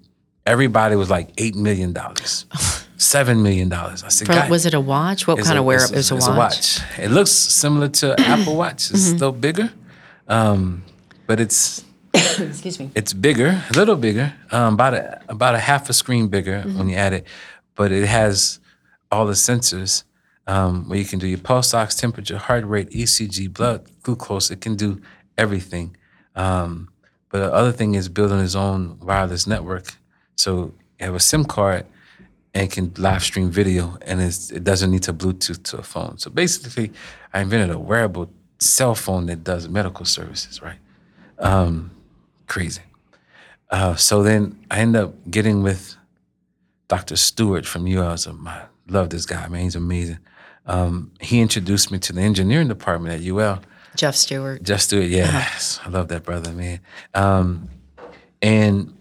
[0.46, 2.46] everybody was like eight million dollars,
[2.96, 4.02] seven million dollars.
[4.02, 5.26] I said, was it a watch?
[5.26, 5.76] What kind a- of wear?
[5.84, 6.80] It was a it's watch.
[6.98, 8.90] It looks similar to Apple Watch.
[8.90, 9.70] It's still bigger,
[10.26, 10.82] um,
[11.26, 11.84] but it's
[12.14, 12.90] Excuse me.
[12.94, 16.88] it's bigger, a little bigger, um, about a about a half a screen bigger when
[16.88, 17.26] you add it,
[17.76, 18.58] but it has
[19.12, 20.04] all the sensors
[20.48, 24.50] um, where you can do your pulse ox, temperature, heart rate, ECG, blood glucose.
[24.50, 25.00] It can do
[25.36, 25.94] everything.
[26.34, 26.88] Um,
[27.28, 29.92] but the other thing is building his own wireless network.
[30.36, 31.84] So you have a SIM card
[32.54, 36.16] and can live stream video, and it doesn't need to Bluetooth to a phone.
[36.16, 36.92] So basically,
[37.34, 40.78] I invented a wearable cell phone that does medical services, right?
[41.38, 41.90] Um,
[42.46, 42.80] crazy.
[43.70, 45.94] Uh, so then I end up getting with
[46.88, 47.16] Dr.
[47.16, 48.16] Stewart from UL.
[48.46, 49.64] I love this guy, man.
[49.64, 50.18] He's amazing.
[50.68, 53.60] Um, he introduced me to the engineering department at UL.
[53.96, 54.62] Jeff Stewart.
[54.62, 55.80] Jeff Stewart, yes.
[55.84, 56.80] I love that brother, man.
[57.14, 57.68] Um,
[58.40, 58.94] and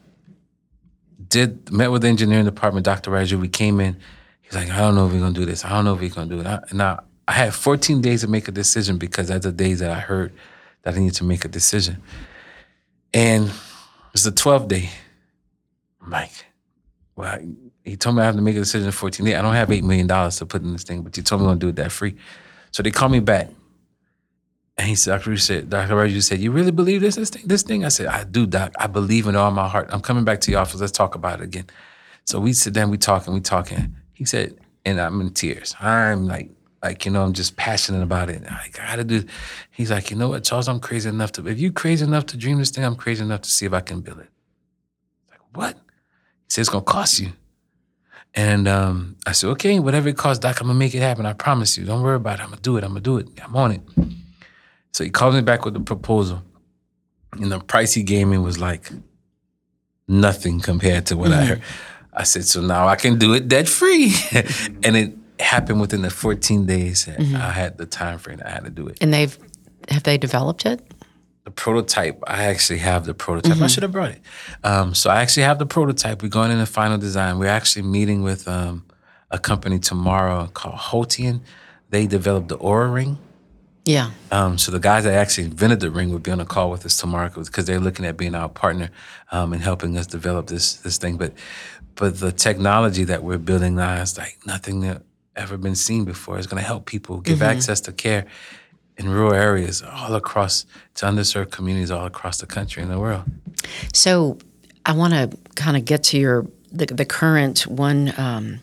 [1.27, 3.11] did met with the engineering department, Dr.
[3.11, 3.39] Raju.
[3.39, 3.97] We came in.
[4.41, 5.65] He's like, I don't know if we're gonna do this.
[5.65, 6.47] I don't know if we're gonna do it.
[6.47, 9.79] I, and I, I had 14 days to make a decision because that's the days
[9.79, 10.33] that I heard
[10.83, 12.01] that I needed to make a decision.
[13.13, 13.51] And
[14.13, 14.89] it's the 12th day.
[16.01, 16.31] I'm like,
[17.17, 17.39] well,
[17.83, 19.35] he told me I have to make a decision in 14 days.
[19.35, 21.51] I don't have $8 million to put in this thing, but you told me I'm
[21.51, 22.15] gonna do it that free.
[22.71, 23.49] So they called me back.
[24.77, 25.31] And he said, Dr.
[25.31, 25.95] Raju said, Dr.
[25.95, 27.41] Raju said, you really believe this, this thing?
[27.45, 27.83] This thing?
[27.83, 28.73] I said, I do, Doc.
[28.77, 29.89] I believe in all my heart.
[29.91, 30.79] I'm coming back to your office.
[30.79, 31.65] Let's talk about it again.
[32.25, 33.95] So we sit down, we talking, we talking.
[34.13, 34.55] He said,
[34.85, 35.75] and I'm in tears.
[35.79, 36.51] I'm like,
[36.83, 38.43] like, you know, I'm just passionate about it.
[38.47, 39.23] I gotta do.
[39.71, 42.37] He's like, you know what, Charles, I'm crazy enough to, if you crazy enough to
[42.37, 44.29] dream this thing, I'm crazy enough to see if I can build it.
[45.31, 45.77] Like, what?
[46.47, 47.33] He said, it's gonna cost you.
[48.33, 51.25] And um, I said, okay, whatever it costs, Doc, I'm gonna make it happen.
[51.25, 51.85] I promise you.
[51.85, 52.43] Don't worry about it.
[52.43, 52.83] I'm gonna do it.
[52.83, 53.27] I'm gonna do it.
[53.43, 53.81] I'm on it.
[54.91, 56.43] So he called me back with the proposal.
[57.33, 58.89] And the price he gave me was like
[60.07, 61.61] nothing compared to what I heard.
[62.13, 64.13] I said, so now I can do it debt free.
[64.83, 68.51] and it happened within the 14 days that I had the time frame that I
[68.51, 68.97] had to do it.
[69.01, 69.37] And they've
[69.89, 70.81] have they developed it?
[71.47, 73.61] The prototype, I actually have the prototype.
[73.61, 74.19] I should have brought it.
[74.65, 76.21] Um, so I actually have the prototype.
[76.21, 77.39] We're going into final design.
[77.39, 78.83] We're actually meeting with um,
[79.31, 81.39] a company tomorrow called Hotian.
[81.89, 83.17] They developed the Oura Ring.
[83.85, 84.11] Yeah.
[84.29, 86.85] Um, so the guys that actually invented the ring would be on a call with
[86.85, 88.89] us tomorrow because they're looking at being our partner
[89.31, 91.15] um, and helping us develop this this thing.
[91.15, 91.31] But
[91.95, 95.03] but the technology that we're building now is like nothing that
[95.37, 96.37] ever been seen before.
[96.37, 98.25] It's going to help people give access to care
[98.97, 103.23] in rural areas all across to underserved communities all across the country and the world.
[103.93, 104.37] So
[104.85, 108.59] I want to kind of get to your the, the current one um,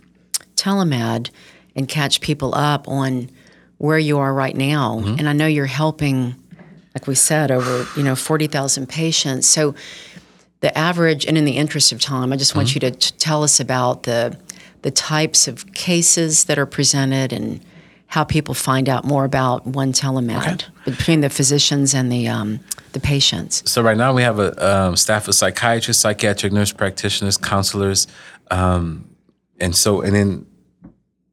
[0.56, 1.30] telemed
[1.74, 3.30] and catch people up on
[3.78, 4.98] where you are right now.
[4.98, 6.36] And I know you're helping,
[6.94, 9.46] like we said, over you know forty thousand patients.
[9.46, 9.74] So
[10.60, 13.42] the average, and in the interest of time, I just want you to t- tell
[13.42, 14.38] us about the
[14.82, 17.64] the types of cases that are presented and
[18.14, 22.60] how people find out more about one telemed between the physicians and the um,
[22.92, 23.68] the patients.
[23.68, 28.06] So right now we have a um, staff of psychiatrists, psychiatric nurse practitioners, counselors,
[28.52, 29.04] um,
[29.58, 30.46] and so and then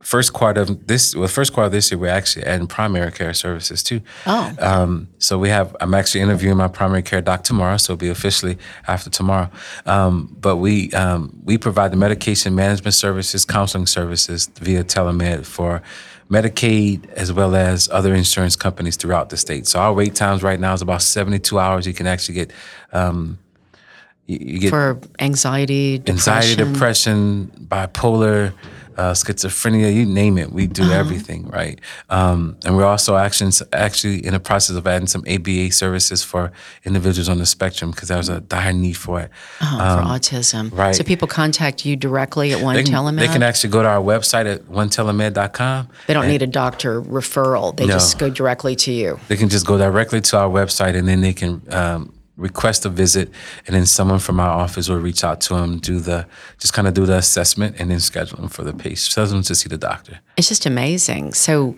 [0.02, 3.36] first quarter of this, well, first quarter of this year, we're actually adding primary care
[3.36, 4.02] services too.
[4.26, 4.52] Oh.
[4.58, 8.10] Um, so we have, I'm actually interviewing my primary care doc tomorrow, so it'll be
[8.10, 8.58] officially
[8.88, 9.50] after tomorrow.
[9.86, 15.84] Um, but we um, we provide the medication management services, counseling services via telemed for
[16.32, 19.68] Medicaid as well as other insurance companies throughout the state.
[19.68, 21.86] So our wait times right now is about 72 hours.
[21.86, 22.52] You can actually get
[22.94, 23.38] um,
[24.28, 26.34] you, you get for anxiety, depression.
[26.34, 28.54] anxiety, depression, bipolar,
[28.98, 30.52] uh, schizophrenia, you name it.
[30.52, 31.80] We do everything, right?
[32.10, 36.52] Um, and we're also actually, actually in the process of adding some ABA services for
[36.84, 39.30] individuals on the spectrum because there was a dire need for it.
[39.62, 40.72] Oh, for autism.
[40.78, 40.96] right.
[40.96, 43.20] So people contact you directly at One They can, Telemed.
[43.20, 45.88] they can actually go to our website at onetelemed.com.
[46.08, 47.76] They don't need a doctor referral.
[47.76, 47.94] They No.
[47.94, 49.20] just go directly to you.
[49.28, 52.90] They can just go directly to our website and then they can um, request a
[52.90, 53.30] visit,
[53.66, 56.26] and then someone from our office will reach out to them, do the
[56.60, 59.44] just kind of do the assessment, and then schedule them for the patient, schedule them
[59.44, 60.20] to see the doctor.
[60.38, 61.34] It's just amazing.
[61.34, 61.76] So,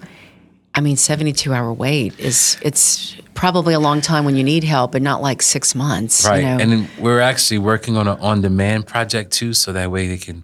[0.74, 4.92] I mean, seventy-two hour wait is it's probably a long time when you need help,
[4.94, 6.26] but not like six months.
[6.26, 6.58] Right, You know?
[6.62, 10.44] and then we're actually working on an on-demand project too, so that way they can.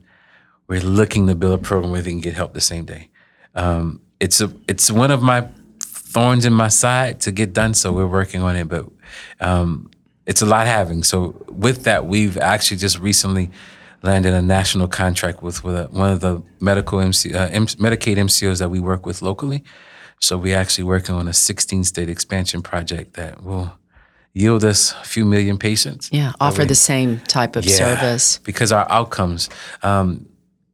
[0.68, 3.10] We're looking to build a program where they can get help the same day.
[3.56, 5.48] Um, it's a it's one of my
[5.82, 8.68] thorns in my side to get done, so we're working on it.
[8.68, 8.86] But
[9.40, 9.90] um,
[10.30, 11.04] it's a lot having.
[11.04, 13.50] So with that, we've actually just recently
[14.04, 18.18] landed a national contract with with a, one of the medical MC, uh, M- Medicaid
[18.18, 19.64] MCOs that we work with locally.
[20.20, 23.74] So we're actually working on a 16 state expansion project that will
[24.34, 26.10] yield us a few million patients.
[26.12, 28.40] yeah, offer the same type of service.
[28.44, 29.50] because our outcomes.
[29.82, 30.28] Um,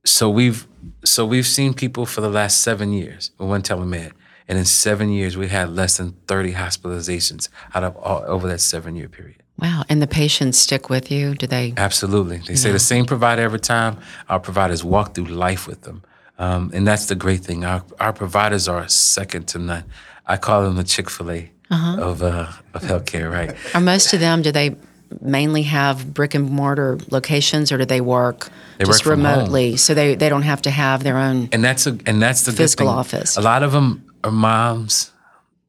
[0.04, 0.68] so we've
[1.04, 4.12] so we've seen people for the last seven years with one telemed,
[4.48, 8.60] and in seven years we had less than thirty hospitalizations out of all over that
[8.62, 9.42] seven year period.
[9.58, 9.84] Wow.
[9.88, 11.34] And the patients stick with you?
[11.36, 11.74] Do they?
[11.78, 13.98] Absolutely, they say the same provider every time.
[14.28, 16.04] Our providers walk through life with them.
[16.38, 17.64] Um, and that's the great thing.
[17.64, 19.86] Our, our providers are second to none.
[20.28, 23.56] I call them the Chick fil A of, uh, of healthcare, right?
[23.74, 24.76] Are most of them, do they
[25.22, 29.34] mainly have brick and mortar locations or do they work They just work from home.
[29.36, 29.78] remotely?
[29.78, 31.48] So they, they don't have to have their own.
[31.54, 32.96] and that's a and that's the Physical thing.
[32.96, 33.38] office.
[33.38, 35.12] A lot of them are moms,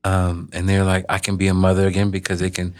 [0.04, 2.74] um, and they're like, I can be a mother again because they can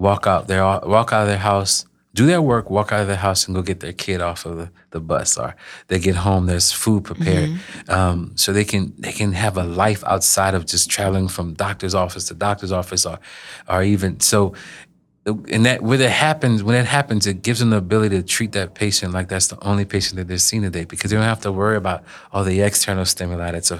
[0.00, 3.16] walk out their walk out of their house, do their work, walk out of their
[3.16, 5.54] house, and go get their kid off of the, the bus, or
[5.86, 6.46] they get home.
[6.46, 7.50] There's food prepared,
[7.88, 11.94] um, so they can they can have a life outside of just traveling from doctor's
[11.94, 13.20] office to doctor's office, or
[13.68, 14.54] or even so
[15.26, 18.52] and that when it happens, when it happens, it gives them the ability to treat
[18.52, 21.40] that patient like that's the only patient that they're seeing today because they don't have
[21.42, 22.02] to worry about
[22.32, 23.70] all the external stimuli that's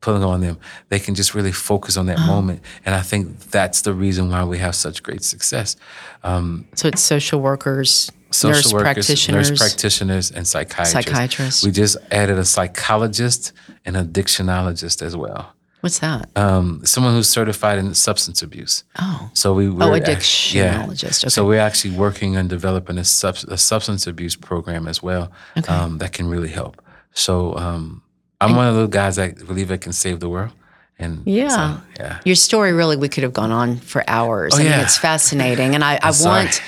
[0.00, 0.56] pulling on them.
[0.90, 4.44] They can just really focus on that moment, and I think that's the reason why
[4.44, 5.76] we have such great success.
[6.22, 9.50] Um, So it's social workers, social nurse workers, practitioners.
[9.50, 10.92] nurse practitioners, and psychiatrists.
[10.92, 11.64] Psychiatrists.
[11.64, 13.52] We just added a psychologist
[13.84, 15.54] and a dictionologist as well.
[15.84, 16.30] What's that?
[16.34, 18.84] Um, someone who's certified in substance abuse.
[18.98, 20.82] oh, So we Oh, we're a act- yeah.
[20.86, 25.30] dictionologist, So we're actually working on developing a, sub- a substance abuse program as well
[25.68, 26.80] um, that can really help.
[27.12, 28.02] So um,
[28.40, 30.52] I'm one of those guys that believe it can save the world.
[30.98, 31.48] And Yeah.
[31.48, 32.20] so, yeah.
[32.24, 34.54] Your story really, we could have gone on for hours.
[34.54, 34.82] Oh, I mean, yeah.
[34.82, 35.74] it's fascinating.
[35.74, 36.62] And I, I want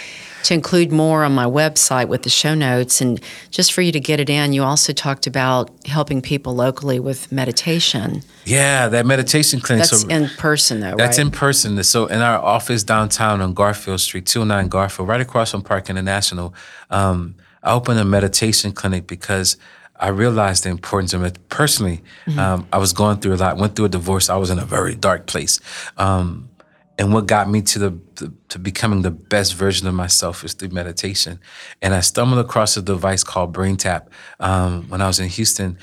[0.47, 3.01] to include more on my website with the show notes.
[3.01, 3.21] And
[3.51, 7.33] just for you to get it in, you also talked about helping people locally with
[7.33, 8.23] meditation.
[8.45, 9.89] Yeah, that meditation clinic.
[9.89, 10.99] That's so in person, though, right?
[10.99, 11.27] That's right?
[11.27, 11.83] in person.
[11.83, 16.55] So in our office downtown on Garfield Street, 209 Garfield, right across from Parc International,
[16.91, 19.57] um, I opened a meditation clinic because
[19.99, 21.49] I realized the importance of it.
[21.49, 22.03] Personally,
[22.39, 24.31] um, I was going through a lot, went through a divorce.
[24.31, 25.59] I was in a very dark place.
[25.97, 26.51] Um,
[26.99, 30.55] and what got me to the, the to becoming the best version of myself is
[30.55, 31.41] through meditation.
[31.81, 34.11] And I stumbled across a device called Brain Tap
[34.41, 35.79] um, when I was in Houston,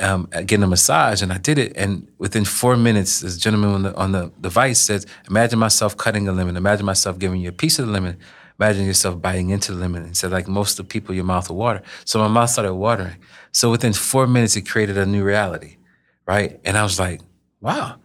[0.00, 1.72] um, getting a massage, and I did it.
[1.76, 6.28] And within four minutes, this gentleman on the, on the device says, "Imagine myself cutting
[6.28, 6.56] a lemon.
[6.56, 8.18] Imagine myself giving you a piece of the lemon.
[8.60, 11.48] Imagine yourself biting into the lemon." And said, "Like most of the people, your mouth
[11.48, 13.16] will water." So my mouth started watering.
[13.52, 15.78] So within four minutes, it created a new reality,
[16.26, 16.60] right?
[16.64, 17.20] And I was like,
[17.60, 18.00] "Wow."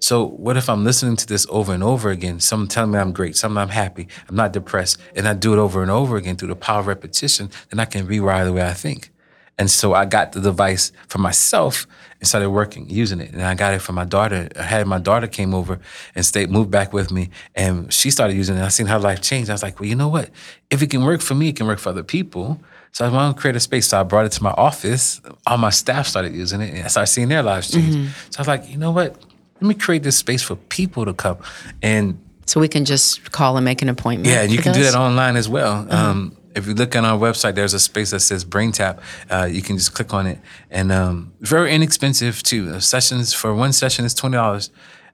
[0.00, 2.40] So what if I'm listening to this over and over again?
[2.40, 5.58] Someone telling me I'm great, something I'm happy, I'm not depressed, and I do it
[5.58, 8.66] over and over again through the power of repetition, then I can rewire the way
[8.66, 9.10] I think.
[9.58, 11.84] And so I got the device for myself
[12.20, 13.32] and started working, using it.
[13.32, 14.48] And I got it for my daughter.
[14.56, 15.80] I had my daughter came over
[16.14, 18.62] and stayed, moved back with me, and she started using it.
[18.62, 19.50] I seen her life change.
[19.50, 20.30] I was like, well, you know what?
[20.70, 22.60] If it can work for me, it can work for other people.
[22.92, 23.88] So I want to create a space.
[23.88, 25.20] So I brought it to my office.
[25.44, 27.96] All my staff started using it, and I started seeing their lives change.
[27.96, 28.30] Mm-hmm.
[28.30, 29.20] So I was like, you know what?
[29.60, 31.38] Let me create this space for people to come.
[31.82, 34.32] And So we can just call and make an appointment.
[34.32, 35.86] yeah, and you can do that online as well.
[35.92, 39.00] Um, if you look on our website, there's a space that says Brain Tap.
[39.30, 40.38] Uh, you can just click on it,
[40.70, 42.80] and um, very inexpensive too.
[42.80, 44.70] Sessions for one session is twenty dollars.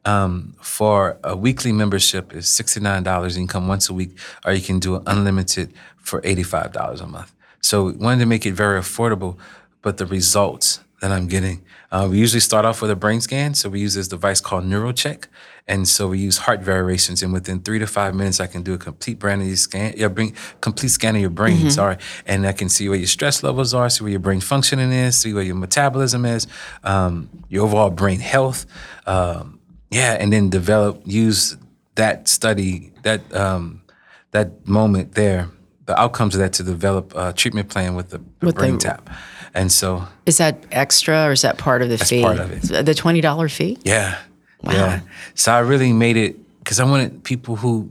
[0.07, 3.37] Um, for a weekly membership is sixty nine dollars.
[3.37, 6.73] You can come once a week, or you can do it unlimited for eighty five
[6.73, 7.33] dollars a month.
[7.61, 9.37] So we wanted to make it very affordable,
[9.83, 11.63] but the results that I'm getting.
[11.93, 13.53] Uh, we usually start off with a brain scan.
[13.53, 15.27] So we use this device called NeuroCheck.
[15.69, 17.23] And so we use heart variations.
[17.23, 20.09] And within three to five minutes, I can do a complete brain your scan, yeah,
[20.09, 21.99] bring, complete scan of your brain, sorry.
[22.25, 25.19] And I can see where your stress levels are, see where your brain functioning is,
[25.19, 26.47] see where your metabolism is,
[26.85, 28.65] um, your overall brain health.
[29.07, 29.61] Um,
[29.91, 31.59] yeah, and then develop, use
[31.97, 33.83] that study, that um,
[34.31, 35.51] that moment there,
[35.85, 38.79] the outcomes of that to develop a treatment plan with the, the With the- brain
[38.79, 39.11] tap.
[39.55, 42.23] And so Is that extra or is that part of the fee?
[42.23, 42.85] part of it.
[42.85, 43.79] The twenty dollar fee?
[43.85, 44.19] Yeah.
[44.65, 45.01] Yeah.
[45.35, 47.89] So I really made it because I wanted people who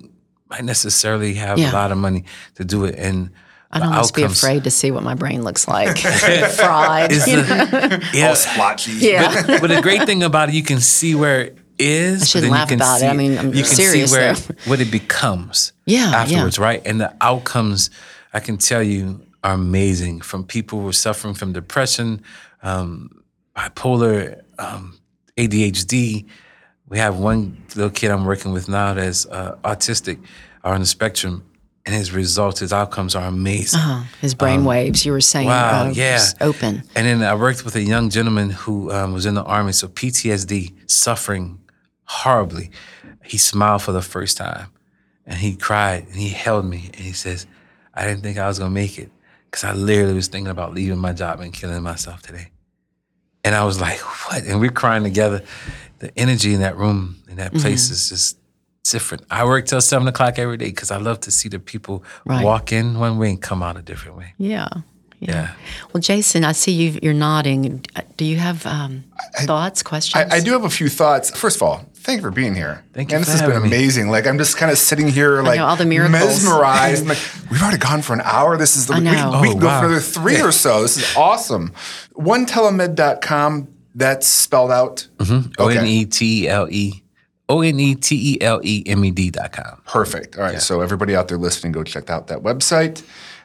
[0.50, 1.72] might necessarily have Yeah.
[1.72, 2.26] a lot of money
[2.56, 2.96] to do it.
[2.98, 3.30] And
[3.72, 5.98] I'd the almost be outcomes- afraid to see what my brain looks like.
[6.56, 7.12] Fried.
[7.12, 7.44] Is you know?
[7.44, 8.30] the, yeah.
[8.30, 8.92] all splotchy.
[8.94, 9.60] yeah.
[9.60, 12.24] but the great thing about it, you can see where it is.
[12.24, 13.06] I shouldn't laugh about it.
[13.06, 14.56] I mean, I'm you can serious, see where though.
[14.66, 15.74] what it becomes.
[15.86, 16.16] Yeah, yeah.
[16.22, 16.82] afterwards, right?
[16.86, 17.90] And the outcomes,
[18.34, 20.22] I can tell you, are amazing.
[20.22, 22.22] From people who are suffering from depression,
[22.62, 23.24] um,
[23.56, 24.98] bipolar, um,
[25.38, 26.26] ADHD.
[26.90, 30.20] We have one little kid I'm working with now that's uh, autistic,
[30.64, 31.44] or on the spectrum,
[31.86, 33.80] and his results, his outcomes are amazing.
[33.80, 36.24] Uh, his brain waves, you were saying, Um, wow, uh, yeah.
[36.40, 36.84] open.
[36.96, 39.88] And then I worked with a young gentleman who um, was in the army, so
[39.88, 41.60] PTSD, suffering
[42.06, 42.70] horribly.
[43.24, 44.68] He smiled for the first time,
[45.26, 47.48] and he cried, and he held me, and he says,
[47.94, 49.10] "I didn't think I was gonna make it,
[49.54, 52.48] because I literally was thinking about leaving my job and killing myself today."
[53.44, 55.44] And I was like, "What?" And we're crying together.
[56.00, 58.38] The energy in that room, in that place, is just
[58.92, 59.24] different.
[59.30, 62.44] I work till seven o'clock every day because I love to see the people Right.
[62.44, 64.34] walk in one way and come out a different way.
[64.38, 64.68] Yeah.
[65.20, 65.52] Yeah.
[65.94, 67.00] Well, Jason, I see you.
[67.02, 67.86] You're nodding.
[68.18, 69.06] Do you have um,
[69.46, 70.34] thoughts, questions?
[70.34, 71.32] I, I do have a few thoughts.
[71.32, 72.84] First of all, thank you for being here.
[72.94, 73.76] Thank you And for this has been having me.
[73.78, 74.10] amazing.
[74.10, 76.14] Like I'm just kind of sitting here, like know, all the miracles.
[76.44, 77.02] mesmerized.
[77.04, 77.18] I'm like,
[77.50, 78.58] we've already gone for an hour.
[78.58, 79.40] This is the I we, know.
[79.42, 79.80] we Oh, can go wow.
[79.80, 80.82] for another three or so.
[80.84, 81.74] This is awesome.
[82.16, 83.68] OneTelemed.com.
[83.96, 85.08] That's spelled out.
[85.18, 85.52] Mm-hmm.
[85.60, 87.04] O N E T E L E.
[87.50, 89.82] O N E T E L E M E D dot com.
[89.86, 90.36] Perfect.
[90.38, 90.60] All right.
[90.62, 93.04] So everybody out there listening, go check out that website.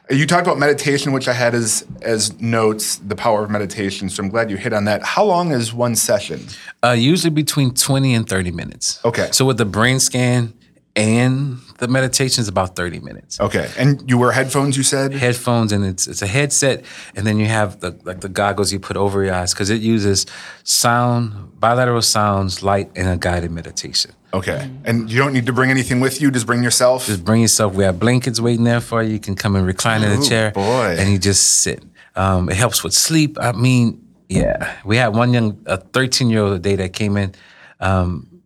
[0.09, 4.09] You talked about meditation, which I had as as notes, the power of meditation.
[4.09, 5.03] So I'm glad you hit on that.
[5.03, 6.47] How long is one session?
[6.83, 8.99] Uh, usually between 20 and 30 minutes.
[9.05, 9.29] Okay.
[9.31, 10.53] So with the brain scan
[10.95, 13.39] and the meditation is about 30 minutes.
[13.39, 13.69] Okay.
[13.77, 15.13] And you wear headphones, you said?
[15.13, 16.83] Headphones and it's it's a headset,
[17.15, 19.81] and then you have the like the goggles you put over your eyes because it
[19.81, 20.25] uses
[20.63, 24.11] sound, bilateral sounds, light, and a guided meditation.
[24.33, 24.69] Okay.
[24.85, 27.07] And you don't need to bring anything with you, just bring yourself.
[27.07, 27.73] Just bring yourself.
[27.73, 29.13] We have blankets waiting there for you.
[29.13, 30.95] You can come and recline in Ooh, the chair, boy.
[30.99, 31.83] and you just sit.
[32.15, 33.37] Um, it helps with sleep.
[33.41, 37.33] I mean, yeah, we had one young, a 13 year old day that came in,
[37.79, 38.41] um,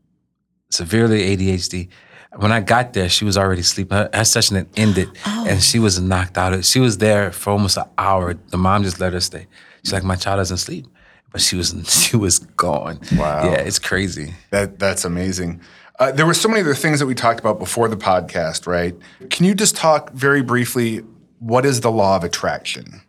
[0.69, 1.89] severely ADHD.
[2.37, 3.95] When I got there, she was already sleeping.
[3.97, 6.63] Her, her session had ended, and she was knocked out.
[6.65, 8.33] She was there for almost an hour.
[8.33, 9.45] The mom just let her stay.
[9.83, 10.87] She's like, "My child doesn't sleep,"
[11.33, 12.99] but she was she was gone.
[13.17, 13.51] Wow.
[13.51, 14.35] Yeah, it's crazy.
[14.51, 15.59] That that's amazing.
[15.99, 18.95] Uh, there were so many other things that we talked about before the podcast, right?
[19.29, 21.03] Can you just talk very briefly?
[21.39, 23.01] What is the law of attraction?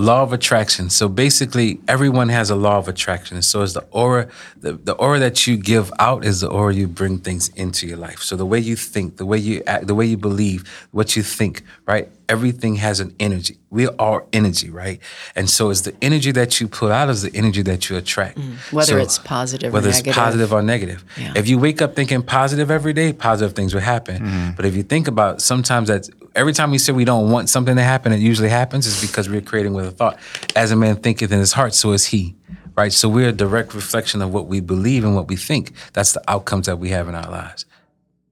[0.00, 0.90] law of attraction.
[0.90, 3.40] So basically, everyone has a law of attraction.
[3.42, 6.88] So is the aura, the, the aura that you give out is the aura you
[6.88, 8.20] bring things into your life.
[8.20, 11.22] So the way you think, the way you act, the way you believe, what you
[11.22, 12.08] think, right?
[12.30, 13.58] Everything has an energy.
[13.70, 15.00] We are energy, right?
[15.34, 18.38] And so it's the energy that you put out is the energy that you attract.
[18.38, 18.72] Mm.
[18.72, 20.22] whether So it's positive whether or it's negative.
[20.22, 21.04] positive or negative.
[21.18, 21.32] Yeah.
[21.34, 24.22] If you wake up thinking positive every day, positive things will happen.
[24.22, 24.50] Mm-hmm.
[24.56, 27.76] But if you think about sometimes that every time we say we don't want something
[27.76, 30.18] to happen, it usually happens is because we're creating with a thought.
[30.54, 32.36] As a man thinketh in his heart, so is he.
[32.76, 32.92] Right?
[32.92, 35.72] So we're a direct reflection of what we believe and what we think.
[35.92, 37.66] That's the outcomes that we have in our lives.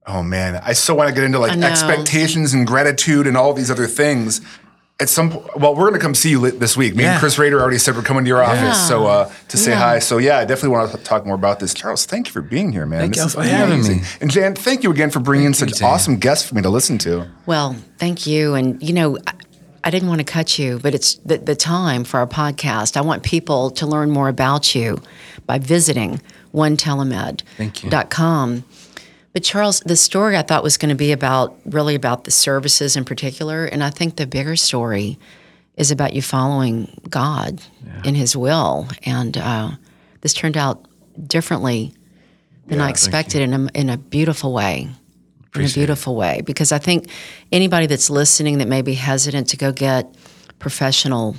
[0.09, 3.70] Oh man, I so want to get into like expectations and gratitude and all these
[3.70, 4.40] other things.
[5.01, 6.97] At some point, well, we're going to come see you li- this week.
[6.97, 9.70] Me and Chris Rader already said we're coming to your office, so uh, to say
[9.70, 9.78] Yeah.
[9.78, 9.98] hi.
[10.01, 11.72] So yeah, I definitely want to talk more about this.
[11.72, 13.02] Charles, thank you for being here, man.
[13.02, 14.01] Thank this you is for having me.
[14.20, 16.68] And Jan, thank you again for bringing in such you, awesome guests for me to
[16.70, 17.28] listen to.
[17.47, 18.55] Well, thank you.
[18.55, 19.35] And, you know, I,
[19.85, 22.97] I didn't want to cut you, but it's the, the time for our podcast.
[22.97, 25.01] I want people to learn more about you
[25.47, 26.16] by visiting
[26.52, 26.82] Thank
[27.85, 27.90] you.
[27.90, 28.64] onetelemed.com.
[29.39, 32.97] But Charles, the story I thought was going to be about really about the services
[32.97, 33.66] in particular.
[33.66, 35.16] And I think the bigger story
[35.77, 37.62] is about you following God
[38.05, 38.89] in His will.
[39.05, 39.70] And uh,
[40.23, 40.89] this turned out
[41.24, 41.94] differently
[42.66, 45.74] than I expected in a, in a beautiful way in a Appreciate it.
[45.86, 47.09] beautiful way because I think
[47.52, 50.16] anybody that's listening that may be hesitant to go get
[50.59, 51.36] professional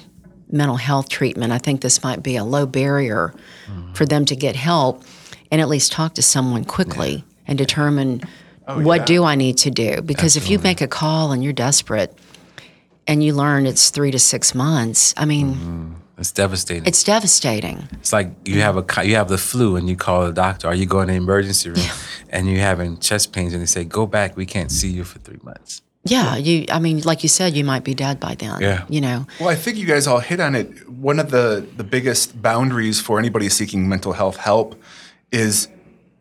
[0.50, 3.34] mental health treatment, I think this might be a low barrier
[3.68, 3.92] Mm-hmm.
[3.94, 5.04] for them to get help
[5.52, 8.22] and at least talk to someone quickly and determine
[8.70, 11.54] Oh, what do I need to do because if you make a call and you're
[11.54, 12.16] desperate
[13.08, 15.94] and you learn it's 3 to 6 months, I mean, mm-hmm.
[16.20, 16.86] It's devastating.
[16.86, 17.88] it's devastating.
[17.94, 20.68] It's like you have a you have the flu and you call the doctor.
[20.68, 21.90] Or you go in the emergency room
[22.30, 24.36] and you're having chest pains and they say, "Go back.
[24.36, 27.64] We can't see you for three months." Yeah, you I mean like you said you
[27.64, 28.60] might be dead by then.
[28.60, 28.84] Yeah.
[28.90, 29.28] You know.
[29.40, 30.90] Well, I think you guys all hit on it.
[30.90, 34.76] One of the the biggest boundaries for anybody seeking mental health help
[35.32, 35.70] is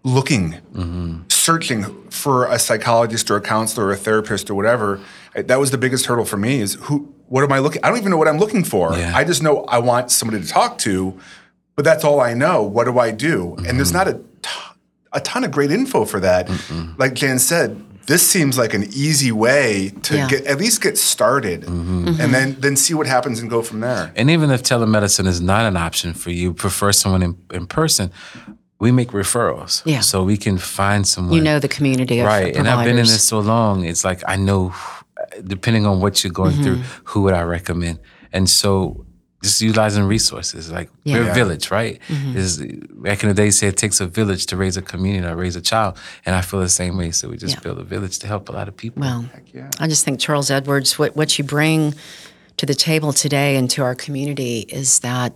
[0.09, 1.23] looking, mm-hmm.
[1.29, 5.01] searching for a psychologist or a counselor or a therapist or whatever.
[5.35, 6.61] That was the biggest hurdle for me.
[6.61, 7.13] Is who?
[7.29, 7.85] What am I looking?
[7.85, 8.95] I don't even know what I'm looking for.
[8.95, 9.13] Yeah.
[9.15, 11.19] I just know I want somebody to talk to,
[11.77, 12.63] but that's all I know.
[12.63, 13.55] What do I do?
[13.67, 13.99] And there's mm-hmm.
[13.99, 14.77] not a t-
[15.13, 16.51] a ton of great info for that.
[16.99, 20.29] Like Jan said, this seems like an easy way to Yeah.
[20.29, 22.21] get at least get started, mm-hmm.
[22.21, 24.11] and then then see what happens and go from there.
[24.17, 28.11] And even if telemedicine is not an option for you, prefer someone in, in person,
[28.81, 29.83] we make referrals.
[29.85, 30.01] Yeah.
[30.01, 31.35] So we can find someone.
[31.37, 32.57] You know the community of right.
[32.57, 34.73] And I've been in this so long, it's like I know,
[35.45, 37.03] depending on what you're going through, Mm-hmm.
[37.11, 37.99] who would I recommend?
[38.33, 39.05] And so
[39.43, 40.71] just utilizing resources.
[40.71, 41.31] Like we're Mm-hmm.
[41.31, 42.01] a village, right?
[42.35, 42.59] Is
[43.07, 45.37] back in the day, you say it takes a village to raise a community or
[45.37, 45.97] raise a child,
[46.27, 47.11] and I feel the same way.
[47.13, 47.61] So we just Yeah.
[47.61, 49.01] build a village to help a lot of people.
[49.03, 49.25] Well,
[49.55, 49.71] yeah.
[49.81, 51.95] I just think Charles Edwards, what what you bring
[52.57, 55.33] to the table today and to our community is that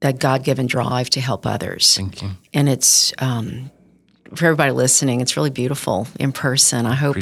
[0.00, 2.30] that God given drive to help others, Thank you.
[2.54, 3.70] and it's um,
[4.34, 5.20] for everybody listening.
[5.20, 6.86] It's really beautiful in person.
[6.86, 7.16] I hope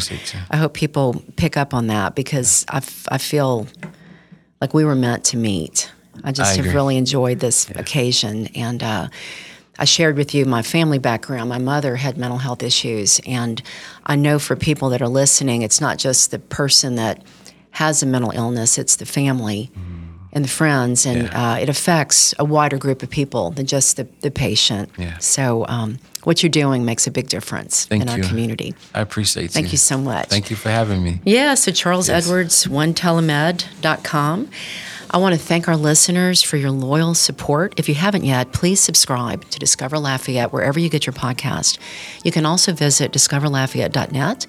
[0.50, 3.66] I hope people pick up on that because I, f- I feel
[4.60, 5.90] like we were meant to meet.
[6.24, 8.46] I just I have really enjoyed this occasion.
[8.54, 9.08] And uh,
[9.78, 11.48] I shared with you my family background.
[11.50, 13.20] My mother had mental health issues.
[13.26, 13.62] And
[14.06, 17.22] I know for people that are listening, it's not just the person that
[17.72, 19.70] has a mental illness, it's the family
[20.36, 24.06] and the friends, and uh, it affects a wider group of people than just the,
[24.20, 24.90] the patient.
[24.98, 25.16] Yeah.
[25.16, 28.24] So, um, what you're doing makes a big difference Thank in our you.
[28.24, 28.74] community.
[28.94, 29.52] I appreciate that.
[29.52, 30.28] Thank you so much.
[30.28, 31.20] Thank you for having me.
[31.24, 34.50] Yeah, so Charles Edwards, onetelemed.com.
[35.10, 37.72] I want to thank our listeners for your loyal support.
[37.78, 41.78] If you haven't yet, please subscribe to Discover Lafayette wherever you get your podcast.
[42.24, 44.46] You can also visit discoverlafayette.net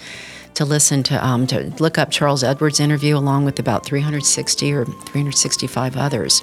[0.57, 4.85] to listen to um, to look up Charles Edwards' interview along with about 360 or
[4.85, 6.41] 365 others.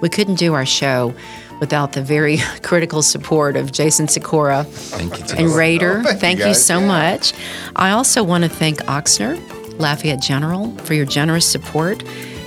[0.00, 1.12] We couldn't do our show
[1.60, 4.66] without the very critical support of Jason Sikora
[4.98, 5.10] you.
[5.36, 5.98] and Rader.
[5.98, 6.64] Oh, thank you, thank you, guys.
[6.64, 6.86] so Yeah.
[6.86, 7.32] much.
[7.76, 9.36] I also want to thank Ochsner,
[9.78, 12.02] Lafayette General, for your generous support,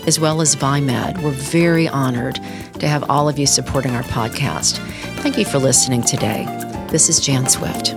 [0.08, 1.22] as well as Viemed.
[1.22, 2.36] We're very honored
[2.80, 4.78] to have all of you supporting our podcast.
[5.22, 6.46] Thank you for listening today.
[6.90, 7.94] This is Jan Swift.